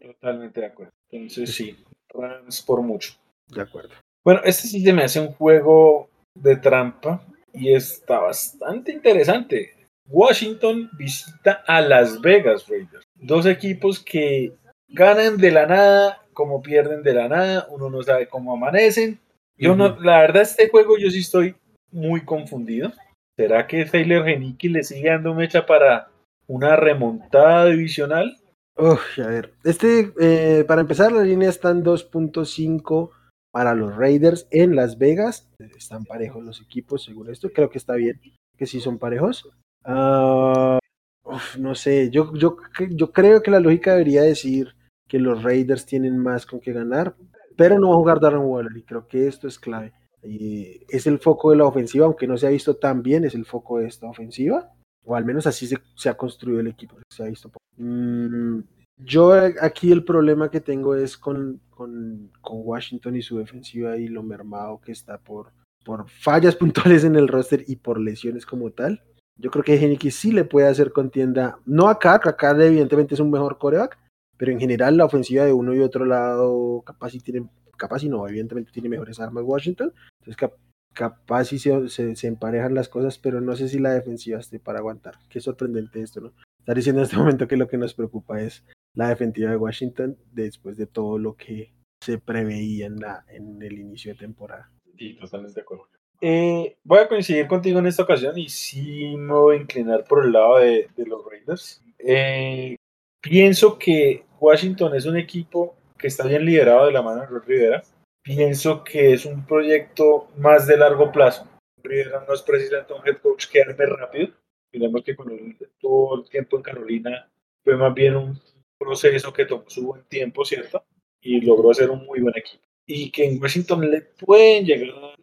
[0.00, 0.92] Totalmente de acuerdo.
[1.10, 1.76] Entonces sí,
[2.12, 3.12] Rams por mucho.
[3.48, 3.90] de acuerdo.
[4.24, 9.74] Bueno, este sí se me hace un juego de trampa y está bastante interesante.
[10.08, 13.04] Washington visita a Las Vegas Raiders.
[13.14, 14.52] Dos equipos que
[14.88, 19.18] ganan de la nada, como pierden de la nada, uno no sabe cómo amanecen.
[19.56, 21.56] Yo no, la verdad, este juego yo sí estoy
[21.90, 22.92] muy confundido.
[23.36, 26.10] ¿Será que Taylor Genicki le sigue dando mecha para
[26.46, 28.36] una remontada divisional?
[28.76, 33.10] Uf, a ver, este, eh, para empezar, la línea está en 2.5
[33.50, 35.50] para los Raiders en Las Vegas.
[35.76, 37.50] Están parejos los equipos, según esto.
[37.52, 38.20] Creo que está bien,
[38.56, 39.50] que sí son parejos.
[39.84, 40.78] Ah,
[41.24, 42.58] uf, no sé, yo, yo,
[42.90, 44.77] yo creo que la lógica debería decir
[45.08, 47.16] que los Raiders tienen más con que ganar,
[47.56, 49.92] pero no va a jugar Darren Waller y creo que esto es clave.
[50.22, 53.34] Y es el foco de la ofensiva, aunque no se ha visto tan bien, es
[53.34, 54.70] el foco de esta ofensiva,
[55.04, 57.50] o al menos así se, se ha construido el equipo, se ha visto.
[57.76, 58.60] Mm,
[58.98, 63.96] yo eh, aquí el problema que tengo es con, con, con Washington y su defensiva
[63.96, 65.52] y lo mermado que está por,
[65.84, 69.02] por fallas puntuales en el roster y por lesiones como tal.
[69.36, 73.20] Yo creo que Heineken sí le puede hacer contienda, no acá, que acá evidentemente es
[73.20, 73.96] un mejor coreback,
[74.38, 77.46] pero en general la ofensiva de uno y otro lado capaz y tiene,
[77.76, 80.56] capaz y no, evidentemente tiene mejores armas Washington, entonces cap-
[80.94, 84.58] capaz sí se, se, se emparejan las cosas, pero no sé si la defensiva esté
[84.58, 85.14] para aguantar.
[85.28, 86.32] Qué sorprendente esto, ¿no?
[86.60, 90.16] Estar diciendo en este momento que lo que nos preocupa es la defensiva de Washington
[90.32, 94.70] después de todo lo que se preveía en, la, en el inicio de temporada.
[94.96, 95.84] Sí, totalmente de acuerdo.
[96.20, 100.24] Eh, voy a coincidir contigo en esta ocasión y sí me voy a inclinar por
[100.24, 101.80] el lado de, de los Raiders.
[102.00, 102.74] Eh,
[103.20, 107.42] pienso que Washington es un equipo que está bien liderado de la mano de Ron
[107.42, 107.82] Rivera.
[108.22, 111.48] Pienso que es un proyecto más de largo plazo.
[111.82, 114.28] Rivera no es precisamente un head coach que arme rápido.
[114.72, 117.30] Miremos que con el, todo el tiempo en Carolina
[117.64, 118.40] fue más bien un
[118.78, 120.84] proceso que tomó su buen tiempo, ¿cierto?
[121.20, 125.14] Y logró hacer un muy buen equipo y que en Washington le pueden llegar,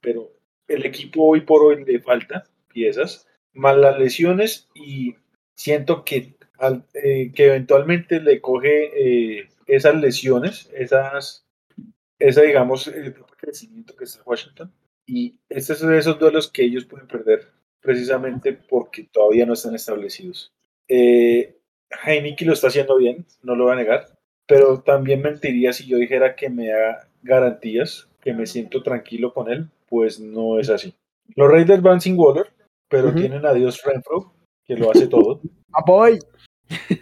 [0.00, 0.30] pero
[0.68, 5.14] el equipo hoy por hoy le falta piezas, más las lesiones y
[5.56, 8.90] siento que, al- eh, que eventualmente le coge
[9.40, 11.44] eh, esas lesiones, esas,
[12.18, 14.72] esa digamos, eh, etapa de crecimiento que está Washington
[15.06, 17.48] y este es de esos duelos que ellos pueden perder
[17.80, 20.50] precisamente porque todavía no están establecidos.
[20.88, 21.56] Eh,
[22.04, 24.06] Heineke lo está haciendo bien, no lo voy a negar,
[24.48, 29.50] pero también mentiría si yo dijera que me da garantías, que me siento tranquilo con
[29.50, 30.94] él, pues no es así.
[31.36, 32.46] Los Raiders van sin Waller,
[32.88, 33.18] pero Ujú.
[33.18, 34.32] tienen a Dios Renfro,
[34.64, 35.40] que lo hace todo.
[35.72, 36.18] ¡Apoy!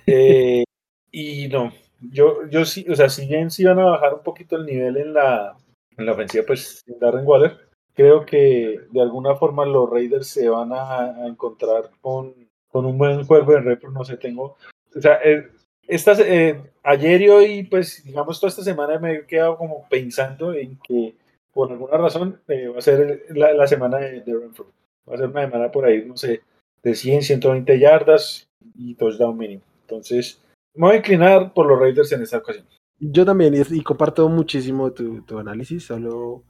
[0.06, 0.64] Eh,
[1.10, 4.56] y no, yo, yo sí, o sea, si bien sí van a bajar un poquito
[4.56, 5.56] el nivel en la,
[5.96, 7.56] en la ofensiva, pues sin Darren Waller,
[7.94, 12.34] creo que de alguna forma los Raiders se van a, a encontrar con,
[12.68, 14.56] con un buen juego de repro, no sé, tengo,
[14.94, 15.48] o sea, eh,
[15.86, 20.52] estas, eh, ayer y hoy, pues digamos toda esta semana me he quedado como pensando
[20.54, 21.14] en que
[21.52, 24.66] por alguna razón eh, va a ser la, la semana de, de Renfro,
[25.08, 26.42] va a ser una semana por ahí, no sé,
[26.82, 29.62] de 100, 120 yardas y touchdown mínimo.
[29.82, 30.40] Entonces,
[30.74, 32.66] me voy a inclinar por los Raiders en esta ocasión.
[32.98, 36.44] Yo también, y, y comparto muchísimo tu, tu análisis, solo,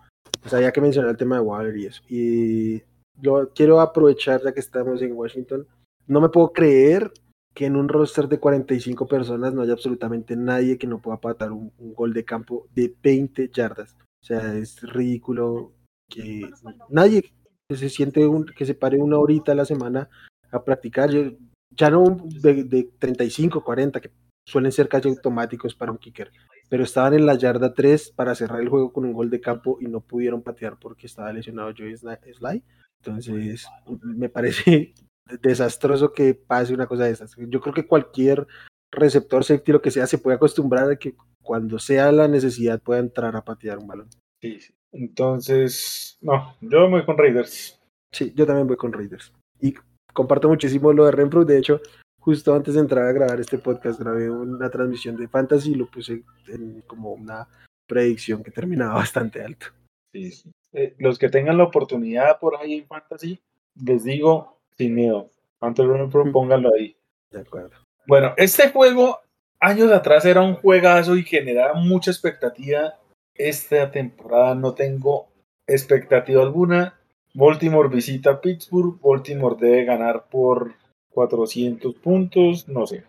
[0.45, 2.83] o sea, ya que mencioné el tema de Waller y eso, y
[3.23, 5.67] lo quiero aprovechar ya que estamos en Washington,
[6.07, 7.13] no me puedo creer
[7.55, 11.53] que en un roster de 45 personas no haya absolutamente nadie que no pueda patar
[11.53, 13.97] un, un gol de campo de 20 yardas.
[14.23, 15.73] O sea, es ridículo
[16.11, 16.51] que
[16.89, 17.23] nadie
[17.69, 20.09] que se siente un, que se pare una horita a la semana
[20.51, 21.33] a practicar, yo,
[21.77, 24.11] ya no de, de 35, 40, que
[24.47, 26.31] suelen ser casi automáticos para un kicker,
[26.69, 29.79] pero estaban en la yarda 3 para cerrar el juego con un gol de campo
[29.81, 32.63] y no pudieron patear porque estaba lesionado Joey Sly.
[33.03, 33.67] Entonces,
[34.03, 34.95] me parece
[35.43, 37.35] desastroso que pase una cosa de esas.
[37.37, 38.47] Yo creo que cualquier
[38.93, 43.01] receptor safety, lo que sea, se puede acostumbrar a que cuando sea la necesidad pueda
[43.01, 44.09] entrar a patear un balón.
[44.41, 44.59] Sí.
[44.93, 47.81] Entonces, no, yo voy con Raiders.
[48.13, 49.33] Sí, yo también voy con Raiders.
[49.61, 49.75] Y
[50.15, 51.45] comparto muchísimo lo de Renfro.
[51.45, 51.83] De hecho,
[52.19, 55.87] justo antes de entrar a grabar este podcast, grabé una transmisión de Fantasy y lo
[55.87, 57.47] puse en como una
[57.87, 59.67] predicción que terminaba bastante alto.
[60.13, 60.51] Sí, sí.
[60.73, 63.39] Eh, los que tengan la oportunidad por ahí en Fantasy,
[63.75, 65.31] les digo, sin miedo.
[65.61, 66.97] Antes Renfro, pónganlo ahí.
[67.31, 67.77] De acuerdo.
[68.07, 69.21] Bueno, este juego
[69.61, 72.99] años atrás era un juegazo y generaba mucha expectativa.
[73.35, 75.29] Esta temporada no tengo
[75.67, 76.99] expectativa alguna.
[77.35, 78.99] Baltimore visita Pittsburgh.
[79.03, 80.75] Baltimore debe ganar por
[81.11, 82.69] 400 puntos.
[82.69, 83.05] No sé.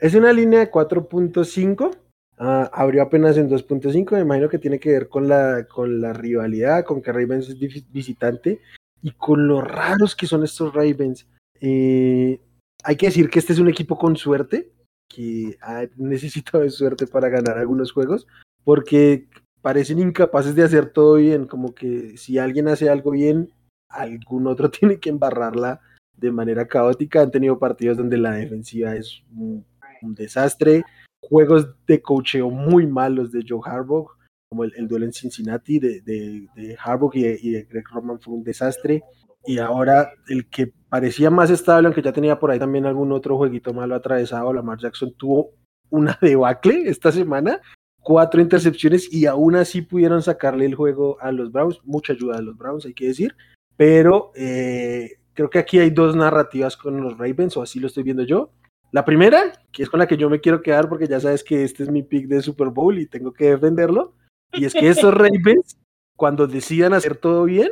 [0.00, 1.96] Es una línea de 4.5.
[2.38, 4.12] Ah, abrió apenas en 2.5.
[4.12, 7.58] Me imagino que tiene que ver con la, con la rivalidad, con que Ravens es
[7.90, 8.60] visitante
[9.02, 11.26] y con lo raros que son estos Ravens.
[11.60, 12.40] Eh,
[12.82, 14.72] hay que decir que este es un equipo con suerte,
[15.08, 18.26] que ha necesitado de suerte para ganar algunos juegos,
[18.64, 19.28] porque
[19.62, 23.52] parecen incapaces de hacer todo bien, como que si alguien hace algo bien,
[23.88, 25.80] algún otro tiene que embarrarla
[26.16, 27.22] de manera caótica.
[27.22, 29.64] Han tenido partidos donde la defensiva es un,
[30.02, 30.82] desastre,
[31.20, 34.08] juegos de cocheo muy malos de Joe Harbaugh,
[34.48, 39.02] como el, duelo en Cincinnati de, de, Harbaugh y de, Greg Roman fue un desastre.
[39.44, 43.36] Y ahora el que parecía más estable, aunque ya tenía por ahí también algún otro
[43.36, 45.52] jueguito malo atravesado, Lamar Jackson tuvo
[45.90, 47.60] una debacle esta semana,
[48.02, 52.42] cuatro intercepciones y aún así pudieron sacarle el juego a los Browns, mucha ayuda de
[52.42, 53.36] los Browns hay que decir,
[53.76, 58.02] pero eh, creo que aquí hay dos narrativas con los Ravens, o así lo estoy
[58.02, 58.50] viendo yo.
[58.92, 61.62] La primera, que es con la que yo me quiero quedar porque ya sabes que
[61.62, 64.14] este es mi pick de Super Bowl y tengo que defenderlo,
[64.52, 65.78] y es que estos Ravens,
[66.16, 67.70] cuando decidan hacer todo bien,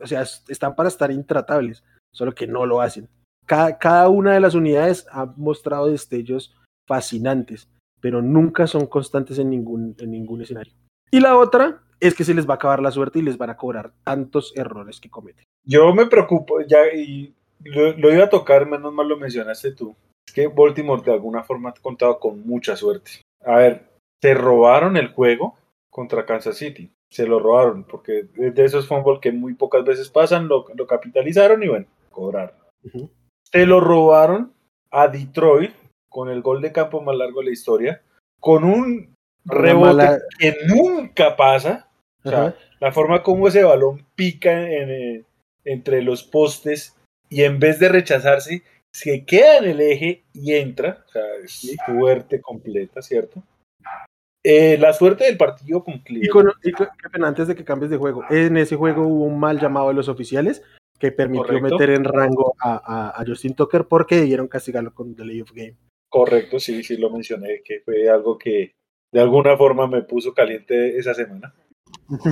[0.00, 1.82] o sea, están para estar intratables,
[2.12, 3.08] solo que no lo hacen.
[3.46, 7.68] Cada, cada una de las unidades ha mostrado destellos fascinantes,
[8.00, 10.72] pero nunca son constantes en ningún, en ningún escenario.
[11.10, 13.50] Y la otra es que se les va a acabar la suerte y les van
[13.50, 15.44] a cobrar tantos errores que cometen.
[15.64, 19.94] Yo me preocupo, ya, y lo, iba a tocar, menos mal lo mencionaste tú.
[20.26, 23.10] Es que Baltimore de alguna forma ha contado con mucha suerte.
[23.44, 23.84] A ver,
[24.20, 25.56] te robaron el juego
[25.90, 26.90] contra Kansas City.
[27.10, 31.68] Se lo robaron, porque de esos fútbol que muy pocas veces pasan, lo, capitalizaron y
[31.68, 32.54] bueno, cobraron.
[33.50, 34.52] Te lo robaron
[34.92, 35.72] a Detroit
[36.10, 38.02] con el gol de campo más largo de la historia,
[38.38, 39.14] con un
[39.44, 41.88] rebote que nunca pasa.
[42.22, 45.24] O sea, la forma como ese balón pica eh,
[45.64, 46.96] entre los postes
[47.30, 48.62] y en vez de rechazarse,
[48.92, 51.04] se queda en el eje y entra.
[51.06, 53.42] O sea, es suerte completa, ¿cierto?
[54.42, 56.52] Eh, la suerte del partido con Cleveland.
[56.64, 59.94] Y, antes de que cambies de juego, en ese juego hubo un mal llamado de
[59.94, 60.62] los oficiales
[60.98, 65.76] que permitió meter en rango a, Justin Tucker porque debieron castigarlo con delay of game.
[66.10, 68.74] Correcto, sí, sí lo mencioné, que fue algo que
[69.12, 71.54] de alguna forma me puso caliente esa semana.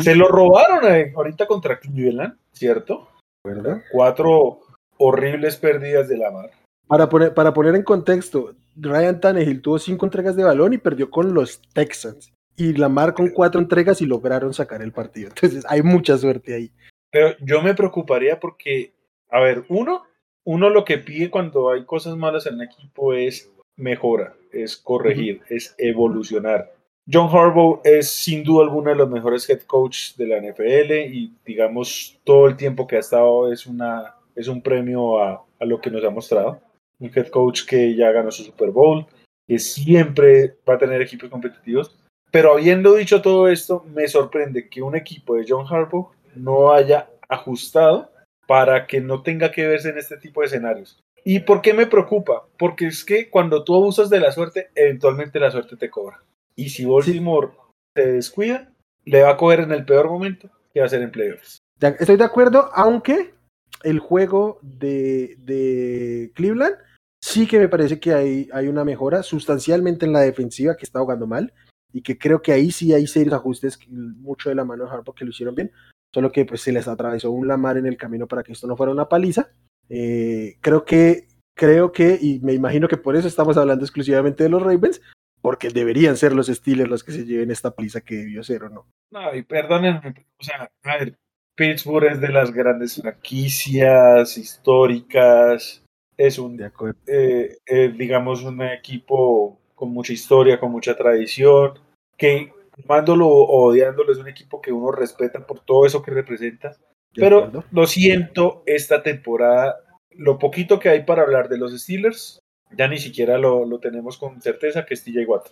[0.00, 3.08] Se lo robaron ahorita contra Cleveland, ¿cierto?
[3.44, 3.82] ¿Verdad?
[3.92, 4.60] Cuatro
[4.98, 6.50] horribles pérdidas de la mar.
[6.88, 11.10] Para poner, para poner en contexto, Ryan Tannehill tuvo cinco entregas de balón y perdió
[11.10, 12.32] con los Texans.
[12.56, 15.28] Y Lamar con cuatro entregas y lograron sacar el partido.
[15.28, 16.72] Entonces hay mucha suerte ahí.
[17.12, 18.94] Pero yo me preocuparía porque,
[19.30, 20.02] a ver, uno,
[20.44, 25.40] uno lo que pide cuando hay cosas malas en el equipo es mejora, es corregir,
[25.48, 26.72] es evolucionar.
[27.10, 31.32] John Harbaugh es sin duda alguna de los mejores head coach de la NFL y
[31.46, 35.80] digamos todo el tiempo que ha estado es, una, es un premio a, a lo
[35.80, 36.60] que nos ha mostrado
[37.00, 39.06] un head coach que ya ganó su Super Bowl,
[39.46, 41.96] que siempre va a tener equipos competitivos.
[42.30, 47.08] Pero habiendo dicho todo esto, me sorprende que un equipo de John Harbaugh no haya
[47.28, 48.10] ajustado
[48.46, 50.98] para que no tenga que verse en este tipo de escenarios.
[51.30, 52.48] ¿Y por qué me preocupa?
[52.58, 56.24] Porque es que cuando tú abusas de la suerte, eventualmente la suerte te cobra.
[56.56, 57.50] Y si Baltimore
[57.92, 58.72] te descuida,
[59.04, 61.58] le va a coger en el peor momento que va a ser en playoffs.
[61.78, 63.34] Estoy de acuerdo, aunque
[63.82, 66.76] el juego de, de Cleveland
[67.22, 71.00] sí que me parece que hay, hay una mejora sustancialmente en la defensiva que está
[71.00, 71.52] jugando mal
[71.92, 75.14] y que creo que ahí sí hay serios ajustes, mucho de la mano de Harbaugh
[75.14, 75.72] que lo hicieron bien,
[76.10, 78.78] solo que pues se les atravesó un Lamar en el camino para que esto no
[78.78, 79.50] fuera una paliza.
[79.88, 84.50] Eh, creo que, creo que, y me imagino que por eso estamos hablando exclusivamente de
[84.50, 85.00] los Ravens,
[85.40, 88.70] porque deberían ser los Steelers los que se lleven esta paliza que debió ser o
[88.70, 88.86] no.
[89.10, 91.16] No, y perdónenme, o sea, a ver,
[91.54, 95.82] Pittsburgh es de las grandes franquicias históricas,
[96.16, 96.60] es un,
[97.06, 101.74] eh, eh, digamos, un equipo con mucha historia, con mucha tradición,
[102.16, 102.52] que
[102.84, 106.76] amándolo o odiándolo es un equipo que uno respeta por todo eso que representa.
[107.18, 109.80] Pero lo siento, esta temporada,
[110.10, 112.38] lo poquito que hay para hablar de los Steelers,
[112.76, 115.48] ya ni siquiera lo, lo tenemos con certeza que es TJ Watt.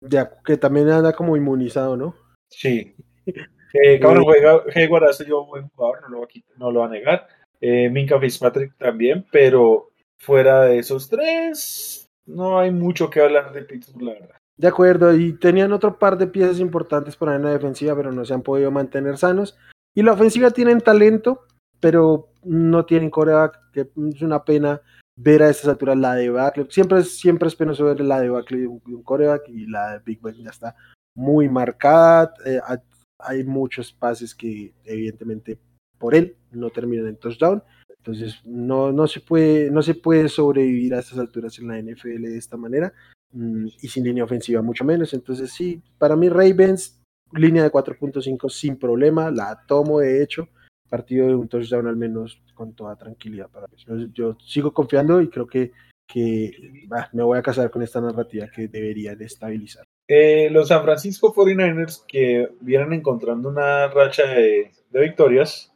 [0.00, 2.14] Ya, que también anda como inmunizado, ¿no?
[2.50, 2.94] Sí.
[3.26, 4.24] Eh, cabrón,
[4.74, 7.28] Hayward ha sido un buen jugador, no lo, no lo va a negar
[7.62, 13.62] eh, Minka Fitzpatrick también, pero fuera de esos tres, no hay mucho que hablar de
[13.62, 14.36] Pittsburgh, la verdad.
[14.56, 18.34] De acuerdo, y tenían otro par de piezas importantes para la defensiva, pero no se
[18.34, 19.56] han podido mantener sanos.
[19.94, 21.46] Y la ofensiva tienen talento,
[21.80, 24.80] pero no tienen coreback, que es una pena
[25.16, 26.66] ver a estas alturas la debacle.
[26.70, 30.36] Siempre, siempre es penoso ver la debacle de un, coreback y la de Big Ben
[30.36, 30.74] ya está
[31.14, 32.32] muy marcada.
[32.46, 32.60] Eh,
[33.18, 35.58] hay muchos pases que evidentemente
[35.98, 37.62] por él, no terminan en touchdown.
[37.98, 42.22] Entonces, no, no, se puede, no se puede sobrevivir a estas alturas en la NFL
[42.22, 42.92] de esta manera
[43.30, 45.14] mm, y sin línea ofensiva mucho menos.
[45.14, 47.00] Entonces, sí, para mí Ravens,
[47.34, 50.48] línea de 4.5 sin problema, la tomo de hecho,
[50.88, 54.10] partido de un touchdown al menos con toda tranquilidad para mí.
[54.12, 55.72] Yo, sigo confiando y creo que,
[56.06, 56.52] que
[57.12, 59.84] me voy a casar con esta narrativa que debería de estabilizar.
[60.08, 65.72] Eh, los San Francisco 49ers que vienen encontrando una racha de, de victorias,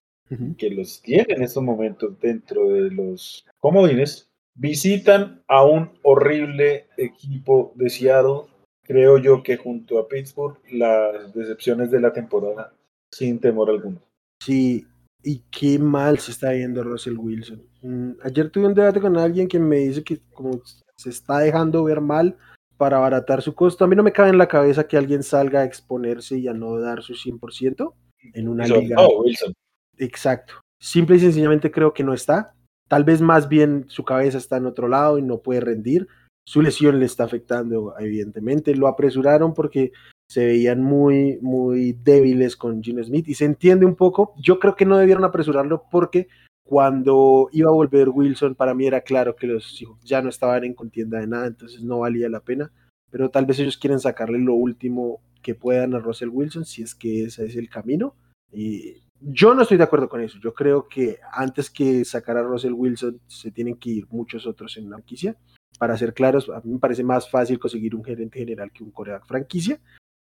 [0.58, 7.72] que los tiene en estos momentos dentro de los comodines, visitan a un horrible equipo
[7.76, 8.50] de Seattle.
[8.86, 12.72] Creo yo que junto a Pittsburgh, las decepciones de la temporada,
[13.10, 14.00] sin temor alguno.
[14.40, 14.86] Sí,
[15.22, 17.62] y qué mal se está viendo Russell Wilson.
[17.82, 20.60] Mm, ayer tuve un debate con alguien que me dice que como
[20.96, 22.36] se está dejando ver mal
[22.76, 23.84] para abaratar su costo.
[23.84, 26.52] A mí no me cabe en la cabeza que alguien salga a exponerse y a
[26.52, 27.92] no dar su 100%
[28.34, 28.96] en una liga.
[29.18, 29.52] Wilson.
[29.98, 30.54] Exacto.
[30.78, 32.54] Simple y sencillamente creo que no está.
[32.88, 36.06] Tal vez más bien su cabeza está en otro lado y no puede rendir.
[36.46, 38.74] Su lesión le está afectando, evidentemente.
[38.74, 39.92] Lo apresuraron porque
[40.28, 44.32] se veían muy, muy débiles con Gino Smith y se entiende un poco.
[44.36, 46.28] Yo creo que no debieron apresurarlo porque
[46.62, 50.74] cuando iba a volver Wilson, para mí era claro que los ya no estaban en
[50.74, 52.72] contienda de nada, entonces no valía la pena.
[53.10, 56.94] Pero tal vez ellos quieren sacarle lo último que puedan a Russell Wilson, si es
[56.94, 58.16] que ese es el camino.
[58.52, 60.38] Y yo no estoy de acuerdo con eso.
[60.42, 64.76] Yo creo que antes que sacar a Russell Wilson, se tienen que ir muchos otros
[64.76, 65.36] en la franquicia.
[65.78, 68.90] Para ser claros, a mí me parece más fácil conseguir un gerente general que un
[68.90, 69.78] coreback franquicia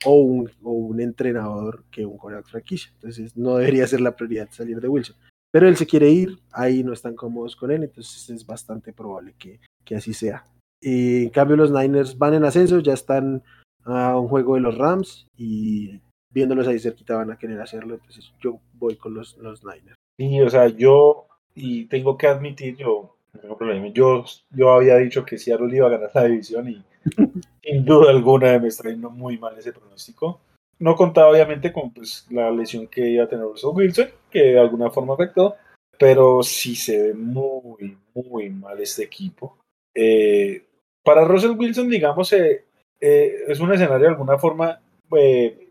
[0.05, 2.91] o un, o un entrenador que un coreback franquicia.
[2.95, 5.15] Entonces, no debería ser la prioridad salir de Wilson.
[5.51, 9.35] Pero él se quiere ir, ahí no están cómodos con él, entonces es bastante probable
[9.37, 10.43] que, que así sea.
[10.81, 13.43] Y, en cambio, los Niners van en ascenso, ya están
[13.83, 15.99] a un juego de los Rams y
[16.31, 19.95] viéndolos ahí cerquita van a querer hacerlo, entonces yo voy con los, los Niners.
[20.17, 24.97] Sí, o sea, yo, y tengo que admitir, yo no tengo problema, yo, yo había
[24.97, 26.83] dicho que Seattle iba a ganar la división y
[27.63, 30.39] sin duda alguna me está yendo muy mal ese pronóstico.
[30.79, 34.59] No contaba obviamente con pues, la lesión que iba a tener Russell Wilson, que de
[34.59, 35.55] alguna forma afectó,
[35.97, 39.57] pero sí se ve muy, muy mal este equipo.
[39.95, 40.65] Eh,
[41.03, 42.65] para Russell Wilson, digamos, eh,
[42.99, 44.79] eh, es un escenario de alguna forma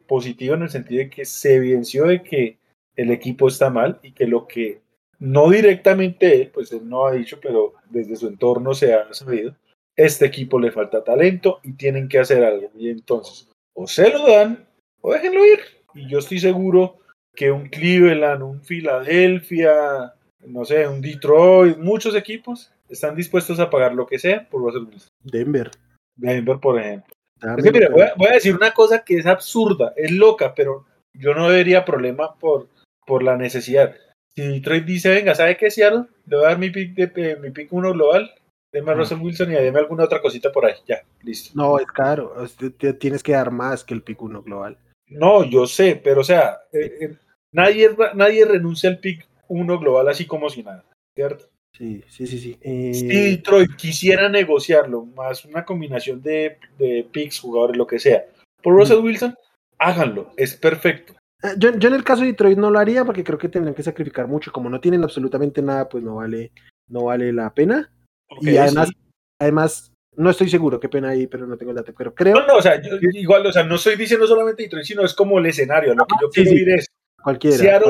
[0.07, 2.59] positivo en el sentido de que se evidenció de que
[2.95, 4.82] el equipo está mal y que lo que
[5.23, 9.55] no directamente él, pues él no ha dicho, pero desde su entorno se ha sabido,
[9.97, 12.73] este equipo le falta talento y tienen que hacer algo.
[12.77, 14.67] Y entonces, o se lo dan
[15.01, 15.61] o déjenlo ir.
[15.95, 16.99] Y yo estoy seguro
[17.37, 20.13] que un Cleveland, un Philadelphia,
[20.45, 24.89] no sé, un Detroit, muchos equipos están dispuestos a pagar lo que sea por Russell
[24.89, 25.09] Wilson.
[25.23, 25.71] Denver.
[26.17, 27.13] Denver, por ejemplo.
[27.59, 30.85] Es que, mira, voy, a, decir una cosa que es absurda, es loca, pero
[31.15, 32.69] yo no vería problema por,
[33.07, 33.95] por la necesidad.
[34.35, 36.05] Si Detroit dice, venga, ¿sabe qué, Seattle?
[36.27, 38.33] Le voy a dar mi pick, de, mi pick uno global,
[38.73, 41.51] deme a Russell Wilson y deme alguna otra cosita por ahí, ya, listo.
[41.55, 42.35] No, es caro,
[42.99, 44.79] tienes que dar más que el pick uno global.
[45.09, 47.17] No, yo sé, pero o sea, eh, eh,
[47.53, 50.85] nadie, nadie renuncia al pick uno global así como si nada,
[51.15, 51.47] ¿cierto?
[51.77, 52.59] Sí, sí, sí, sí.
[52.63, 58.25] Si eh, Detroit quisiera negociarlo, más una combinación de, de picks, jugadores, lo que sea,
[58.63, 59.35] por Russell Wilson,
[59.79, 61.15] háganlo, es perfecto.
[61.43, 63.83] Ah, yo, en el caso de Detroit no lo haría porque creo que tendrían que
[63.83, 64.53] sacrificar mucho.
[64.53, 66.53] Como no tienen absolutamente nada, pues no vale,
[66.89, 67.91] no vale la pena.
[68.41, 68.91] y además,
[69.41, 71.93] además, no estoy seguro, qué pena ahí, pero no tengo el dato.
[71.97, 72.35] Pero creo.
[72.35, 72.81] No, no, o sea,
[73.13, 75.95] igual, o sea, no estoy diciendo solamente Detroit, sino es como el escenario.
[75.95, 76.87] Lo que yo quiero decir es:
[77.23, 77.83] cualquiera,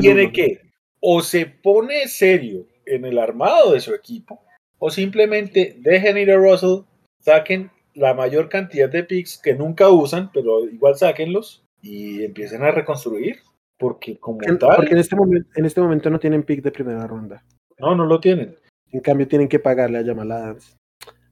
[0.00, 0.60] tiene que
[1.00, 4.42] o se pone serio en el armado de su equipo,
[4.78, 6.84] o simplemente dejen ir a Russell,
[7.18, 12.70] saquen la mayor cantidad de picks que nunca usan, pero igual sáquenlos y empiecen a
[12.70, 13.36] reconstruir.
[13.76, 14.76] Porque como tal.
[14.76, 17.44] Porque en este, momento, en este momento no tienen pick de primera ronda.
[17.78, 18.56] No, no lo tienen.
[18.90, 20.56] En cambio, tienen que pagarle a Yamal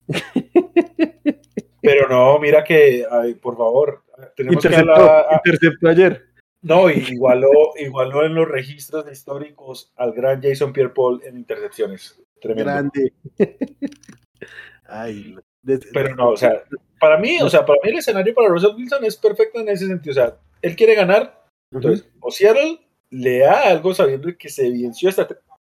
[1.80, 3.06] Pero no, mira que,
[3.40, 4.04] por favor,
[4.36, 6.26] tenemos interceptó, ayer.
[6.60, 12.20] No, igualó, igualó en los registros históricos al gran Jason Pierre Paul en intercepciones.
[12.40, 12.72] Tremendo.
[12.72, 13.12] Grande.
[14.84, 15.36] Ay,
[15.93, 16.64] pero no, o sea,
[17.01, 19.86] para mí, o sea, para mí el escenario para Russell Wilson es perfecto en ese
[19.86, 20.12] sentido.
[20.12, 22.80] O sea, él quiere ganar, entonces, o Seattle
[23.10, 25.28] le da algo sabiendo que se evidenció esta,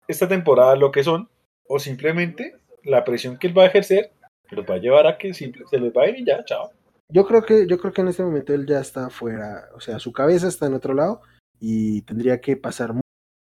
[0.08, 1.30] esta temporada lo que son,
[1.68, 4.12] o simplemente la presión que él va a ejercer
[4.52, 6.72] los va a llevar a que simple, se les va a ir y ya, chao.
[7.12, 10.00] Yo creo que, yo creo que en este momento él ya está fuera, o sea,
[10.00, 11.22] su cabeza está en otro lado
[11.60, 12.94] y tendría que pasar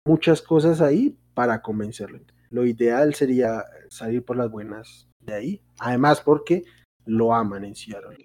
[0.05, 2.19] muchas cosas ahí para convencerlo.
[2.49, 6.63] Lo ideal sería salir por las buenas de ahí, además porque
[7.05, 8.17] lo aman en Seattle.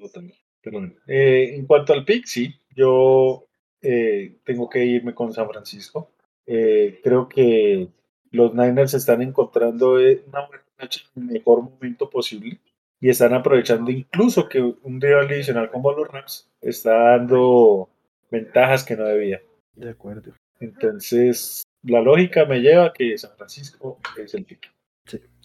[1.06, 3.46] Eh, en cuanto al pick, sí, yo
[3.82, 6.10] eh, tengo que irme con San Francisco.
[6.46, 7.88] Eh, creo que
[8.30, 12.58] los Niners están encontrando una buena noche en el mejor momento posible
[13.00, 17.88] y están aprovechando incluso que un rival adicional como los Rams está dando
[18.30, 19.40] ventajas que no debía.
[19.74, 20.34] De acuerdo.
[20.60, 24.70] Entonces, la lógica me lleva a que San Francisco es el pick.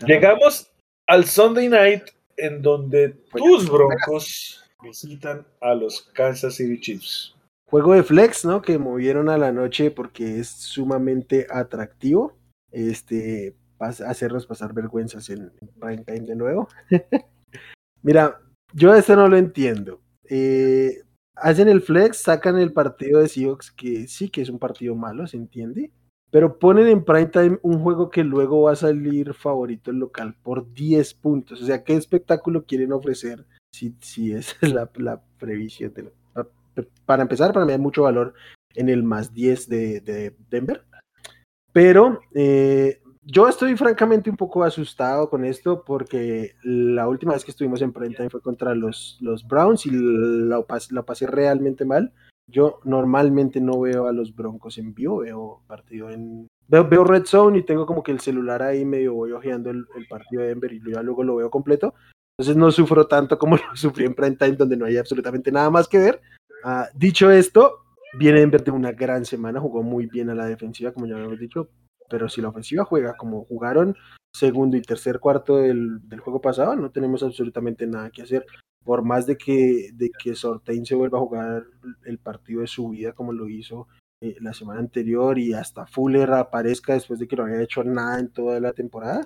[0.06, 0.69] Llegamos
[1.07, 2.03] al Sunday night
[2.38, 7.36] en donde tus Broncos visitan a los Kansas City Chiefs.
[7.68, 8.61] Juego de flex, ¿no?
[8.61, 12.38] Que movieron a la noche porque es sumamente atractivo.
[12.72, 16.68] Este, hacerlos pasar vergüenzas en, prime time de nuevo.
[18.03, 18.40] Mira,
[18.73, 20.02] yo esto no lo entiendo.
[20.30, 21.02] Eh,
[21.36, 25.26] hacen el flex, sacan el partido de Seahawks, que sí que es un partido malo,
[25.26, 25.91] se entiende.
[26.31, 30.35] Pero ponen en prime time un juego que luego va a salir favorito el local
[30.43, 31.61] por 10 puntos.
[31.61, 35.93] O sea, ¿qué espectáculo quieren ofrecer si, si es la, la previsión
[37.06, 38.34] para empezar, para mí hay mucho valor
[38.76, 40.84] en el más 10 de, Denver.
[41.72, 47.52] Pero eh, yo estoy francamente un poco asustado con esto porque la última vez que
[47.52, 50.61] estuvimos en prime fue contra los, Browns y la,
[51.06, 52.14] pasé realmente mal.
[52.47, 56.47] Yo normalmente no veo a los Broncos en vivo, veo partido en...
[56.67, 60.41] Veo, Red Zone y tengo como que el celular ahí medio voy ojeando el, partido
[60.41, 61.93] de Denver y luego lo veo completo.
[62.38, 65.69] Entonces no sufro tanto como lo sufrí en prime time donde no hay absolutamente nada
[65.69, 66.22] más que ver.
[66.63, 67.85] Ah, dicho esto,
[68.17, 71.39] viene Denver de una gran semana, jugó muy bien a la defensiva, como ya habíamos
[71.39, 71.69] dicho,
[72.09, 73.95] pero si la ofensiva juega como jugaron
[74.34, 78.45] segundo y tercer cuarto del, juego pasado, no tenemos absolutamente nada que hacer.
[78.86, 81.64] Por más de que, de que Sortain se vuelva a jugar
[82.06, 83.88] el partido de su vida como lo hizo
[84.22, 88.20] eh, la semana anterior y hasta Fuller aparezca después de que no había hecho nada
[88.20, 89.26] en toda la temporada.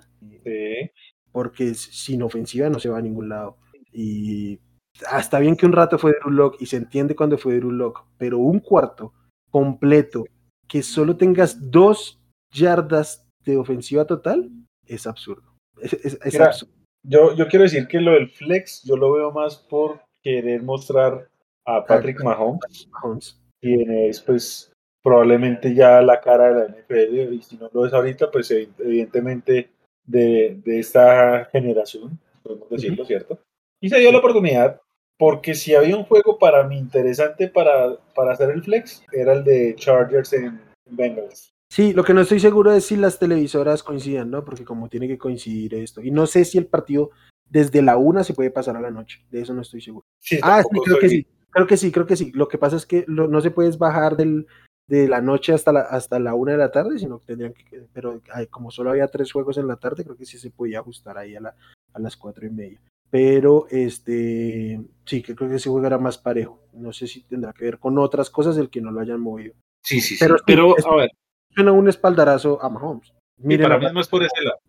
[1.31, 3.57] Porque sin ofensiva no se va a ningún lado.
[3.91, 4.59] Y
[5.07, 8.05] hasta bien que un rato fue Drew Lock y se entiende cuando fue Drew Lock,
[8.17, 9.13] pero un cuarto
[9.51, 10.25] completo
[10.67, 12.19] que solo tengas dos
[12.53, 14.51] yardas de ofensiva total
[14.85, 15.55] es absurdo.
[15.81, 16.73] Es, absurdo.
[17.03, 21.29] Yo, yo quiero decir que lo del flex yo lo veo más por querer mostrar
[21.65, 23.39] a Patrick Mahomes, Mahomes.
[23.61, 24.71] quien es pues
[25.01, 29.69] probablemente ya la cara de la NFL y si no lo es ahorita pues evidentemente
[30.05, 33.39] de, de esta generación, podemos decirlo, ¿cierto?
[33.79, 34.81] Y se dio la oportunidad
[35.17, 39.43] porque si había un juego para mí interesante para, para hacer el flex, era el
[39.43, 41.53] de Chargers en Bengals.
[41.71, 44.43] Sí, lo que no estoy seguro es si las televisoras coincidan, ¿no?
[44.43, 46.01] Porque como tiene que coincidir esto.
[46.01, 47.11] Y no sé si el partido
[47.47, 49.23] desde la una se puede pasar a la noche.
[49.29, 50.05] De eso no estoy seguro.
[50.41, 51.27] ah, sí, creo que sí.
[51.51, 52.31] Creo que sí, creo que sí.
[52.33, 54.47] Lo que pasa es que no se puede bajar del,
[54.87, 57.87] de la noche hasta la, hasta la una de la tarde, sino que tendrían que,
[57.93, 61.17] pero como solo había tres juegos en la tarde, creo que sí se podía ajustar
[61.17, 61.55] ahí a, la,
[61.93, 62.79] a las cuatro y media
[63.09, 66.59] pero este sí, que creo que ese juego era más parejo.
[66.73, 69.53] No sé si tendrá que ver con otras cosas el que no lo hayan movido.
[69.83, 70.43] Sí, sí, pero, sí.
[70.45, 71.11] pero a ver.
[71.53, 73.13] Suena un espaldarazo a Mahomes.
[73.37, 74.59] Miren para mí es más por ese lado.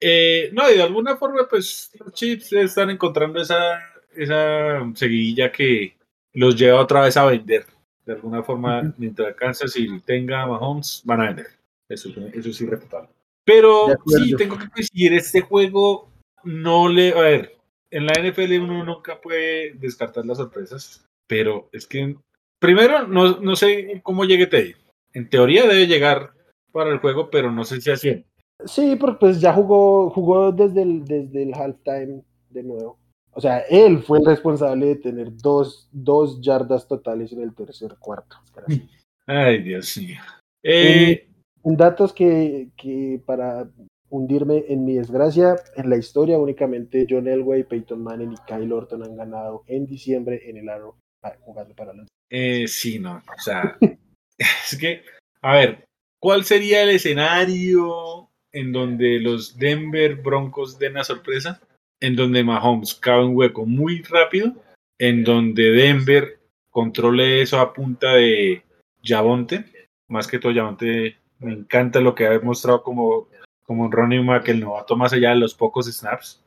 [0.00, 3.80] Eh, no, de alguna forma, pues los chips están encontrando esa,
[4.14, 5.96] esa seguidilla que
[6.34, 7.64] los lleva otra vez a vender.
[8.04, 11.46] De alguna forma, mientras Kansas y tenga Mahomes, van a vender.
[11.88, 13.08] Eso, eso es irrefutable.
[13.44, 16.08] Pero sí, tengo que decir, este juego
[16.44, 17.12] no le.
[17.12, 17.56] A ver,
[17.90, 22.16] en la NFL uno nunca puede descartar las sorpresas, pero es que
[22.58, 24.74] primero no, no sé cómo llegue Teddy.
[25.16, 26.32] En teoría debe llegar
[26.72, 28.26] para el juego, pero no sé si así.
[28.66, 32.98] Sí, porque pues ya jugó, jugó desde el, desde el halftime de nuevo.
[33.30, 37.96] O sea, él fue el responsable de tener dos, dos yardas totales en el tercer
[37.98, 38.36] cuarto.
[39.26, 40.20] Ay, Dios mío.
[40.62, 41.26] Eh,
[41.64, 43.70] datos que, que para
[44.10, 45.56] hundirme en mi desgracia.
[45.76, 50.42] En la historia únicamente John Elway, Peyton Manning y Kyle Orton han ganado en diciembre
[50.44, 50.98] en el aro
[51.40, 52.06] jugando para los...
[52.28, 53.78] Eh, sí, no, o sea,
[54.38, 55.02] es que,
[55.42, 55.84] a ver,
[56.20, 61.60] ¿cuál sería el escenario en donde los Denver Broncos den la sorpresa?
[62.00, 64.52] En donde Mahomes cabe un hueco muy rápido,
[64.98, 66.38] en donde Denver
[66.70, 68.62] controle eso a punta de
[69.02, 69.64] Javonte,
[70.08, 73.28] más que todo Javonte me encanta lo que ha demostrado como
[73.66, 76.42] como Ronnie Mack, el novato más allá de los pocos snaps.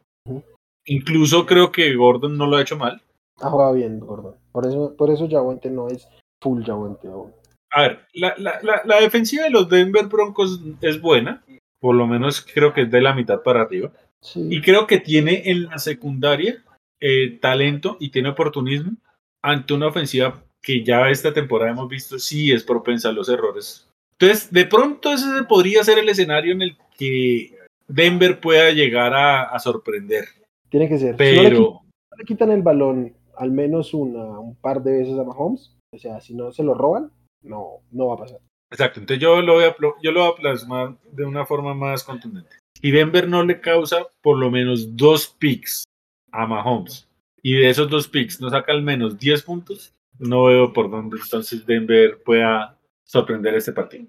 [0.85, 3.01] Incluso creo que Gordon no lo ha hecho mal.
[3.41, 4.35] Ha jugado bien Gordon.
[4.51, 5.27] Por eso, por eso
[5.69, 6.07] no es
[6.41, 7.33] full Yaguante aún.
[7.71, 11.43] A ver, la, la, la, defensiva de los Denver Broncos es buena.
[11.79, 13.91] Por lo menos creo que es de la mitad para arriba.
[14.35, 16.63] Y creo que tiene en la secundaria
[16.99, 18.97] eh, talento y tiene oportunismo
[19.41, 23.87] ante una ofensiva que ya esta temporada hemos visto sí es propensa a los errores.
[24.19, 27.55] Entonces, de pronto ese podría ser el escenario en el que
[27.87, 30.25] Denver pueda llegar a, sorprender.
[30.69, 31.15] Tiene que ser.
[31.15, 31.81] Pero.
[32.11, 35.97] Si le, quitan, el balón al menos una, un par de veces a Mahomes, o
[35.97, 38.39] sea, si no se lo roban, no, no va a pasar.
[38.71, 42.03] Exacto, entonces yo lo, voy a, yo lo voy a plasmar de una forma más
[42.03, 42.57] contundente.
[42.81, 45.83] Y Denver no le causa por lo menos dos picks
[46.31, 47.07] a Mahomes,
[47.41, 51.17] y de esos dos picks no saca al menos 10 puntos, no veo por dónde
[51.21, 54.05] entonces Denver pueda sorprender este partido.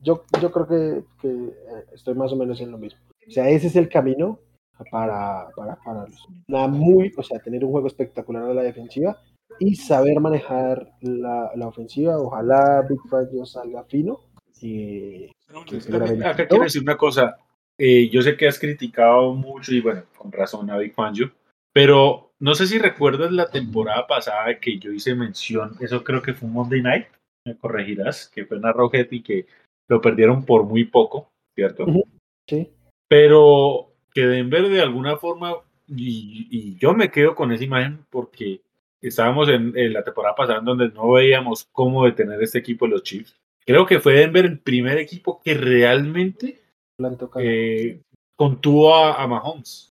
[0.00, 3.00] Yo, yo creo que, que eh, estoy más o menos en lo mismo.
[3.26, 4.38] O sea, ese es el camino
[4.90, 9.18] para, para, para muy, o sea, tener un juego espectacular a la defensiva
[9.58, 12.18] y saber manejar la, la ofensiva.
[12.18, 14.20] Ojalá Big Fangio salga fino.
[14.60, 15.30] Y,
[16.24, 17.38] acá quiero decir una cosa.
[17.78, 21.32] Eh, yo sé que has criticado mucho y bueno, con razón a Big Fangio,
[21.72, 26.34] pero no sé si recuerdas la temporada pasada que yo hice mención, eso creo que
[26.34, 27.06] fue un Monday Night,
[27.44, 29.46] me corregirás, que fue una Rocket y que
[29.88, 31.84] lo perdieron por muy poco, ¿cierto?
[32.48, 32.70] Sí.
[33.08, 35.56] Pero que Denver de alguna forma,
[35.88, 38.60] y, yo me quedo con esa imagen porque
[39.08, 43.02] estábamos en, la temporada pasada en donde no veíamos cómo detener este equipo de los
[43.02, 43.36] Chiefs.
[43.66, 46.60] Creo que fue Denver el primer equipo que realmente
[47.40, 48.00] eh,
[48.36, 49.90] contuvo a, Mahomes.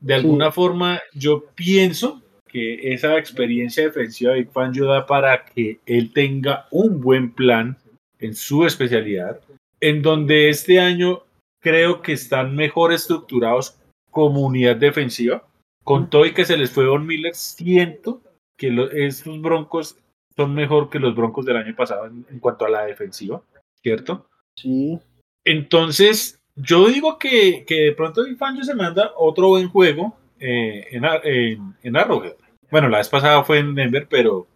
[0.00, 5.80] De alguna forma, yo pienso que esa experiencia defensiva de Big Fan ayuda para que
[5.86, 7.76] él tenga un buen plan
[8.18, 9.40] en su especialidad,
[9.80, 11.22] en donde este año
[11.60, 13.78] creo que están mejor estructurados
[14.10, 15.47] como unidad defensiva.
[15.88, 18.20] Con todo y que se les fue Don Miller, siento
[18.58, 19.96] que estos Broncos
[20.36, 23.42] son mejor que los Broncos del año pasado en, cuanto a la defensiva,
[23.82, 24.26] ¿cierto?
[24.54, 24.98] Sí.
[25.46, 31.06] Entonces, yo digo que, que de pronto Fangio se manda otro buen juego eh, en,
[31.24, 32.34] en, en, Arrowhead.
[32.70, 34.46] Bueno, la vez pasada fue en Denver, pero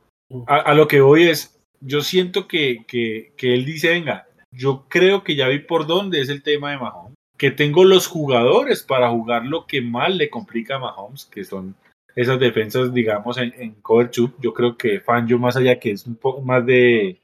[0.46, 5.24] a, lo que voy es, yo siento que, que, que, él dice, venga, yo creo
[5.24, 9.10] que ya vi por dónde es el tema de Mahomes, que tengo los jugadores para
[9.10, 11.74] jugar lo que más le complica a Mahomes, que son
[12.14, 14.32] esas defensas, digamos, en, cover two.
[14.39, 17.20] Yo creo que Fangio, más allá que es un poco más de,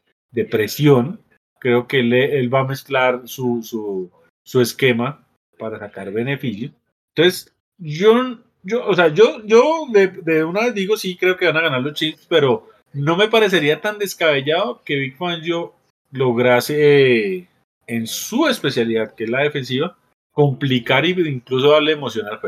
[0.51, 1.21] presión,
[1.61, 4.11] creo que él, va a mezclar su,
[4.61, 5.25] esquema
[5.57, 6.73] para sacar beneficio.
[7.15, 11.59] Entonces, yo, yo o sea, yo, yo de, una vez digo, sí, creo que van
[11.59, 15.75] a ganar los Chiefs, pero no me parecería tan descabellado que Big Fangio
[16.11, 17.47] lograse
[17.87, 19.97] en su especialidad, que es la defensiva,
[20.39, 22.39] complicar e incluso darle emoción al.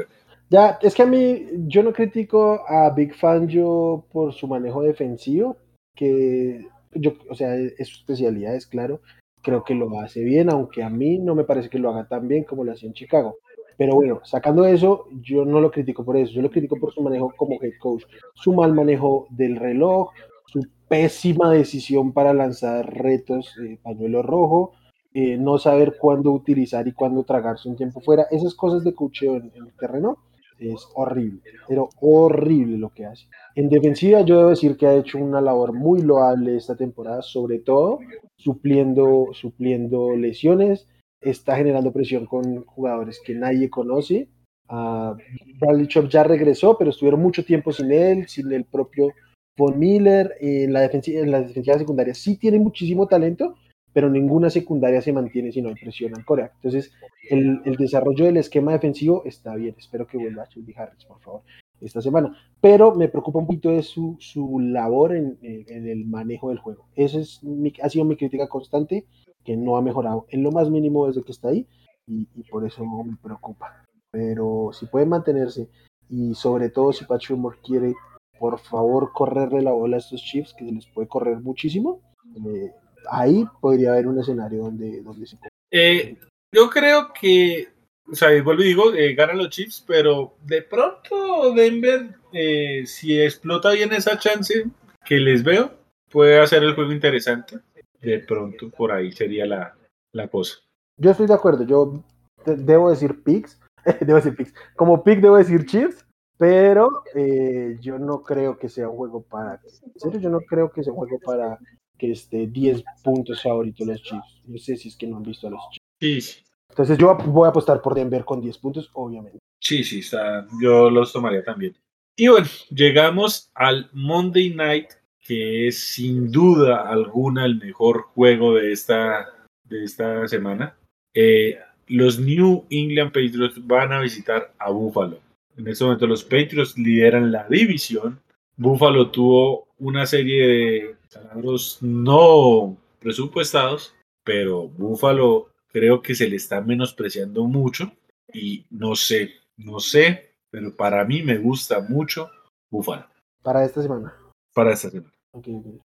[0.49, 5.57] Ya, es que a mí, yo no critico a Big Fangio por su manejo defensivo,
[5.97, 9.01] que yo, o sea, es su especialidad, es claro,
[9.43, 12.29] creo que lo hace bien, aunque a mí no me parece que lo haga tan
[12.29, 13.39] bien como lo hacía en Chicago.
[13.77, 17.03] Pero bueno, sacando eso, yo no lo critico por eso, yo lo critico por su
[17.03, 18.05] manejo como head coach,
[18.35, 20.11] su mal manejo del reloj,
[20.47, 24.75] su pésima decisión para lanzar retos eh, pañuelo rojo,
[25.13, 29.37] eh, no saber cuándo utilizar y cuándo tragarse un tiempo fuera, esas cosas de coacheo
[29.37, 30.19] en, el terreno
[30.59, 33.27] es horrible, pero horrible lo que hace.
[33.55, 37.59] En defensiva yo debo decir que ha hecho una labor muy loable esta temporada, sobre
[37.59, 37.99] todo
[38.37, 40.87] supliendo, supliendo lesiones,
[41.21, 44.29] está generando presión con jugadores que nadie conoce.
[44.69, 45.17] Uh,
[45.59, 49.13] Bradley Chop ya regresó, pero estuvieron mucho tiempo sin él, sin el propio
[49.57, 50.35] Von Miller.
[50.41, 53.57] En la, defensiva, en la defensiva secundaria sí tiene muchísimo talento,
[53.93, 56.53] pero ninguna secundaria se mantiene si no hay presión al Corea.
[56.57, 56.93] Entonces,
[57.29, 59.75] el, el, desarrollo del esquema defensivo está bien.
[59.79, 61.43] Espero que vuelva Shelby Harris, por favor
[61.81, 62.37] esta semana.
[62.61, 66.87] Pero me preocupa un poquito de su, su labor en, en, el manejo del juego.
[66.95, 69.07] Esa es mi, ha sido mi crítica constante,
[69.45, 71.67] que no ha mejorado en lo más mínimo desde que está ahí,
[72.07, 73.85] y, y por eso me preocupa.
[74.11, 75.69] Pero si puede mantenerse,
[76.09, 77.95] y sobre todo si Patrick Moore quiere,
[78.39, 82.01] por favor, correrle la bola a estos Chiefs, que se les puede correr muchísimo,
[82.47, 82.73] eh,
[83.11, 85.37] ahí podría haber un escenario donde, donde se...
[85.71, 86.17] Eh,
[86.53, 87.69] yo creo que
[88.11, 93.21] o sea, vuelvo y digo, eh, ganan los Chiefs, pero de pronto Denver, eh, si
[93.21, 94.67] explota bien esa chance
[95.05, 95.71] que les veo,
[96.11, 97.61] puede hacer el juego interesante.
[98.01, 99.77] De pronto por ahí sería la,
[100.13, 100.57] la cosa.
[100.99, 102.03] Yo estoy de acuerdo, yo
[102.45, 103.61] debo decir picks,
[104.01, 106.05] debo decir picks, como pick debo decir Chiefs,
[106.37, 110.73] pero eh, yo no creo que sea un juego para, en serio, yo no creo
[110.73, 111.59] que sea un juego para
[112.01, 114.43] que esté 10 puntos favoritos los Chiefs.
[114.47, 116.25] No sé si es que no han visto a los Chiefs.
[116.25, 119.39] Sí, entonces yo voy a apostar por Denver con 10 puntos, obviamente.
[119.61, 121.77] Sí, sí, está, yo los tomaría también.
[122.17, 124.89] Y bueno, llegamos al Monday Night,
[125.21, 129.29] que es sin duda alguna el mejor juego de esta,
[129.65, 130.75] de esta semana.
[131.15, 131.59] Eh,
[131.89, 135.19] los New England Patriots van a visitar a Buffalo.
[135.57, 138.21] En este momento los Patriots lideran la división.
[138.61, 146.61] Buffalo tuvo una serie de salarios no presupuestados, pero Buffalo creo que se le está
[146.61, 147.91] menospreciando mucho
[148.35, 152.29] y no sé, no sé, pero para mí me gusta mucho
[152.71, 153.07] Búfalo.
[153.43, 154.15] Para esta semana.
[154.55, 155.11] Para esta semana.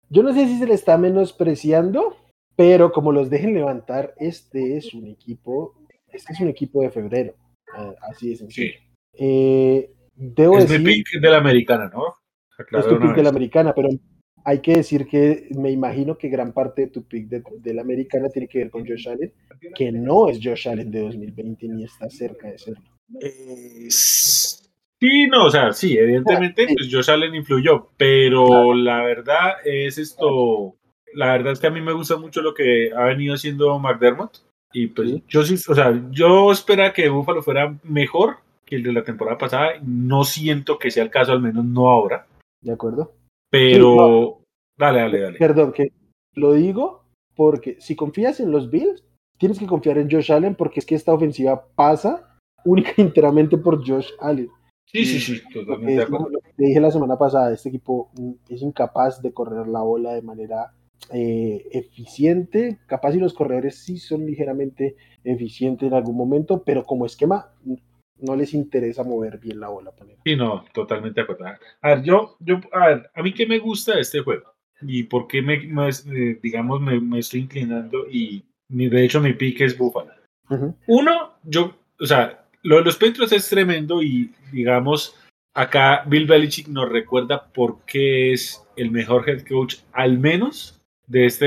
[0.09, 2.17] yo no sé si se le está menospreciando,
[2.55, 5.75] pero como los dejen levantar, este es un equipo,
[6.07, 7.35] este es un equipo de febrero.
[7.71, 8.43] Ah, así es.
[8.49, 8.73] Sí.
[9.13, 12.15] Eh, debo es decir, pick de la americana, ¿no?
[12.57, 13.89] Es tu pick de la americana, pero
[14.43, 17.81] hay que decir que me imagino que gran parte de tu pick de, de, la
[17.81, 19.33] americana tiene que ver con Josh Allen,
[19.75, 22.83] que no es Josh Allen de 2020 ni está cerca de serlo.
[23.21, 28.73] Eh, sí, no, o sea, sí, evidentemente, pues Josh Allen influyó, pero claro.
[28.75, 30.75] la verdad es esto,
[31.13, 34.37] la verdad es que a mí me gusta mucho lo que ha venido haciendo McDermott,
[34.73, 35.23] y pues sí.
[35.27, 39.37] yo sí, o sea, yo espera que Buffalo fuera mejor que el de la temporada
[39.37, 42.25] pasada, no siento que sea el caso, al menos no ahora.
[42.65, 43.13] De acuerdo.
[43.51, 44.41] Pero, sí, no.
[44.77, 45.37] dale, dale, dale.
[45.37, 45.93] Perdón, que
[46.33, 47.05] lo digo
[47.35, 49.03] porque si confías en los Bills,
[49.37, 53.57] tienes que confiar en Josh Allen porque es que esta ofensiva pasa única y enteramente
[53.57, 54.49] por Josh Allen.
[54.87, 56.29] Sí, sí, sí, totalmente de acuerdo.
[56.29, 58.09] Lo que te dije la semana pasada, este equipo
[58.49, 60.73] es incapaz de correr la bola de manera
[61.11, 67.05] eh, eficiente, capaz y los corredores sí son ligeramente eficientes en algún momento, pero como
[67.05, 67.51] esquema
[68.19, 69.91] no les interesa mover bien la bola.
[69.91, 70.21] Panera.
[70.25, 71.45] Sí, no, totalmente acuerdo.
[71.81, 75.27] A ver, yo, yo, a ver, a mí qué me gusta este juego y por
[75.27, 75.89] qué me, me
[76.41, 79.79] digamos, me, me, estoy inclinando y mi, de hecho mi pick es.
[79.79, 79.91] Uh
[80.47, 80.75] -huh.
[80.87, 85.15] Uno, yo, o sea, lo de los Patriots es tremendo y digamos,
[85.53, 91.25] acá Bill Belichick nos recuerda por qué es el mejor head coach, al menos de
[91.25, 91.45] este,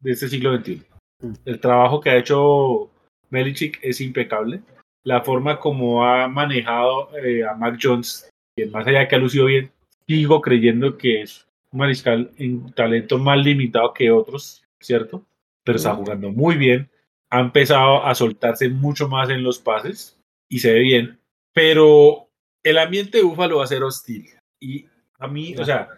[0.00, 0.82] de este siglo XXI.
[1.22, 1.38] Uh -huh.
[1.44, 2.90] El trabajo que ha hecho
[3.30, 4.62] Belichick es impecable
[5.04, 9.18] la forma como ha manejado eh, a Mac Jones, que más allá de que ha
[9.18, 9.70] lucido bien,
[10.06, 15.24] sigo creyendo que es un mariscal en talento más limitado que otros, ¿cierto?
[15.64, 16.90] Pero está jugando muy bien,
[17.30, 20.18] ha empezado a soltarse mucho más en los pases
[20.48, 21.20] y se ve bien,
[21.52, 22.28] pero
[22.62, 24.28] el ambiente de Búfalo va a ser hostil.
[24.58, 24.86] Y
[25.18, 25.88] a mí, o sea,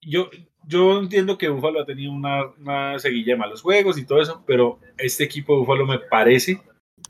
[0.00, 0.30] yo,
[0.66, 4.42] yo entiendo que Búfalo ha tenido una, una seguilla de malos juegos y todo eso,
[4.46, 6.60] pero este equipo de Búfalo me parece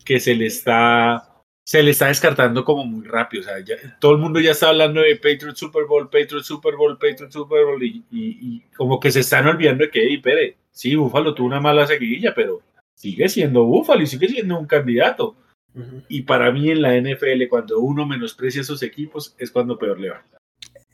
[0.04, 1.27] que se le está
[1.68, 3.42] se le está descartando como muy rápido.
[3.42, 6.74] O sea, ya, todo el mundo ya está hablando de Patriot Super Bowl, Patriot Super
[6.76, 10.16] Bowl, Patriot Super Bowl, y, y, y como que se están olvidando de que, hey,
[10.16, 12.62] pere, sí, Búfalo tuvo una mala seguidilla, pero
[12.94, 15.36] sigue siendo Búfalo y sigue siendo un candidato.
[15.74, 16.04] Uh -huh.
[16.08, 20.00] Y para mí en la NFL, cuando uno menosprecia a esos equipos, es cuando peor
[20.00, 20.24] le va.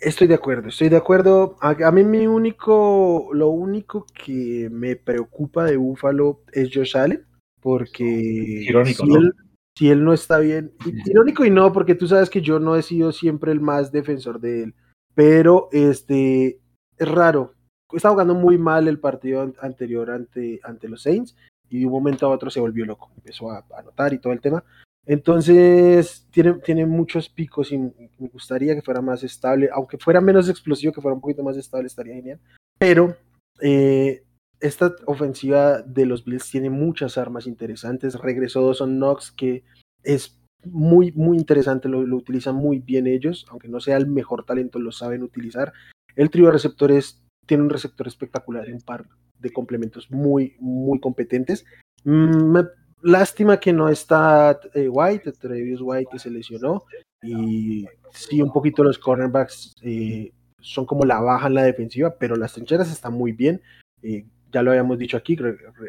[0.01, 1.57] Estoy de acuerdo, estoy de acuerdo.
[1.61, 7.25] A, a, mí mi único, lo único que me preocupa de Búfalo es Josh Allen,
[7.61, 9.21] porque Irónico, si, ¿no?
[9.21, 9.35] él,
[9.77, 10.73] si él no está bien,
[11.05, 14.41] irónico y no, porque tú sabes que yo no he sido siempre el más defensor
[14.41, 14.75] de él,
[15.15, 16.61] pero este
[16.97, 17.55] es raro.
[17.93, 21.37] Está jugando muy mal el partido anterior ante, ante los Saints
[21.69, 24.41] y de un momento a otro se volvió loco, empezó a, anotar y todo el
[24.41, 24.65] tema.
[25.07, 27.93] Entonces tiene, tiene muchos picos y me
[28.33, 31.89] gustaría que fuera más estable, aunque fuera menos explosivo, que fuera un poquito más estable,
[31.89, 32.41] estaría genial.
[32.79, 33.17] Pero
[33.61, 34.25] eh,
[34.66, 38.15] esta ofensiva de los Bills tiene muchas armas interesantes.
[38.15, 39.65] Regresó Dawson Knox, que
[40.03, 44.45] es muy, muy interesante, lo, lo, utilizan muy bien ellos, aunque no sea el mejor
[44.45, 45.73] talento, lo saben utilizar.
[46.16, 49.07] El trío de receptores tiene un receptor espectacular, un par
[49.39, 51.66] de complementos muy, muy competentes.
[52.05, 52.59] Mm,
[53.03, 56.85] lástima que no está eh, White, Travis White que se lesionó,
[57.23, 62.36] y sí, un poquito los cornerbacks eh, son como la baja en la defensiva, pero
[62.36, 63.61] las trincheras están muy bien.
[64.03, 65.37] Eh, ya lo habíamos dicho aquí,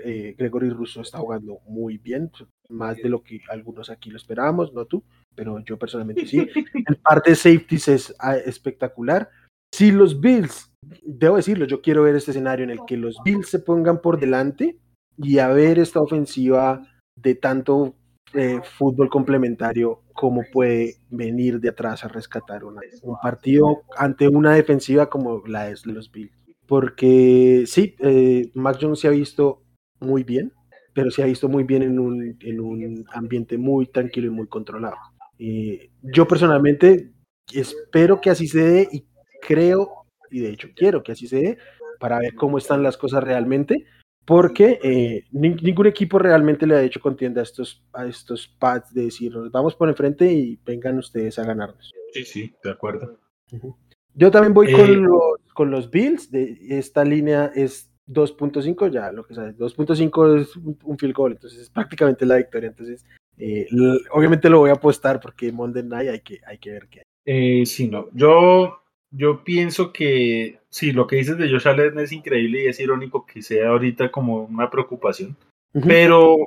[0.04, 2.32] eh, Gregory Russo está jugando muy bien,
[2.68, 5.04] más de lo que algunos aquí lo esperábamos, no tú,
[5.36, 6.40] pero yo personalmente sí.
[6.88, 9.30] El parte de safeties es ah, espectacular.
[9.72, 10.74] Si los Bills,
[11.04, 14.20] debo decirlo, yo quiero ver este escenario en el que los Bills se pongan por
[14.20, 14.80] delante
[15.16, 16.82] y a ver esta ofensiva
[17.16, 17.94] de tanto
[18.34, 24.56] eh, fútbol complementario como puede venir de atrás a rescatar una, un partido ante una
[24.56, 29.64] defensiva como la es de los Bills porque sí, eh, Mac Jones se ha visto
[30.00, 30.54] muy bien,
[30.94, 34.48] pero se ha visto muy bien en un, en un ambiente muy tranquilo y muy
[34.48, 34.96] controlado.
[35.38, 37.12] Eh, yo personalmente
[37.54, 39.06] espero que así se dé y
[39.42, 41.58] creo, y de hecho quiero que así se dé,
[42.00, 43.86] para ver cómo están las cosas realmente,
[44.26, 49.04] porque eh, ningún equipo realmente le ha hecho contienda a estos, a estos pads de
[49.04, 51.92] decir, vamos por enfrente y vengan ustedes a ganarnos.
[52.12, 53.20] Sí, sí, de acuerdo.
[53.52, 53.76] Uh -huh.
[54.16, 56.30] Yo también voy eh, con, los, con, los, Bills.
[56.30, 59.58] De, esta línea es 2.5, ya lo que sabes.
[59.58, 62.70] 2.5 es un, un, field goal, entonces es prácticamente la victoria.
[62.70, 63.04] Entonces,
[63.38, 63.68] eh,
[64.12, 67.06] obviamente lo voy a apostar porque Monday Night hay que, hay que ver qué hay.
[67.26, 68.10] Eh, sí, no.
[68.14, 72.80] Yo, yo pienso que sí, lo que dices de Josh Allen es increíble y es
[72.80, 75.36] irónico que sea ahorita como una preocupación.
[75.74, 75.88] Uh -huh.
[75.88, 76.38] Pero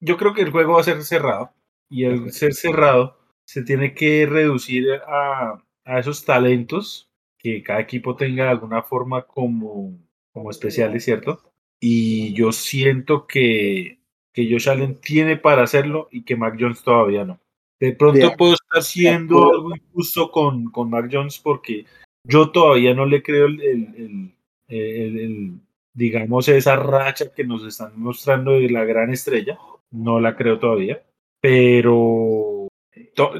[0.00, 1.52] yo creo que el juego va a ser cerrado
[1.88, 3.16] y al ser cerrado
[3.46, 7.08] se tiene que reducir a, a esos talentos
[7.44, 9.98] que cada equipo tenga de alguna forma como
[10.34, 11.40] como especiales, ¿cierto?
[11.80, 14.00] Y yo siento que,
[14.32, 17.38] que Josh Allen tiene para hacerlo y que Mac Jones todavía no.
[17.80, 21.86] De pronto puedo estar siendo algo injusto con, con Mac Jones porque
[22.26, 24.32] yo todavía no le creo el,
[24.68, 25.60] el,
[25.92, 29.58] digamos, esa racha que nos están mostrando de la gran estrella.
[29.92, 31.02] No la creo todavía.
[31.40, 32.66] Pero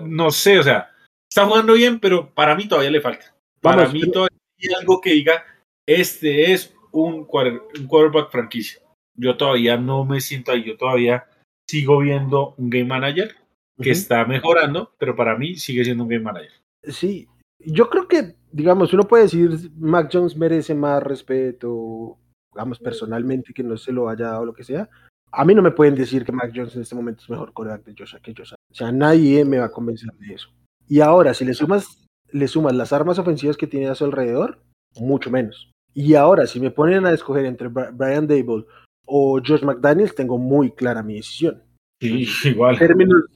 [0.05, 0.91] no sé, o sea,
[1.29, 3.34] está jugando bien, pero para mí todavía le falta.
[3.65, 5.43] Para mí todavía hay algo que diga,
[5.87, 8.81] este es un, quarterback franquicia.
[9.17, 11.25] Yo todavía no me siento ahí, yo todavía
[11.67, 13.35] sigo viendo un game manager
[13.81, 16.53] que está mejorando, pero para mí sigue siendo un game manager.
[16.83, 17.27] Sí,
[17.59, 22.19] yo creo que, digamos, uno puede decir, Mac Jones merece más respeto,
[22.53, 24.91] digamos, personalmente, que no se lo haya dado lo que sea.
[25.33, 27.85] A mí no me pueden decir que Mac Jones en este momento es mejor coreback
[27.85, 28.53] de Josh que Josh.
[28.53, 30.51] O sea, nadie me va a convencer de eso.
[30.87, 32.04] Y ahora, si le sumas,
[32.35, 34.59] le sumas las armas ofensivas que tiene a su alrededor,
[34.97, 35.71] mucho menos.
[35.95, 38.67] Y ahora, si me ponen a escoger entre Brian Dable
[39.07, 41.63] o Josh McDaniels, tengo muy clara mi decisión.
[42.01, 42.77] Sí, igual.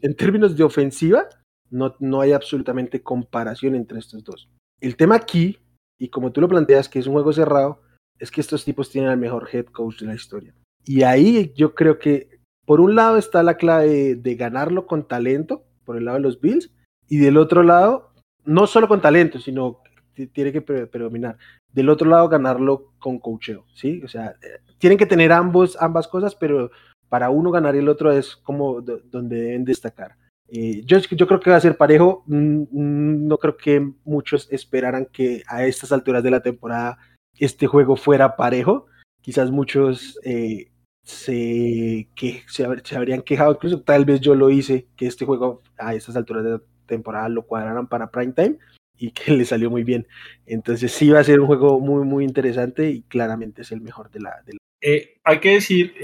[0.02, 1.28] En términos, de ofensiva,
[1.70, 4.50] no, no hay absolutamente comparación entre estos dos.
[4.80, 5.58] El tema aquí,
[6.00, 7.80] y como tú lo planteas, que es un juego cerrado,
[8.18, 10.52] es que estos tipos tienen al mejor head coach de la historia.
[10.84, 15.64] Y ahí yo creo que, por un lado, está la clave de, ganarlo con talento,
[15.84, 16.72] por el lado de los Bills,
[17.08, 18.07] y del otro lado,
[18.44, 19.80] no solo con talento, sino
[20.14, 21.36] que tiene que predominar.
[21.72, 24.02] Del otro lado, ganarlo con coacheo, ¿sí?
[24.04, 26.70] O sea, eh, tienen que tener ambos, ambas cosas, pero
[27.08, 30.16] para uno ganar y el otro es como donde deben destacar.
[30.48, 32.24] Eh, yo, creo que va a ser parejo.
[32.26, 36.98] Mm, mm, no creo que muchos esperaran que a estas alturas de la temporada
[37.38, 38.86] este juego fuera parejo.
[39.20, 40.70] Quizás muchos eh,
[41.04, 42.64] se, que, se,
[42.96, 46.60] habrían quejado, incluso tal vez yo lo hice, que este juego a estas alturas de
[46.88, 48.58] temporada lo cuadraran para prime time
[48.98, 50.08] y que le salió muy bien.
[50.46, 54.10] Entonces sí va a ser un juego muy, muy interesante y claramente es el mejor
[54.10, 54.42] de la...
[54.44, 55.94] De eh, hay que decir,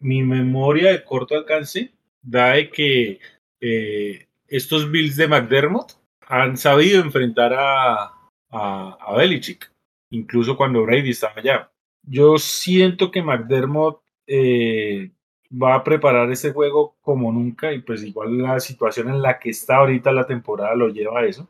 [0.00, 1.92] mi memoria de corto alcance
[2.22, 3.20] da de que
[3.60, 5.92] eh, estos Bills de McDermott
[6.26, 8.04] han sabido enfrentar a,
[8.50, 9.70] a, a, Belichick,
[10.10, 11.70] incluso cuando Brady estaba allá.
[12.02, 15.10] Yo siento que McDermott eh,
[15.50, 19.50] va a preparar este juego como nunca y pues igual la situación en la que
[19.50, 21.48] está ahorita la temporada lo lleva a eso.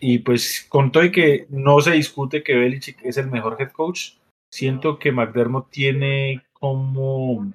[0.00, 3.70] Y pues con todo y que no se discute que Belichick es el mejor head
[3.70, 4.14] coach,
[4.50, 7.52] siento que McDermott tiene como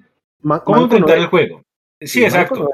[0.64, 1.62] ¿Cómo enfrentar el juego?
[2.00, 2.68] Sí, exacto.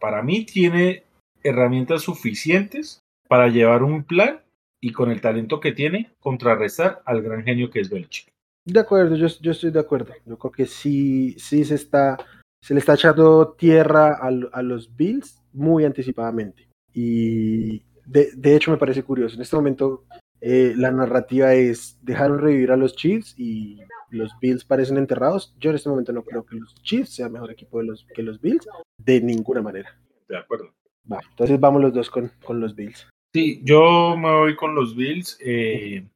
[0.00, 1.04] para mí tiene
[1.42, 4.40] herramientas suficientes para llevar un plan
[4.80, 8.28] y con el talento que tiene contrarrestar al gran genio que es Belichick.
[8.66, 10.12] De acuerdo, yo, estoy de acuerdo.
[10.26, 12.18] Yo creo que sí, sí se está,
[12.60, 16.68] se le está echando tierra a, los Bills muy anticipadamente.
[16.92, 19.36] Y de, de, hecho me parece curioso.
[19.36, 20.04] En este momento
[20.40, 23.78] eh, la narrativa es dejaron revivir a los Chiefs y
[24.10, 25.54] los Bills parecen enterrados.
[25.58, 28.22] Yo en este momento no creo que los Chiefs sean mejor equipo de los, que
[28.22, 28.66] los Bills,
[28.98, 29.96] de ninguna manera.
[30.28, 30.72] De acuerdo.
[31.10, 33.06] Va, entonces vamos los dos con, con los Bills.
[33.32, 35.38] Sí, yo me voy con los Bills.
[35.40, 36.06] Eh,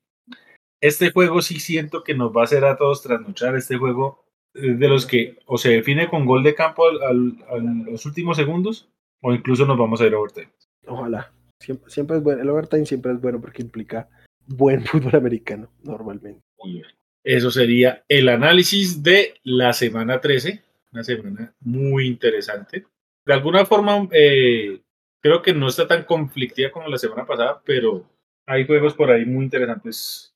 [0.80, 3.56] este juego sí siento que nos va a hacer a todos trasnochar.
[3.56, 4.24] Este juego
[4.54, 8.88] de los que o se define con gol de campo a los últimos segundos
[9.22, 10.50] o incluso nos vamos a ir a overtime.
[10.86, 11.32] Ojalá.
[11.60, 12.42] Siempre, siempre es bueno.
[12.42, 14.08] El overtime siempre es bueno porque implica
[14.46, 16.42] buen fútbol americano normalmente.
[16.58, 16.86] Muy bien.
[17.22, 20.62] Eso sería el análisis de la semana 13,
[20.92, 22.86] una semana muy interesante.
[23.26, 24.80] De alguna forma, eh,
[25.20, 28.06] creo que no está tan conflictiva como la semana pasada, pero
[28.46, 30.29] hay juegos por ahí muy interesantes.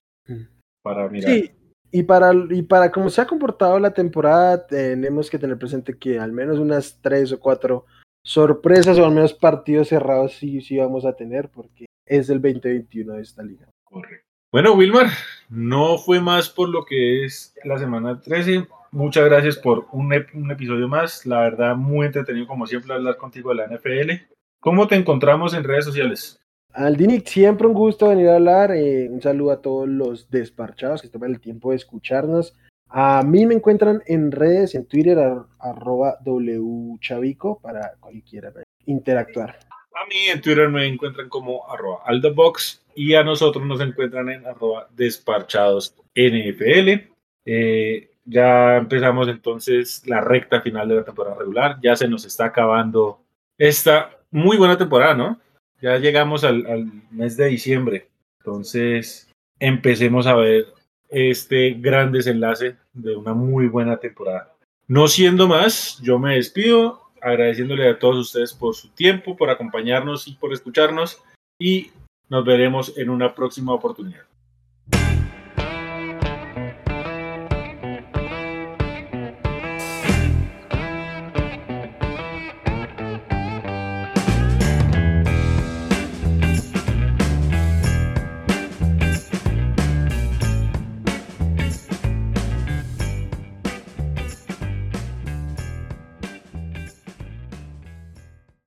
[0.82, 1.30] Para mirar.
[1.30, 1.50] Sí,
[1.90, 6.18] y para, y para cómo se ha comportado la temporada, tenemos que tener presente que
[6.18, 7.86] al menos unas tres o cuatro
[8.24, 13.14] sorpresas o al menos partidos cerrados sí, sí vamos a tener, porque es el 2021
[13.14, 13.68] de esta liga.
[13.84, 14.24] Correcto.
[14.54, 15.08] Bueno, Wilmar,
[15.48, 18.68] no fue más por lo que es la semana 13.
[18.92, 21.26] Muchas gracias por un, episodio más.
[21.26, 24.12] La verdad, muy entretenido como siempre hablar contigo de la NFL.
[24.60, 26.40] ¿Cómo te encontramos en redes sociales?
[26.74, 28.72] Aldinic, siempre un gusto venir a hablar.
[28.72, 32.54] Eh, un saludo a todos los desparchados que toman el tiempo de escucharnos.
[32.88, 35.16] A mí me encuentran en redes, en Twitter,
[35.60, 38.52] arroba wchavico para cualquiera
[38.86, 39.58] interactuar.
[39.94, 44.44] A mí en Twitter me encuentran como arroba aldabox y a nosotros nos encuentran en
[44.44, 47.08] arroba desparchados NFL.
[47.46, 51.78] Eh, ya empezamos entonces la recta final de la temporada regular.
[51.82, 53.20] Ya se nos está acabando
[53.58, 55.38] esta muy buena temporada, ¿no?
[55.84, 58.08] Ya llegamos al, mes de diciembre.
[58.38, 59.30] Entonces
[59.60, 60.64] empecemos a ver
[61.10, 64.56] este gran desenlace de una muy buena temporada.
[64.88, 70.26] No siendo más, yo me despido agradeciéndole a todos ustedes por su tiempo, por acompañarnos
[70.26, 71.22] y por escucharnos
[71.60, 71.90] y
[72.30, 74.24] nos veremos en una próxima oportunidad.